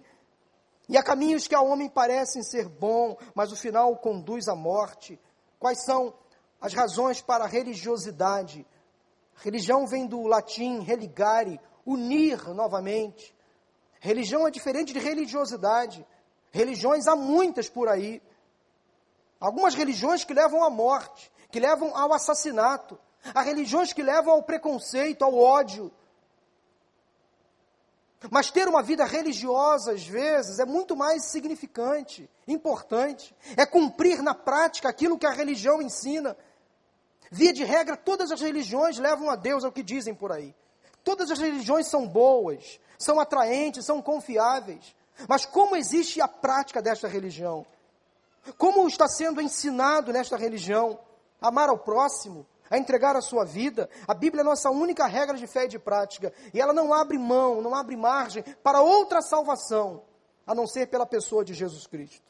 E 0.88 0.96
há 0.96 1.02
caminhos 1.02 1.48
que 1.48 1.54
ao 1.54 1.66
homem 1.66 1.88
parecem 1.88 2.42
ser 2.42 2.68
bom, 2.68 3.16
mas 3.34 3.50
o 3.50 3.56
final 3.56 3.96
conduz 3.96 4.48
à 4.48 4.54
morte. 4.54 5.18
Quais 5.58 5.82
são 5.84 6.14
as 6.60 6.74
razões 6.74 7.20
para 7.20 7.44
a 7.44 7.48
religiosidade? 7.48 8.66
A 9.36 9.42
religião 9.42 9.86
vem 9.86 10.06
do 10.06 10.22
latim 10.26 10.80
religare, 10.80 11.58
unir 11.84 12.48
novamente. 12.50 13.34
Religião 13.98 14.46
é 14.46 14.50
diferente 14.50 14.92
de 14.92 14.98
religiosidade. 14.98 16.06
Religiões 16.52 17.06
há 17.06 17.16
muitas 17.16 17.68
por 17.68 17.88
aí. 17.88 18.22
Algumas 19.40 19.74
religiões 19.74 20.24
que 20.24 20.34
levam 20.34 20.62
à 20.62 20.70
morte, 20.70 21.32
que 21.50 21.58
levam 21.58 21.96
ao 21.96 22.12
assassinato. 22.12 22.98
Há 23.34 23.42
religiões 23.42 23.92
que 23.92 24.02
levam 24.02 24.34
ao 24.34 24.42
preconceito, 24.42 25.22
ao 25.22 25.36
ódio. 25.36 25.92
Mas 28.30 28.50
ter 28.50 28.66
uma 28.66 28.82
vida 28.82 29.04
religiosa, 29.04 29.92
às 29.92 30.06
vezes, 30.06 30.58
é 30.58 30.64
muito 30.64 30.96
mais 30.96 31.24
significante, 31.24 32.28
importante. 32.46 33.34
É 33.56 33.66
cumprir 33.66 34.22
na 34.22 34.34
prática 34.34 34.88
aquilo 34.88 35.18
que 35.18 35.26
a 35.26 35.32
religião 35.32 35.82
ensina. 35.82 36.36
Via 37.30 37.52
de 37.52 37.64
regra, 37.64 37.96
todas 37.96 38.30
as 38.30 38.40
religiões 38.40 38.98
levam 38.98 39.30
a 39.30 39.36
Deus, 39.36 39.64
é 39.64 39.68
o 39.68 39.72
que 39.72 39.82
dizem 39.82 40.14
por 40.14 40.32
aí. 40.32 40.54
Todas 41.04 41.30
as 41.30 41.38
religiões 41.38 41.86
são 41.86 42.06
boas, 42.06 42.80
são 42.98 43.20
atraentes, 43.20 43.84
são 43.84 44.02
confiáveis. 44.02 44.94
Mas 45.28 45.46
como 45.46 45.76
existe 45.76 46.20
a 46.20 46.28
prática 46.28 46.82
desta 46.82 47.08
religião? 47.08 47.64
Como 48.58 48.86
está 48.86 49.08
sendo 49.08 49.40
ensinado 49.40 50.12
nesta 50.12 50.36
religião? 50.36 50.98
Amar 51.40 51.68
ao 51.68 51.78
próximo, 51.78 52.46
a 52.70 52.78
entregar 52.78 53.16
a 53.16 53.20
sua 53.20 53.44
vida. 53.44 53.88
A 54.06 54.14
Bíblia 54.14 54.40
é 54.40 54.44
nossa 54.44 54.70
única 54.70 55.06
regra 55.06 55.36
de 55.36 55.46
fé 55.46 55.64
e 55.64 55.68
de 55.68 55.78
prática. 55.78 56.32
E 56.52 56.60
ela 56.60 56.72
não 56.72 56.92
abre 56.92 57.18
mão, 57.18 57.60
não 57.60 57.74
abre 57.74 57.96
margem 57.96 58.42
para 58.62 58.80
outra 58.80 59.20
salvação, 59.22 60.02
a 60.46 60.54
não 60.54 60.66
ser 60.66 60.86
pela 60.88 61.06
pessoa 61.06 61.44
de 61.44 61.54
Jesus 61.54 61.86
Cristo. 61.86 62.26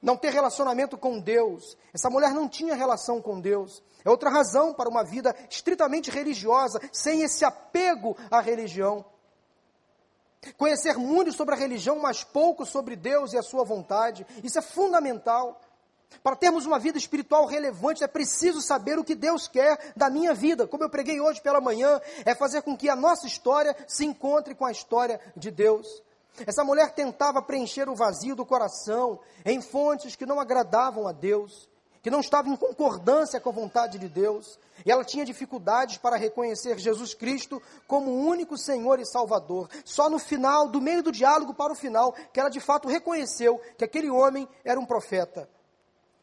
Não 0.00 0.16
ter 0.16 0.30
relacionamento 0.30 0.98
com 0.98 1.20
Deus. 1.20 1.76
Essa 1.94 2.10
mulher 2.10 2.34
não 2.34 2.48
tinha 2.48 2.74
relação 2.74 3.22
com 3.22 3.40
Deus. 3.40 3.82
É 4.04 4.10
outra 4.10 4.30
razão 4.30 4.74
para 4.74 4.88
uma 4.88 5.04
vida 5.04 5.34
estritamente 5.48 6.10
religiosa, 6.10 6.80
sem 6.92 7.22
esse 7.22 7.44
apego 7.44 8.16
à 8.28 8.40
religião. 8.40 9.04
Conhecer 10.58 10.96
muito 10.96 11.32
sobre 11.32 11.54
a 11.54 11.58
religião, 11.58 12.00
mas 12.00 12.24
pouco 12.24 12.66
sobre 12.66 12.96
Deus 12.96 13.32
e 13.32 13.38
a 13.38 13.42
sua 13.42 13.62
vontade. 13.62 14.26
Isso 14.42 14.58
é 14.58 14.62
fundamental. 14.62 15.60
Para 16.22 16.36
termos 16.36 16.66
uma 16.66 16.78
vida 16.78 16.98
espiritual 16.98 17.46
relevante, 17.46 18.02
é 18.02 18.08
preciso 18.08 18.60
saber 18.60 18.98
o 18.98 19.04
que 19.04 19.14
Deus 19.14 19.46
quer 19.46 19.92
da 19.96 20.10
minha 20.10 20.34
vida. 20.34 20.66
Como 20.66 20.82
eu 20.82 20.90
preguei 20.90 21.20
hoje 21.20 21.40
pela 21.40 21.60
manhã, 21.60 22.00
é 22.24 22.34
fazer 22.34 22.62
com 22.62 22.76
que 22.76 22.88
a 22.88 22.96
nossa 22.96 23.26
história 23.26 23.76
se 23.86 24.04
encontre 24.04 24.54
com 24.54 24.64
a 24.64 24.72
história 24.72 25.20
de 25.36 25.50
Deus. 25.50 26.02
Essa 26.46 26.64
mulher 26.64 26.92
tentava 26.92 27.42
preencher 27.42 27.88
o 27.88 27.94
vazio 27.94 28.34
do 28.34 28.46
coração 28.46 29.20
em 29.44 29.60
fontes 29.60 30.16
que 30.16 30.26
não 30.26 30.40
agradavam 30.40 31.06
a 31.06 31.12
Deus, 31.12 31.68
que 32.00 32.10
não 32.10 32.20
estavam 32.20 32.52
em 32.52 32.56
concordância 32.56 33.38
com 33.38 33.50
a 33.50 33.52
vontade 33.52 33.98
de 33.98 34.08
Deus. 34.08 34.58
E 34.84 34.90
ela 34.90 35.04
tinha 35.04 35.24
dificuldades 35.24 35.98
para 35.98 36.16
reconhecer 36.16 36.78
Jesus 36.78 37.14
Cristo 37.14 37.62
como 37.86 38.10
o 38.10 38.26
único 38.26 38.56
Senhor 38.56 38.98
e 38.98 39.06
Salvador. 39.06 39.68
Só 39.84 40.08
no 40.08 40.18
final, 40.18 40.68
do 40.68 40.80
meio 40.80 41.02
do 41.02 41.12
diálogo 41.12 41.54
para 41.54 41.72
o 41.72 41.76
final, 41.76 42.14
que 42.32 42.40
ela 42.40 42.48
de 42.48 42.60
fato 42.60 42.88
reconheceu 42.88 43.60
que 43.76 43.84
aquele 43.84 44.10
homem 44.10 44.48
era 44.64 44.80
um 44.80 44.86
profeta. 44.86 45.48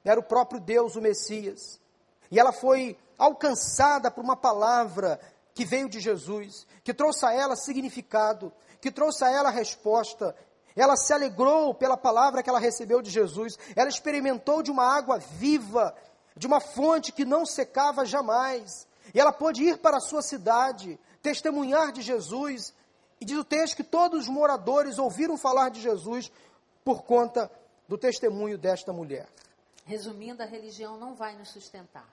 Era 0.10 0.20
o 0.20 0.24
próprio 0.24 0.60
Deus, 0.60 0.96
o 0.96 1.02
Messias. 1.02 1.80
E 2.32 2.40
ela 2.40 2.52
foi 2.52 2.98
alcançada 3.16 4.10
por 4.10 4.24
uma 4.24 4.36
palavra 4.36 5.20
que 5.54 5.64
veio 5.64 5.88
de 5.88 6.00
Jesus, 6.00 6.66
que 6.84 6.96
trouxe 6.96 7.28
a 7.28 7.32
ela 7.32 7.56
significado, 7.56 8.52
que 8.82 8.90
trouxe 8.90 9.24
a 9.24 9.30
ela 9.30 9.52
resposta. 9.52 10.36
Ela 10.76 10.96
se 10.96 11.14
alegrou 11.14 11.76
pela 11.76 11.96
palavra 11.96 12.42
que 12.42 12.50
ela 12.50 12.58
recebeu 12.58 13.04
de 13.04 13.12
Jesus. 13.12 13.60
Ela 13.76 13.88
experimentou 13.88 14.64
de 14.64 14.72
uma 14.72 14.84
água 14.84 15.20
viva, 15.20 15.94
de 16.36 16.48
uma 16.48 16.60
fonte 16.60 17.12
que 17.12 17.24
não 17.24 17.46
secava 17.46 18.04
jamais. 18.04 18.88
E 19.14 19.20
ela 19.20 19.32
pôde 19.32 19.64
ir 19.64 19.78
para 19.78 19.98
a 19.98 20.02
sua 20.02 20.24
cidade, 20.24 21.00
testemunhar 21.22 21.92
de 21.92 22.02
Jesus. 22.02 22.74
E 23.22 23.26
diz 23.26 23.38
o 23.38 23.44
texto 23.44 23.76
que 23.76 23.84
todos 23.84 24.22
os 24.22 24.28
moradores 24.28 24.98
ouviram 24.98 25.38
falar 25.38 25.70
de 25.70 25.80
Jesus 25.80 26.32
por 26.84 27.04
conta 27.04 27.52
do 27.88 27.96
testemunho 27.96 28.58
desta 28.58 28.92
mulher. 28.92 29.28
Resumindo, 29.90 30.44
a 30.44 30.46
religião 30.46 31.00
não 31.00 31.16
vai 31.16 31.36
nos 31.36 31.50
sustentar. 31.50 32.08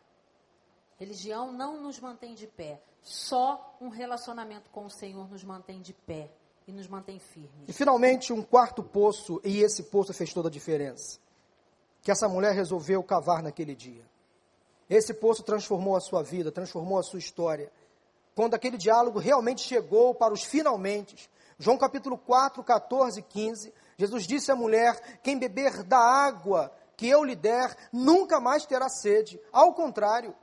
Religião 0.98 1.52
não 1.52 1.78
nos 1.78 2.00
mantém 2.00 2.34
de 2.34 2.46
pé. 2.46 2.80
Só 3.02 3.76
um 3.78 3.90
relacionamento 3.90 4.70
com 4.70 4.86
o 4.86 4.90
Senhor 4.90 5.28
nos 5.28 5.44
mantém 5.44 5.82
de 5.82 5.92
pé 5.92 6.30
e 6.66 6.72
nos 6.72 6.88
mantém 6.88 7.18
firmes. 7.18 7.68
E 7.68 7.74
finalmente, 7.74 8.32
um 8.32 8.42
quarto 8.42 8.82
poço, 8.82 9.42
e 9.44 9.60
esse 9.60 9.82
poço 9.82 10.14
fez 10.14 10.32
toda 10.32 10.48
a 10.48 10.50
diferença. 10.50 11.18
Que 12.00 12.10
essa 12.10 12.26
mulher 12.26 12.54
resolveu 12.54 13.02
cavar 13.02 13.42
naquele 13.42 13.74
dia. 13.74 14.06
Esse 14.88 15.12
poço 15.12 15.42
transformou 15.42 15.96
a 15.96 16.00
sua 16.00 16.22
vida, 16.22 16.50
transformou 16.50 16.98
a 16.98 17.02
sua 17.02 17.18
história. 17.18 17.70
Quando 18.34 18.54
aquele 18.54 18.78
diálogo 18.78 19.18
realmente 19.18 19.60
chegou 19.60 20.14
para 20.14 20.32
os 20.32 20.42
finalmente, 20.42 21.28
João 21.58 21.76
capítulo 21.76 22.16
4, 22.16 22.64
14 22.64 23.20
e 23.20 23.22
15, 23.22 23.74
Jesus 23.98 24.26
disse 24.26 24.50
à 24.50 24.56
mulher: 24.56 25.20
Quem 25.22 25.38
beber 25.38 25.82
da 25.82 25.98
água 25.98 26.72
que 26.96 27.08
eu 27.08 27.22
lhe 27.22 27.36
der, 27.36 27.76
nunca 27.92 28.40
mais 28.40 28.64
terá 28.64 28.88
sede. 28.88 29.40
Ao 29.52 29.74
contrário, 29.74 30.34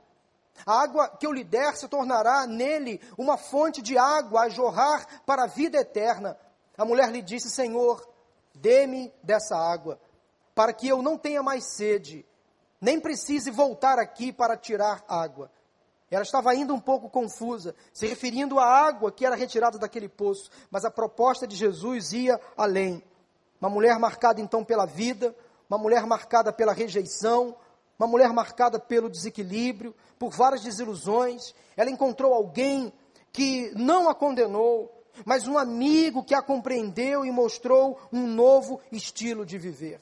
a 0.64 0.82
água 0.82 1.08
que 1.08 1.26
eu 1.26 1.32
lhe 1.32 1.42
der 1.42 1.76
se 1.76 1.88
tornará 1.88 2.46
nele 2.46 3.00
uma 3.18 3.36
fonte 3.36 3.82
de 3.82 3.98
água 3.98 4.42
a 4.42 4.48
jorrar 4.48 5.22
para 5.26 5.44
a 5.44 5.48
vida 5.48 5.78
eterna. 5.78 6.38
A 6.78 6.84
mulher 6.84 7.10
lhe 7.10 7.22
disse: 7.22 7.50
Senhor, 7.50 8.06
dê-me 8.54 9.12
dessa 9.22 9.56
água, 9.56 9.98
para 10.54 10.72
que 10.72 10.88
eu 10.88 11.02
não 11.02 11.18
tenha 11.18 11.42
mais 11.42 11.64
sede, 11.74 12.24
nem 12.80 13.00
precise 13.00 13.50
voltar 13.50 13.98
aqui 13.98 14.32
para 14.32 14.56
tirar 14.56 15.04
água. 15.08 15.50
Ela 16.10 16.22
estava 16.22 16.50
ainda 16.50 16.72
um 16.72 16.78
pouco 16.78 17.10
confusa, 17.10 17.74
se 17.92 18.06
referindo 18.06 18.60
à 18.60 18.64
água 18.64 19.10
que 19.10 19.26
era 19.26 19.34
retirada 19.34 19.78
daquele 19.78 20.08
poço, 20.08 20.48
mas 20.70 20.84
a 20.84 20.90
proposta 20.90 21.46
de 21.46 21.56
Jesus 21.56 22.12
ia 22.12 22.40
além. 22.56 23.02
Uma 23.60 23.68
mulher 23.68 23.98
marcada 23.98 24.40
então 24.40 24.62
pela 24.62 24.86
vida, 24.86 25.34
uma 25.68 25.78
mulher 25.78 26.06
marcada 26.06 26.52
pela 26.52 26.72
rejeição, 26.72 27.56
uma 27.98 28.06
mulher 28.06 28.32
marcada 28.32 28.78
pelo 28.78 29.08
desequilíbrio, 29.08 29.94
por 30.18 30.30
várias 30.30 30.62
desilusões. 30.62 31.54
Ela 31.76 31.90
encontrou 31.90 32.32
alguém 32.32 32.92
que 33.32 33.72
não 33.74 34.08
a 34.08 34.14
condenou, 34.14 34.92
mas 35.24 35.46
um 35.46 35.58
amigo 35.58 36.24
que 36.24 36.34
a 36.34 36.42
compreendeu 36.42 37.24
e 37.24 37.30
mostrou 37.30 37.98
um 38.12 38.26
novo 38.26 38.80
estilo 38.90 39.44
de 39.44 39.58
viver. 39.58 40.00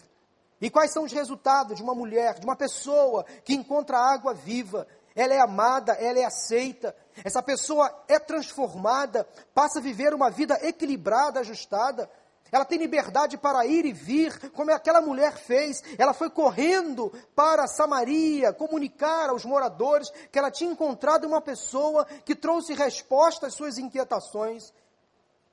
E 0.60 0.70
quais 0.70 0.92
são 0.92 1.04
os 1.04 1.12
resultados 1.12 1.76
de 1.76 1.82
uma 1.82 1.94
mulher, 1.94 2.38
de 2.38 2.46
uma 2.46 2.54
pessoa 2.54 3.24
que 3.44 3.54
encontra 3.54 3.98
água 3.98 4.32
viva? 4.32 4.86
Ela 5.14 5.34
é 5.34 5.40
amada, 5.40 5.92
ela 5.94 6.18
é 6.18 6.24
aceita, 6.24 6.94
essa 7.24 7.42
pessoa 7.42 7.92
é 8.08 8.18
transformada, 8.18 9.26
passa 9.52 9.78
a 9.78 9.82
viver 9.82 10.14
uma 10.14 10.30
vida 10.30 10.58
equilibrada, 10.62 11.40
ajustada, 11.40 12.08
ela 12.52 12.66
tem 12.66 12.78
liberdade 12.78 13.38
para 13.38 13.64
ir 13.64 13.86
e 13.86 13.94
vir, 13.94 14.50
como 14.50 14.70
aquela 14.70 15.00
mulher 15.00 15.38
fez. 15.38 15.82
Ela 15.96 16.12
foi 16.12 16.28
correndo 16.28 17.10
para 17.34 17.66
Samaria 17.66 18.52
comunicar 18.52 19.30
aos 19.30 19.42
moradores 19.42 20.10
que 20.30 20.38
ela 20.38 20.50
tinha 20.50 20.70
encontrado 20.70 21.26
uma 21.26 21.40
pessoa 21.40 22.04
que 22.26 22.34
trouxe 22.34 22.74
resposta 22.74 23.46
às 23.46 23.54
suas 23.54 23.78
inquietações. 23.78 24.70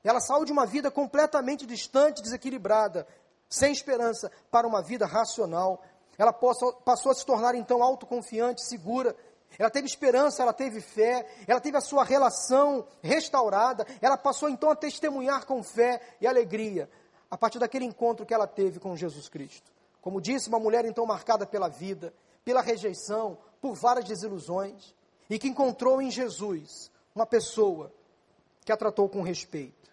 Ela 0.04 0.20
saiu 0.20 0.44
de 0.44 0.52
uma 0.52 0.66
vida 0.66 0.92
completamente 0.92 1.66
distante, 1.66 2.22
desequilibrada, 2.22 3.08
sem 3.48 3.72
esperança, 3.72 4.30
para 4.52 4.68
uma 4.68 4.82
vida 4.82 5.06
racional. 5.06 5.82
Ela 6.18 6.34
passou 6.34 7.12
a 7.14 7.16
se 7.16 7.26
tornar 7.26 7.56
então 7.56 7.82
autoconfiante, 7.82 8.68
segura 8.68 9.16
ela 9.58 9.70
teve 9.70 9.88
esperança, 9.88 10.42
ela 10.42 10.54
teve 10.54 10.80
fé, 10.80 11.28
ela 11.48 11.60
teve 11.60 11.78
a 11.78 11.82
sua 11.82 12.04
relação 12.04 12.88
restaurada, 13.02 13.86
ela 14.02 14.18
passou 14.18 14.50
então 14.50 14.70
a 14.70 14.76
testemunhar 14.76 15.46
com 15.46 15.64
fé 15.64 16.02
e 16.22 16.28
alegria, 16.28 16.90
a 17.30 17.38
partir 17.38 17.60
daquele 17.60 17.86
encontro 17.86 18.26
que 18.26 18.34
ela 18.34 18.48
teve 18.48 18.80
com 18.80 18.96
Jesus 18.96 19.28
Cristo. 19.28 19.72
Como 20.02 20.22
disse, 20.22 20.50
uma 20.50 20.60
mulher 20.60 20.86
então 20.86 21.06
marcada 21.06 21.46
pela 21.46 21.68
vida, 21.68 22.14
pela 22.46 22.62
rejeição, 22.62 23.38
por 23.62 23.76
várias 23.76 24.06
desilusões, 24.06 24.96
e 25.30 25.38
que 25.38 25.48
encontrou 25.48 26.02
em 26.02 26.10
Jesus 26.10 26.90
uma 27.14 27.26
pessoa 27.26 27.92
que 28.64 28.72
a 28.72 28.78
tratou 28.78 29.10
com 29.10 29.22
respeito. 29.22 29.90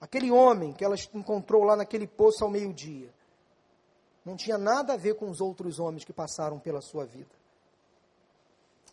Aquele 0.00 0.30
homem 0.30 0.72
que 0.72 0.84
ela 0.84 0.96
encontrou 1.14 1.64
lá 1.64 1.76
naquele 1.76 2.06
poço 2.06 2.44
ao 2.44 2.50
meio-dia, 2.50 3.12
não 4.24 4.36
tinha 4.36 4.56
nada 4.56 4.94
a 4.94 4.96
ver 4.96 5.14
com 5.14 5.28
os 5.28 5.40
outros 5.40 5.78
homens 5.78 6.04
que 6.04 6.12
passaram 6.12 6.58
pela 6.58 6.80
sua 6.80 7.04
vida. 7.04 7.39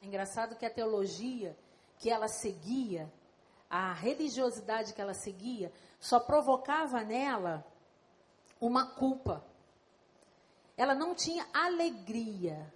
Engraçado 0.08 0.56
que 0.56 0.66
a 0.66 0.70
teologia 0.70 1.54
que 2.00 2.10
ela 2.10 2.30
seguia, 2.30 3.12
a 3.70 3.92
religiosidade 3.92 4.94
que 4.94 5.02
ela 5.02 5.14
seguia, 5.14 5.70
só 6.00 6.18
provocava 6.18 7.04
nela 7.04 7.66
uma 8.62 8.86
culpa. 8.86 9.44
Ela 10.78 10.96
não 10.96 11.14
tinha 11.14 11.46
alegria. 11.54 12.74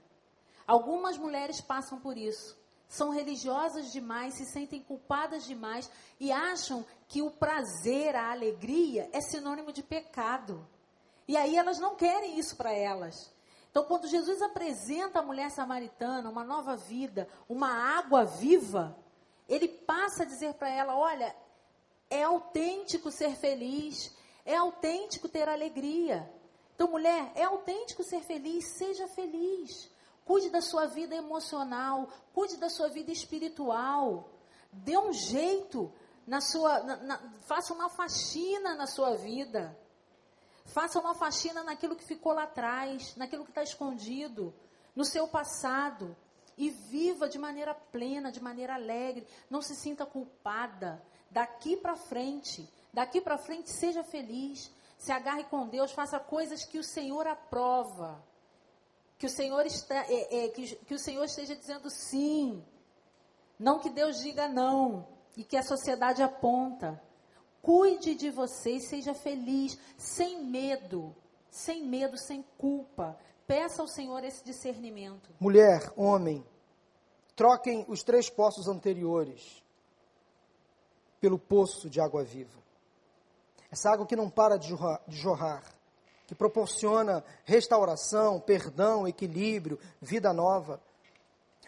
Algumas 0.67 1.17
mulheres 1.17 1.61
passam 1.61 2.01
por 2.01 2.17
isso. 2.17 2.59
São 2.89 3.11
religiosas 3.11 3.93
demais, 3.93 4.33
se 4.33 4.45
sentem 4.51 4.81
culpadas 4.83 5.45
demais 5.45 5.89
e 6.19 6.33
acham 6.33 6.85
que 7.07 7.21
o 7.21 7.31
prazer, 7.31 8.13
a 8.13 8.29
alegria 8.29 9.09
é 9.13 9.21
sinônimo 9.21 9.71
de 9.71 9.81
pecado. 9.81 10.67
E 11.29 11.37
aí 11.37 11.55
elas 11.55 11.79
não 11.79 11.95
querem 11.95 12.37
isso 12.37 12.57
para 12.57 12.73
elas. 12.73 13.31
Então, 13.71 13.85
quando 13.85 14.05
Jesus 14.07 14.41
apresenta 14.41 15.19
a 15.19 15.23
mulher 15.23 15.49
samaritana 15.49 16.29
uma 16.29 16.43
nova 16.43 16.75
vida, 16.75 17.27
uma 17.47 17.69
água 17.97 18.25
viva, 18.25 18.97
ele 19.47 19.67
passa 19.67 20.23
a 20.23 20.25
dizer 20.25 20.53
para 20.55 20.69
ela: 20.69 20.95
olha, 20.95 21.33
é 22.09 22.23
autêntico 22.23 23.09
ser 23.09 23.33
feliz, 23.37 24.13
é 24.45 24.55
autêntico 24.55 25.29
ter 25.29 25.47
alegria. 25.47 26.29
Então, 26.75 26.91
mulher, 26.91 27.31
é 27.33 27.43
autêntico 27.43 28.03
ser 28.03 28.21
feliz, 28.23 28.65
seja 28.77 29.07
feliz. 29.07 29.89
Cuide 30.25 30.49
da 30.49 30.61
sua 30.61 30.87
vida 30.87 31.15
emocional, 31.15 32.09
cuide 32.33 32.57
da 32.57 32.69
sua 32.69 32.89
vida 32.89 33.11
espiritual. 33.11 34.29
Dê 34.71 34.97
um 34.97 35.13
jeito 35.13 35.91
na 36.27 36.41
sua, 36.41 36.83
na, 36.83 36.97
na, 36.97 37.33
faça 37.41 37.73
uma 37.73 37.89
faxina 37.89 38.75
na 38.75 38.85
sua 38.85 39.15
vida. 39.15 39.77
Faça 40.65 40.99
uma 40.99 41.15
faxina 41.15 41.63
naquilo 41.63 41.95
que 41.95 42.05
ficou 42.05 42.33
lá 42.33 42.43
atrás, 42.43 43.15
naquilo 43.15 43.43
que 43.43 43.51
está 43.51 43.63
escondido, 43.63 44.53
no 44.95 45.05
seu 45.05 45.27
passado. 45.27 46.15
e 46.57 46.69
viva 46.69 47.27
de 47.27 47.39
maneira 47.39 47.73
plena, 47.73 48.31
de 48.31 48.39
maneira 48.39 48.75
alegre. 48.75 49.25
Não 49.49 49.61
se 49.61 49.75
sinta 49.75 50.05
culpada. 50.05 51.01
Daqui 51.31 51.75
para 51.77 51.95
frente, 51.95 52.69
daqui 52.93 53.19
para 53.21 53.37
frente, 53.37 53.71
seja 53.71 54.03
feliz. 54.03 54.71
Se 54.97 55.11
agarre 55.11 55.45
com 55.45 55.67
Deus, 55.67 55.91
faça 55.91 56.19
coisas 56.19 56.63
que 56.65 56.77
o 56.77 56.83
Senhor 56.83 57.25
aprova. 57.25 58.23
Que 59.17 59.25
o 59.25 59.29
Senhor, 59.29 59.65
está, 59.65 60.05
é, 60.07 60.45
é, 60.45 60.49
que, 60.49 60.75
que 60.75 60.93
o 60.93 60.99
Senhor 60.99 61.23
esteja 61.23 61.55
dizendo 61.55 61.89
sim. 61.89 62.63
Não 63.57 63.79
que 63.79 63.89
Deus 63.89 64.19
diga 64.19 64.47
não. 64.47 65.07
E 65.35 65.43
que 65.43 65.57
a 65.57 65.63
sociedade 65.63 66.21
aponta. 66.21 67.01
Cuide 67.61 68.15
de 68.15 68.29
você 68.29 68.71
e 68.71 68.81
seja 68.81 69.13
feliz, 69.13 69.77
sem 69.97 70.43
medo. 70.43 71.15
Sem 71.49 71.85
medo, 71.85 72.17
sem 72.17 72.43
culpa. 72.57 73.17
Peça 73.45 73.81
ao 73.81 73.87
Senhor 73.87 74.23
esse 74.23 74.43
discernimento. 74.43 75.29
Mulher, 75.39 75.91
homem, 75.95 76.45
troquem 77.35 77.85
os 77.87 78.01
três 78.03 78.29
poços 78.29 78.67
anteriores 78.67 79.61
pelo 81.19 81.37
poço 81.37 81.89
de 81.89 82.01
água 82.01 82.23
viva. 82.23 82.59
Essa 83.69 83.91
água 83.91 84.07
que 84.07 84.15
não 84.15 84.29
para 84.29 84.57
de 84.57 84.67
jorrar, 85.07 85.63
que 86.25 86.33
proporciona 86.33 87.23
restauração, 87.45 88.39
perdão, 88.39 89.07
equilíbrio, 89.07 89.77
vida 90.01 90.33
nova. 90.33 90.81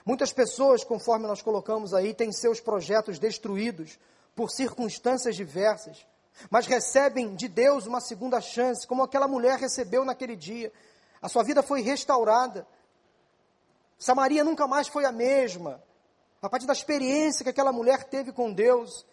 Muitas 0.05 0.33
pessoas, 0.33 0.83
conforme 0.83 1.27
nós 1.27 1.41
colocamos 1.41 1.93
aí, 1.93 2.13
têm 2.13 2.31
seus 2.31 2.59
projetos 2.59 3.19
destruídos 3.19 3.99
por 4.35 4.49
circunstâncias 4.51 5.35
diversas, 5.35 6.05
mas 6.49 6.65
recebem 6.65 7.35
de 7.35 7.47
Deus 7.47 7.85
uma 7.85 8.01
segunda 8.01 8.41
chance, 8.41 8.87
como 8.87 9.03
aquela 9.03 9.27
mulher 9.27 9.59
recebeu 9.59 10.03
naquele 10.03 10.35
dia. 10.35 10.71
A 11.21 11.29
sua 11.29 11.43
vida 11.43 11.61
foi 11.61 11.81
restaurada. 11.81 12.67
Samaria 13.97 14.43
nunca 14.43 14.67
mais 14.67 14.87
foi 14.87 15.05
a 15.05 15.11
mesma. 15.11 15.81
A 16.41 16.49
partir 16.49 16.65
da 16.65 16.73
experiência 16.73 17.43
que 17.43 17.49
aquela 17.49 17.71
mulher 17.71 18.03
teve 18.03 18.33
com 18.33 18.51
Deus, 18.51 19.05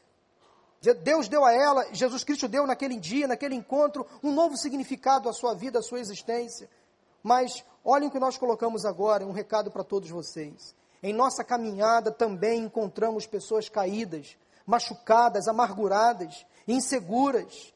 Deus 1.02 1.28
deu 1.28 1.44
a 1.44 1.52
ela, 1.52 1.86
Jesus 1.92 2.24
Cristo 2.24 2.48
deu 2.48 2.66
naquele 2.66 2.98
dia, 2.98 3.28
naquele 3.28 3.54
encontro, 3.54 4.06
um 4.22 4.32
novo 4.32 4.56
significado 4.56 5.28
à 5.28 5.32
sua 5.32 5.54
vida, 5.54 5.78
à 5.78 5.82
sua 5.82 6.00
existência. 6.00 6.68
Mas 7.22 7.62
olhem 7.84 8.08
o 8.08 8.10
que 8.10 8.18
nós 8.18 8.38
colocamos 8.38 8.86
agora, 8.86 9.26
um 9.26 9.30
recado 9.32 9.70
para 9.70 9.84
todos 9.84 10.08
vocês. 10.08 10.74
Em 11.02 11.12
nossa 11.12 11.44
caminhada 11.44 12.10
também 12.10 12.64
encontramos 12.64 13.26
pessoas 13.26 13.68
caídas, 13.68 14.36
machucadas, 14.70 15.48
amarguradas, 15.48 16.46
inseguras, 16.66 17.74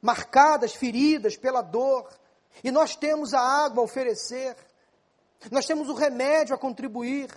marcadas, 0.00 0.72
feridas 0.72 1.36
pela 1.36 1.60
dor, 1.60 2.08
e 2.62 2.70
nós 2.70 2.94
temos 2.94 3.34
a 3.34 3.40
água 3.40 3.82
a 3.82 3.84
oferecer, 3.84 4.56
nós 5.50 5.66
temos 5.66 5.88
o 5.88 5.94
remédio 5.94 6.54
a 6.54 6.58
contribuir, 6.58 7.28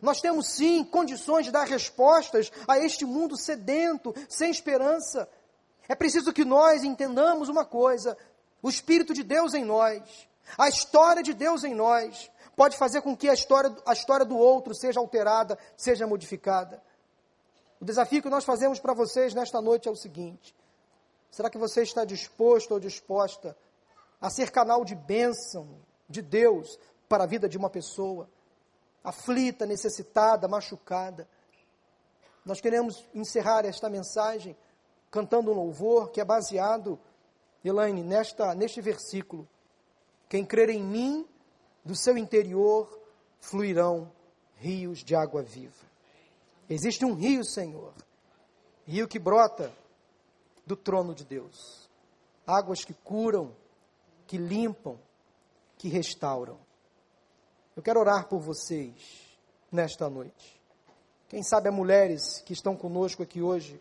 nós 0.00 0.22
temos 0.22 0.48
sim 0.48 0.82
condições 0.82 1.44
de 1.44 1.52
dar 1.52 1.66
respostas 1.66 2.50
a 2.66 2.78
este 2.78 3.04
mundo 3.04 3.36
sedento, 3.36 4.14
sem 4.26 4.50
esperança. 4.50 5.28
É 5.86 5.94
preciso 5.94 6.32
que 6.32 6.46
nós 6.46 6.82
entendamos 6.82 7.50
uma 7.50 7.64
coisa: 7.64 8.16
o 8.62 8.70
Espírito 8.70 9.12
de 9.12 9.22
Deus 9.22 9.52
em 9.52 9.64
nós, 9.64 10.02
a 10.56 10.68
história 10.68 11.22
de 11.22 11.34
Deus 11.34 11.62
em 11.62 11.74
nós, 11.74 12.30
pode 12.56 12.78
fazer 12.78 13.02
com 13.02 13.14
que 13.14 13.28
a 13.28 13.34
história, 13.34 13.74
a 13.86 13.92
história 13.92 14.24
do 14.24 14.36
outro 14.36 14.74
seja 14.74 14.98
alterada, 14.98 15.58
seja 15.76 16.06
modificada. 16.06 16.82
O 17.80 17.84
desafio 17.84 18.22
que 18.22 18.28
nós 18.28 18.44
fazemos 18.44 18.80
para 18.80 18.92
vocês 18.92 19.34
nesta 19.34 19.60
noite 19.60 19.88
é 19.88 19.90
o 19.90 19.96
seguinte: 19.96 20.54
será 21.30 21.48
que 21.48 21.58
você 21.58 21.82
está 21.82 22.04
disposto 22.04 22.72
ou 22.72 22.80
disposta 22.80 23.56
a 24.20 24.28
ser 24.28 24.50
canal 24.50 24.84
de 24.84 24.94
bênção 24.94 25.68
de 26.08 26.20
Deus 26.20 26.78
para 27.08 27.24
a 27.24 27.26
vida 27.26 27.48
de 27.48 27.56
uma 27.56 27.70
pessoa 27.70 28.28
aflita, 29.04 29.64
necessitada, 29.64 30.48
machucada? 30.48 31.28
Nós 32.44 32.60
queremos 32.60 33.04
encerrar 33.14 33.64
esta 33.64 33.88
mensagem 33.88 34.56
cantando 35.10 35.50
um 35.50 35.54
louvor 35.54 36.10
que 36.10 36.20
é 36.20 36.24
baseado, 36.24 36.98
Elaine, 37.64 38.02
nesta, 38.02 38.54
neste 38.54 38.80
versículo. 38.80 39.48
Quem 40.28 40.44
crer 40.44 40.70
em 40.70 40.82
mim, 40.82 41.26
do 41.84 41.94
seu 41.94 42.18
interior 42.18 43.00
fluirão 43.40 44.12
rios 44.56 44.98
de 45.04 45.14
água 45.14 45.42
viva. 45.42 45.87
Existe 46.70 47.02
um 47.04 47.14
rio, 47.14 47.44
Senhor, 47.44 47.94
rio 48.86 49.08
que 49.08 49.18
brota 49.18 49.72
do 50.66 50.76
trono 50.76 51.14
de 51.14 51.24
Deus. 51.24 51.88
Águas 52.46 52.84
que 52.84 52.92
curam, 52.92 53.56
que 54.26 54.36
limpam, 54.36 54.98
que 55.78 55.88
restauram. 55.88 56.58
Eu 57.74 57.82
quero 57.82 58.00
orar 58.00 58.28
por 58.28 58.40
vocês 58.40 59.38
nesta 59.72 60.10
noite. 60.10 60.60
Quem 61.28 61.42
sabe 61.42 61.68
há 61.68 61.72
mulheres 61.72 62.42
que 62.42 62.52
estão 62.52 62.76
conosco 62.76 63.22
aqui 63.22 63.40
hoje, 63.40 63.80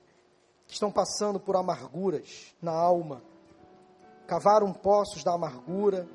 que 0.66 0.74
estão 0.74 0.92
passando 0.92 1.40
por 1.40 1.58
amarguras 1.58 2.54
na 2.62 2.72
alma, 2.72 3.22
cavaram 4.28 4.72
poços 4.72 5.24
da 5.26 5.34
amargura, 5.34 6.08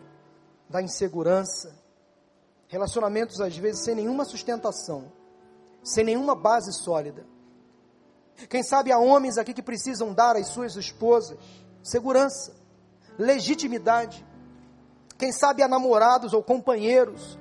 da 0.70 0.80
insegurança, 0.80 1.74
relacionamentos 2.68 3.40
às 3.42 3.56
vezes 3.56 3.84
sem 3.84 3.94
nenhuma 3.94 4.24
sustentação 4.24 5.12
sem 5.82 6.04
nenhuma 6.04 6.34
base 6.34 6.72
sólida. 6.72 7.26
Quem 8.48 8.62
sabe 8.62 8.90
há 8.90 8.98
homens 8.98 9.36
aqui 9.36 9.52
que 9.52 9.62
precisam 9.62 10.12
dar 10.12 10.36
às 10.36 10.48
suas 10.48 10.74
esposas 10.76 11.38
segurança, 11.82 12.54
legitimidade. 13.18 14.24
Quem 15.18 15.32
sabe 15.32 15.62
há 15.62 15.68
namorados 15.68 16.32
ou 16.32 16.42
companheiros 16.42 17.38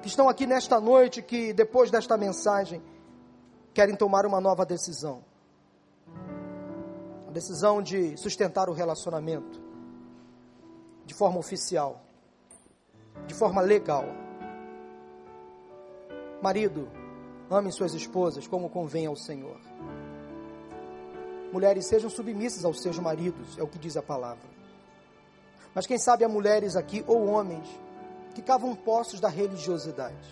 que 0.00 0.08
estão 0.08 0.28
aqui 0.28 0.46
nesta 0.46 0.80
noite 0.80 1.22
que 1.22 1.52
depois 1.52 1.90
desta 1.90 2.16
mensagem 2.16 2.82
querem 3.74 3.94
tomar 3.94 4.26
uma 4.26 4.40
nova 4.40 4.64
decisão. 4.64 5.24
A 7.28 7.30
decisão 7.30 7.82
de 7.82 8.16
sustentar 8.16 8.68
o 8.68 8.72
relacionamento 8.72 9.60
de 11.04 11.14
forma 11.14 11.38
oficial, 11.38 12.00
de 13.26 13.34
forma 13.34 13.60
legal. 13.60 14.04
Marido, 16.40 16.88
Amem 17.52 17.70
suas 17.70 17.92
esposas 17.92 18.46
como 18.46 18.70
convém 18.70 19.04
ao 19.04 19.14
Senhor. 19.14 19.60
Mulheres 21.52 21.86
sejam 21.86 22.08
submissas 22.08 22.64
aos 22.64 22.80
seus 22.80 22.98
maridos, 22.98 23.58
é 23.58 23.62
o 23.62 23.66
que 23.66 23.78
diz 23.78 23.94
a 23.94 24.02
palavra. 24.02 24.48
Mas 25.74 25.86
quem 25.86 25.98
sabe 25.98 26.24
há 26.24 26.28
mulheres 26.30 26.76
aqui 26.76 27.04
ou 27.06 27.26
homens 27.26 27.68
que 28.34 28.40
cavam 28.40 28.74
poços 28.74 29.20
da 29.20 29.28
religiosidade. 29.28 30.30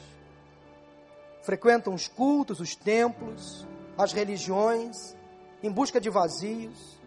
Frequentam 1.42 1.92
os 1.92 2.08
cultos, 2.08 2.58
os 2.58 2.74
templos, 2.74 3.66
as 3.98 4.14
religiões, 4.14 5.14
em 5.62 5.70
busca 5.70 6.00
de 6.00 6.08
vazios. 6.08 6.98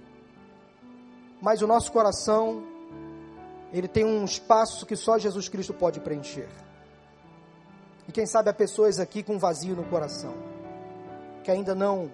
Mas 1.42 1.64
o 1.64 1.68
nosso 1.68 1.92
coração, 1.92 2.64
ele 3.72 3.88
tem 3.88 4.06
um 4.06 4.24
espaço 4.24 4.86
que 4.86 4.96
só 4.96 5.18
Jesus 5.18 5.50
Cristo 5.50 5.74
pode 5.74 6.00
preencher. 6.00 6.50
E 8.08 8.12
quem 8.12 8.26
sabe 8.26 8.50
há 8.50 8.54
pessoas 8.54 9.00
aqui 9.00 9.24
com 9.24 9.40
vazio 9.40 9.76
no 9.76 9.84
coração, 9.86 10.34
que 11.44 11.52
ainda 11.52 11.74
não 11.74 12.12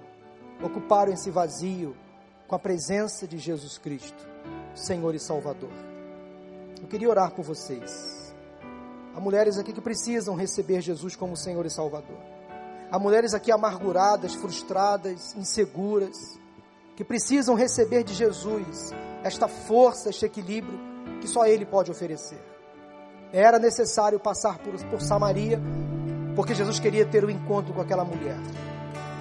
ocuparam 0.64 1.14
esse 1.14 1.32
vazio 1.32 1.96
com 2.48 2.56
a 2.56 2.60
presença 2.60 3.28
de 3.28 3.38
Jesus 3.38 3.78
Cristo, 3.78 4.28
Senhor 4.76 5.16
e 5.16 5.20
Salvador. 5.20 5.72
Eu 6.82 6.88
queria 6.88 7.10
orar 7.10 7.32
por 7.32 7.44
vocês. 7.44 8.34
Há 9.16 9.20
mulheres 9.20 9.58
aqui 9.58 9.74
que 9.74 9.82
precisam 9.82 10.36
receber 10.36 10.82
Jesus 10.82 11.16
como 11.16 11.36
Senhor 11.36 11.66
e 11.66 11.70
Salvador. 11.70 12.18
Há 12.92 12.98
mulheres 12.98 13.34
aqui 13.34 13.52
amarguradas, 13.52 14.34
frustradas, 14.34 15.36
inseguras, 15.36 16.40
que 16.96 17.04
precisam 17.04 17.56
receber 17.56 18.04
de 18.04 18.14
Jesus 18.14 18.92
esta 19.24 19.48
força, 19.48 20.10
este 20.10 20.26
equilíbrio 20.26 20.80
que 21.22 21.28
só 21.28 21.46
Ele 21.46 21.66
pode 21.66 21.92
oferecer. 21.92 22.40
Era 23.32 23.60
necessário 23.60 24.20
passar 24.20 24.58
por, 24.58 24.74
por 24.86 25.02
Samaria, 25.02 25.60
porque 26.36 26.56
Jesus 26.56 26.80
queria 26.80 27.06
ter 27.06 27.24
o 27.24 27.28
um 27.28 27.30
encontro 27.30 27.74
com 27.74 27.82
aquela 27.82 28.04
mulher. 28.04 28.38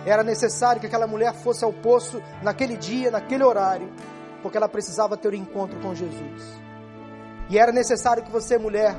Era 0.06 0.22
necessário 0.22 0.80
que 0.80 0.86
aquela 0.86 1.06
mulher 1.06 1.34
fosse 1.34 1.64
ao 1.64 1.72
poço 1.72 2.22
naquele 2.42 2.76
dia, 2.76 3.10
naquele 3.10 3.44
horário, 3.44 3.90
porque 4.42 4.56
ela 4.56 4.68
precisava 4.68 5.16
ter 5.16 5.28
o 5.28 5.32
um 5.32 5.34
encontro 5.34 5.78
com 5.80 5.94
Jesus. 5.94 6.58
E 7.50 7.58
era 7.58 7.72
necessário 7.72 8.22
que 8.22 8.30
você, 8.30 8.56
mulher, 8.56 8.96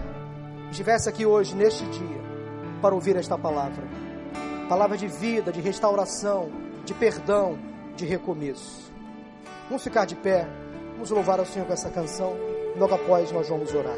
estivesse 0.69 1.09
aqui 1.09 1.25
hoje, 1.25 1.55
neste 1.55 1.85
dia, 1.85 2.21
para 2.81 2.93
ouvir 2.93 3.15
esta 3.15 3.37
palavra. 3.37 3.83
Palavra 4.67 4.97
de 4.97 5.07
vida, 5.07 5.51
de 5.51 5.61
restauração, 5.61 6.51
de 6.85 6.93
perdão, 6.93 7.57
de 7.95 8.05
recomeço. 8.05 8.91
Vamos 9.67 9.83
ficar 9.83 10.05
de 10.05 10.15
pé, 10.15 10.47
vamos 10.93 11.09
louvar 11.09 11.39
ao 11.39 11.45
Senhor 11.45 11.65
com 11.65 11.73
essa 11.73 11.89
canção. 11.89 12.35
Logo 12.75 12.93
após 12.93 13.31
nós 13.31 13.49
vamos 13.49 13.73
orar. 13.73 13.97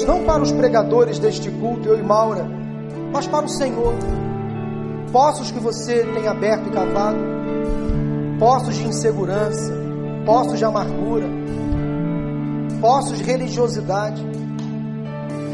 Deus, 0.00 0.04
não 0.04 0.24
para 0.24 0.42
os 0.42 0.52
pregadores 0.52 1.18
deste 1.18 1.50
culto, 1.50 1.88
eu 1.88 1.98
e 1.98 2.02
Maura, 2.02 2.46
mas 3.12 3.26
para 3.26 3.44
o 3.44 3.48
Senhor, 3.48 3.94
poços 5.12 5.50
que 5.50 5.58
você 5.58 6.04
tem 6.14 6.26
aberto 6.26 6.68
e 6.68 6.70
cavado, 6.70 7.18
poços 8.38 8.76
de 8.76 8.86
insegurança, 8.86 9.72
poços 10.24 10.58
de 10.58 10.64
amargura, 10.64 11.26
poços 12.80 13.18
de 13.18 13.24
religiosidade. 13.24 14.24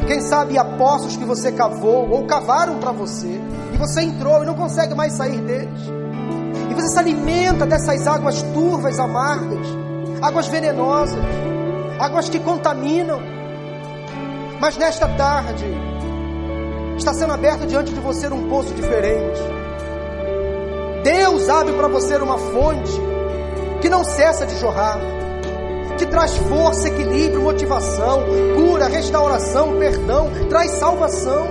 Quem 0.06 0.20
sabe 0.20 0.56
há 0.56 0.64
poços 0.64 1.16
que 1.16 1.24
você 1.24 1.50
cavou 1.50 2.08
ou 2.08 2.26
cavaram 2.26 2.78
para 2.78 2.92
você 2.92 3.40
e 3.74 3.76
você 3.76 4.02
entrou 4.02 4.42
e 4.42 4.46
não 4.46 4.54
consegue 4.54 4.94
mais 4.94 5.14
sair 5.14 5.40
deles. 5.40 5.80
E 6.70 6.74
você 6.74 6.88
se 6.88 6.98
alimenta 6.98 7.66
dessas 7.66 8.06
águas 8.06 8.42
turvas, 8.42 9.00
amargas, 9.00 9.66
águas 10.22 10.46
venenosas, 10.46 11.18
águas 11.98 12.28
que 12.28 12.38
contaminam. 12.38 13.35
Mas 14.60 14.76
nesta 14.76 15.08
tarde 15.08 15.66
está 16.96 17.12
sendo 17.12 17.32
aberto 17.32 17.66
diante 17.66 17.92
de 17.92 18.00
você 18.00 18.28
um 18.28 18.48
poço 18.48 18.74
diferente. 18.74 19.40
Deus 21.02 21.48
abre 21.48 21.72
para 21.74 21.88
você 21.88 22.16
uma 22.16 22.38
fonte 22.38 22.92
que 23.80 23.88
não 23.88 24.02
cessa 24.02 24.46
de 24.46 24.58
jorrar 24.58 24.98
que 25.96 26.06
traz 26.06 26.36
força, 26.36 26.88
equilíbrio, 26.88 27.42
motivação, 27.42 28.22
cura, 28.54 28.86
restauração, 28.86 29.78
perdão, 29.78 30.30
traz 30.48 30.72
salvação. 30.72 31.46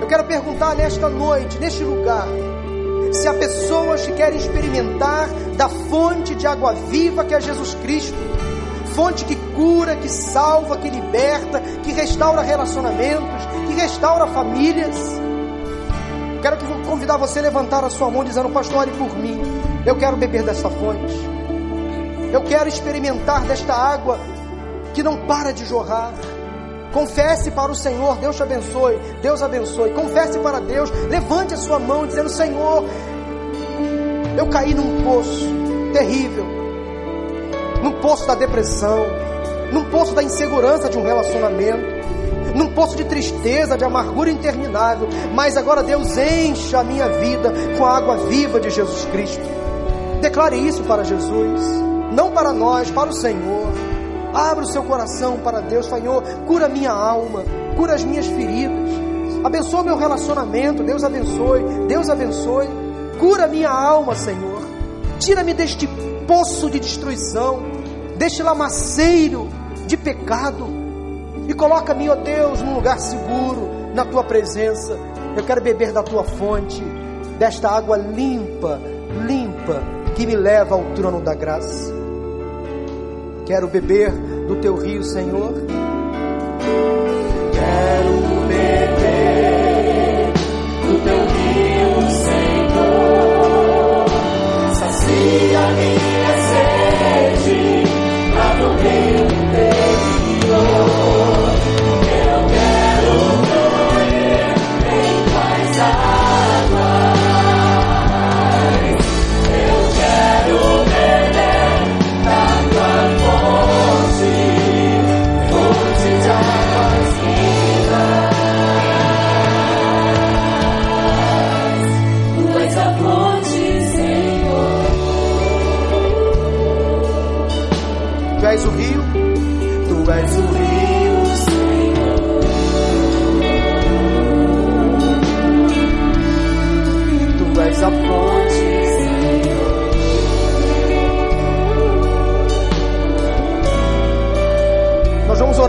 Eu 0.00 0.06
quero 0.06 0.24
perguntar 0.24 0.74
nesta 0.74 1.08
noite, 1.08 1.58
neste 1.58 1.84
lugar, 1.84 2.26
se 3.12 3.28
há 3.28 3.34
pessoas 3.34 4.06
que 4.06 4.12
querem 4.12 4.38
experimentar 4.38 5.28
da 5.56 5.68
fonte 5.68 6.34
de 6.34 6.46
água 6.46 6.72
viva 6.72 7.24
que 7.24 7.34
é 7.34 7.40
Jesus 7.40 7.74
Cristo, 7.82 8.16
fonte 8.94 9.24
que 9.24 9.36
cura, 9.54 9.96
que 9.96 10.08
salva, 10.08 10.76
que 10.76 10.88
liberta, 10.90 11.60
que 11.82 11.92
restaura 11.92 12.42
relacionamentos, 12.42 13.46
que 13.66 13.74
restaura 13.74 14.26
famílias. 14.28 14.96
Quero 16.42 16.56
que- 16.56 16.88
convidar 16.88 17.16
você 17.18 17.38
a 17.38 17.42
levantar 17.42 17.84
a 17.84 17.90
sua 17.90 18.10
mão 18.10 18.24
dizendo, 18.24 18.48
pastor, 18.50 18.78
ore 18.78 18.90
por 18.92 19.16
mim. 19.16 19.40
Eu 19.84 19.96
quero 19.96 20.16
beber 20.16 20.42
desta 20.42 20.68
fonte. 20.70 21.14
Eu 22.32 22.42
quero 22.42 22.68
experimentar 22.68 23.42
desta 23.42 23.74
água 23.74 24.18
que 24.94 25.02
não 25.02 25.16
para 25.26 25.52
de 25.52 25.64
jorrar. 25.66 26.12
Confesse 26.92 27.50
para 27.52 27.70
o 27.70 27.74
Senhor, 27.74 28.16
Deus 28.16 28.36
te 28.36 28.42
abençoe, 28.42 28.98
Deus 29.22 29.42
abençoe. 29.42 29.90
Confesse 29.90 30.38
para 30.40 30.60
Deus, 30.60 30.90
levante 31.08 31.54
a 31.54 31.56
sua 31.56 31.78
mão 31.78 32.06
dizendo: 32.06 32.28
Senhor, 32.28 32.84
eu 34.36 34.46
caí 34.48 34.74
num 34.74 35.02
poço 35.04 35.46
terrível, 35.92 36.44
num 37.82 38.00
poço 38.00 38.26
da 38.26 38.34
depressão, 38.34 39.06
num 39.72 39.84
poço 39.86 40.14
da 40.14 40.22
insegurança 40.22 40.88
de 40.88 40.98
um 40.98 41.02
relacionamento, 41.02 42.00
num 42.54 42.72
poço 42.72 42.96
de 42.96 43.04
tristeza, 43.04 43.76
de 43.76 43.84
amargura 43.84 44.30
interminável. 44.30 45.08
Mas 45.34 45.56
agora, 45.56 45.82
Deus, 45.82 46.16
encha 46.16 46.80
a 46.80 46.84
minha 46.84 47.08
vida 47.08 47.52
com 47.76 47.84
a 47.84 47.96
água 47.96 48.16
viva 48.16 48.60
de 48.60 48.70
Jesus 48.70 49.04
Cristo. 49.06 49.42
Declare 50.20 50.56
isso 50.56 50.82
para 50.82 51.04
Jesus, 51.04 51.60
não 52.12 52.30
para 52.32 52.52
nós, 52.52 52.90
para 52.90 53.10
o 53.10 53.12
Senhor. 53.12 53.68
Abra 54.34 54.64
o 54.64 54.66
seu 54.66 54.82
coração 54.82 55.38
para 55.38 55.60
Deus, 55.60 55.86
Senhor. 55.86 56.22
Cura 56.46 56.68
minha 56.68 56.92
alma, 56.92 57.42
cura 57.76 57.94
as 57.94 58.04
minhas 58.04 58.26
feridas. 58.26 58.90
Abençoa 59.42 59.82
meu 59.82 59.96
relacionamento, 59.96 60.82
Deus 60.82 61.02
abençoe, 61.02 61.62
Deus 61.88 62.10
abençoe. 62.10 62.68
Cura 63.18 63.46
minha 63.46 63.70
alma, 63.70 64.14
Senhor. 64.14 64.60
Tira-me 65.18 65.54
deste 65.54 65.88
poço 66.26 66.70
de 66.70 66.78
destruição, 66.78 67.60
deste 68.20 68.42
lamaceiro 68.42 69.48
de 69.86 69.96
pecado. 69.96 70.66
E 71.48 71.54
coloca-me, 71.54 72.10
ó 72.10 72.14
Deus, 72.14 72.60
num 72.60 72.74
lugar 72.74 72.98
seguro, 73.00 73.70
na 73.94 74.04
tua 74.04 74.22
presença. 74.22 74.94
Eu 75.34 75.42
quero 75.42 75.62
beber 75.62 75.90
da 75.90 76.02
tua 76.02 76.22
fonte, 76.22 76.82
desta 77.38 77.70
água 77.70 77.96
limpa, 77.96 78.78
limpa, 79.26 79.82
que 80.14 80.26
me 80.26 80.36
leva 80.36 80.74
ao 80.74 80.84
trono 80.94 81.22
da 81.22 81.34
graça. 81.34 81.94
Quero 83.46 83.68
beber 83.68 84.12
do 84.46 84.56
teu 84.56 84.76
rio, 84.76 85.02
Senhor. 85.02 85.54
Quero 87.52 88.12
beber 88.48 90.32
do 90.86 90.98
teu 91.02 91.16
rio, 91.16 92.10
Senhor. 92.26 94.04
Sacia 94.74 96.09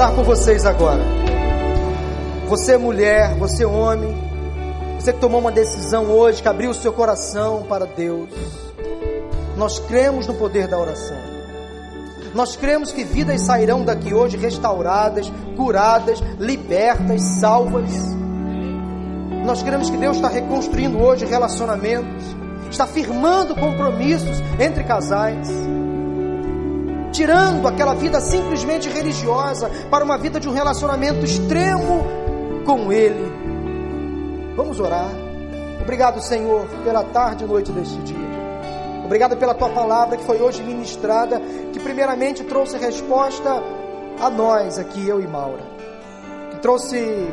orar 0.02 0.16
por 0.16 0.24
vocês 0.24 0.66
agora. 0.66 1.04
Você 2.47 2.76
mulher, 2.76 3.36
você 3.36 3.64
homem, 3.64 4.18
você 4.99 5.14
que 5.14 5.20
tomou 5.20 5.39
uma 5.39 5.52
decisão 5.52 6.06
hoje, 6.06 6.41
que 6.41 6.47
abriu 6.47 6.72
o 6.72 6.74
seu 6.74 6.91
coração 6.91 7.64
para 7.70 7.86
Deus. 7.86 8.30
Nós 9.56 9.78
cremos 9.80 10.26
no 10.26 10.34
poder 10.34 10.68
da 10.68 10.80
oração. 10.80 11.18
Nós 12.34 12.56
cremos 12.56 12.91
que 12.91 13.04
vidas 13.04 13.41
sairão 13.41 13.86
daqui 13.86 14.12
hoje 14.12 14.38
restauradas, 14.38 15.32
curadas, 15.56 16.20
libertas, 16.39 17.22
salvas. 17.39 17.91
Nós 19.45 19.62
cremos 19.62 19.89
que 19.91 19.97
Deus 19.97 20.16
está 20.16 20.30
reconstruindo 20.30 20.99
hoje 20.99 21.26
relacionamentos, 21.26 22.24
está 22.72 22.88
firmando 22.88 23.54
compromissos 23.56 24.41
entre 24.60 24.84
casais, 24.84 25.47
tirando 27.12 27.68
aquela 27.68 27.93
vida 27.93 28.20
simplesmente 28.20 28.89
religiosa 28.89 29.70
para 29.89 30.03
uma 30.03 30.18
vida 30.18 30.39
de 30.39 30.47
um 30.47 30.53
relacionamento 30.53 31.26
extremo 31.26 32.03
com 32.66 32.91
Ele. 32.91 33.32
Vamos 34.55 34.80
orar. 34.80 35.09
Obrigado, 35.82 36.22
Senhor, 36.22 36.68
pela 36.84 37.03
tarde 37.03 37.43
e 37.43 37.47
noite 37.47 37.72
deste 37.72 37.97
dia. 37.99 38.32
Obrigado 39.03 39.36
pela 39.36 39.53
tua 39.53 39.70
palavra 39.70 40.16
que 40.16 40.24
foi 40.24 40.41
hoje 40.41 40.64
ministrada, 40.64 41.41
que 41.74 41.80
primeiramente 41.80 42.43
trouxe 42.43 42.78
resposta 42.78 43.62
a 44.20 44.30
nós 44.30 44.78
aqui, 44.78 45.07
eu 45.07 45.20
e 45.20 45.28
Maura. 45.28 45.64
Que 46.51 46.59
trouxe 46.59 47.28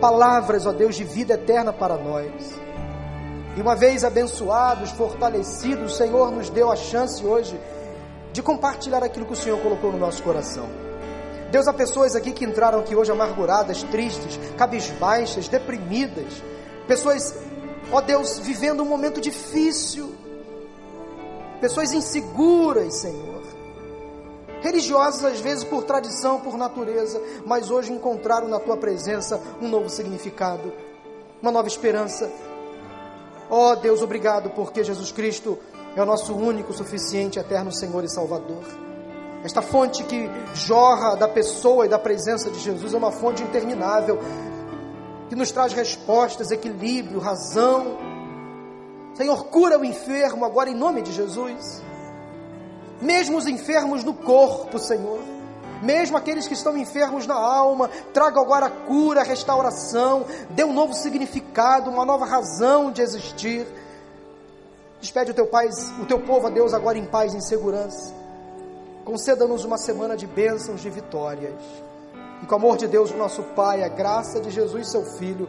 palavras, 0.00 0.66
ó 0.66 0.72
Deus, 0.72 0.96
de 0.96 1.04
vida 1.04 1.34
eterna 1.34 1.72
para 1.72 1.96
nós. 1.96 2.30
E 3.56 3.60
uma 3.60 3.76
vez 3.76 4.04
abençoados, 4.04 4.90
fortalecidos, 4.90 5.92
o 5.92 5.96
Senhor 5.96 6.30
nos 6.30 6.50
deu 6.50 6.70
a 6.70 6.76
chance 6.76 7.24
hoje 7.24 7.58
de 8.32 8.42
compartilhar 8.42 9.02
aquilo 9.02 9.26
que 9.26 9.32
o 9.32 9.36
Senhor 9.36 9.58
colocou 9.60 9.92
no 9.92 9.98
nosso 9.98 10.22
coração. 10.22 10.68
Deus, 11.50 11.68
há 11.68 11.72
pessoas 11.72 12.16
aqui 12.16 12.32
que 12.32 12.46
entraram 12.46 12.80
aqui 12.80 12.96
hoje 12.96 13.12
amarguradas, 13.12 13.82
tristes, 13.82 14.40
cabisbaixas, 14.56 15.48
deprimidas, 15.48 16.42
pessoas, 16.88 17.36
ó 17.92 18.00
Deus, 18.00 18.38
vivendo 18.38 18.82
um 18.82 18.86
momento 18.86 19.20
difícil, 19.20 20.14
pessoas 21.60 21.92
inseguras, 21.92 23.00
Senhor, 23.00 23.42
religiosas 24.62 25.24
às 25.24 25.40
vezes 25.40 25.62
por 25.64 25.84
tradição, 25.84 26.40
por 26.40 26.56
natureza, 26.56 27.20
mas 27.44 27.70
hoje 27.70 27.92
encontraram 27.92 28.48
na 28.48 28.58
tua 28.58 28.78
presença 28.78 29.38
um 29.60 29.68
novo 29.68 29.90
significado, 29.90 30.72
uma 31.42 31.52
nova 31.52 31.68
esperança. 31.68 32.30
Ó 33.50 33.74
Deus, 33.74 34.00
obrigado 34.00 34.48
porque 34.50 34.82
Jesus 34.82 35.12
Cristo 35.12 35.58
é 35.94 36.02
o 36.02 36.06
nosso 36.06 36.34
único, 36.34 36.72
suficiente, 36.72 37.38
eterno 37.38 37.72
Senhor 37.72 38.02
e 38.04 38.08
Salvador. 38.08 38.64
Esta 39.44 39.60
fonte 39.60 40.04
que 40.04 40.30
jorra 40.54 41.16
da 41.16 41.26
pessoa 41.26 41.84
e 41.84 41.88
da 41.88 41.98
presença 41.98 42.50
de 42.50 42.60
Jesus 42.60 42.94
é 42.94 42.96
uma 42.96 43.10
fonte 43.10 43.42
interminável, 43.42 44.18
que 45.28 45.34
nos 45.34 45.50
traz 45.50 45.72
respostas, 45.72 46.50
equilíbrio, 46.50 47.18
razão. 47.18 47.98
Senhor, 49.14 49.44
cura 49.46 49.78
o 49.78 49.84
enfermo 49.84 50.44
agora 50.44 50.70
em 50.70 50.74
nome 50.74 51.02
de 51.02 51.12
Jesus. 51.12 51.82
Mesmo 53.00 53.36
os 53.36 53.46
enfermos 53.46 54.04
no 54.04 54.14
corpo, 54.14 54.78
Senhor. 54.78 55.18
Mesmo 55.82 56.16
aqueles 56.16 56.46
que 56.46 56.54
estão 56.54 56.76
enfermos 56.76 57.26
na 57.26 57.34
alma, 57.34 57.90
traga 58.14 58.40
agora 58.40 58.66
a 58.66 58.70
cura, 58.70 59.22
a 59.22 59.24
restauração, 59.24 60.24
dê 60.50 60.62
um 60.62 60.72
novo 60.72 60.94
significado, 60.94 61.90
uma 61.90 62.04
nova 62.04 62.24
razão 62.24 62.92
de 62.92 63.02
existir. 63.02 63.66
Despede 65.02 65.32
o 65.32 65.34
teu 65.34 65.48
pai, 65.48 65.68
o 66.00 66.06
teu 66.06 66.20
povo 66.20 66.46
a 66.46 66.50
Deus 66.50 66.72
agora 66.72 66.96
em 66.96 67.04
paz 67.04 67.34
e 67.34 67.36
em 67.36 67.40
segurança. 67.40 68.14
Conceda-nos 69.04 69.64
uma 69.64 69.76
semana 69.76 70.16
de 70.16 70.28
bênçãos, 70.28 70.80
de 70.80 70.88
vitórias. 70.88 71.60
E 72.40 72.46
com 72.46 72.54
o 72.54 72.56
amor 72.56 72.76
de 72.76 72.86
Deus, 72.86 73.10
o 73.10 73.16
nosso 73.16 73.42
Pai, 73.42 73.82
a 73.82 73.88
graça 73.88 74.40
de 74.40 74.48
Jesus, 74.48 74.92
seu 74.92 75.04
Filho, 75.04 75.48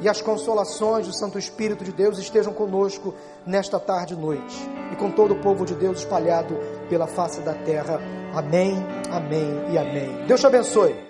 e 0.00 0.08
as 0.08 0.22
consolações 0.22 1.06
do 1.06 1.12
Santo 1.12 1.38
Espírito 1.38 1.84
de 1.84 1.92
Deus 1.92 2.18
estejam 2.18 2.54
conosco 2.54 3.14
nesta 3.44 3.78
tarde 3.78 4.14
e 4.14 4.16
noite. 4.16 4.56
E 4.90 4.96
com 4.96 5.10
todo 5.10 5.34
o 5.34 5.40
povo 5.42 5.66
de 5.66 5.74
Deus 5.74 5.98
espalhado 5.98 6.56
pela 6.88 7.06
face 7.06 7.42
da 7.42 7.52
terra. 7.52 8.00
Amém, 8.34 8.74
amém 9.10 9.70
e 9.70 9.76
amém. 9.76 10.24
Deus 10.26 10.40
te 10.40 10.46
abençoe. 10.46 11.06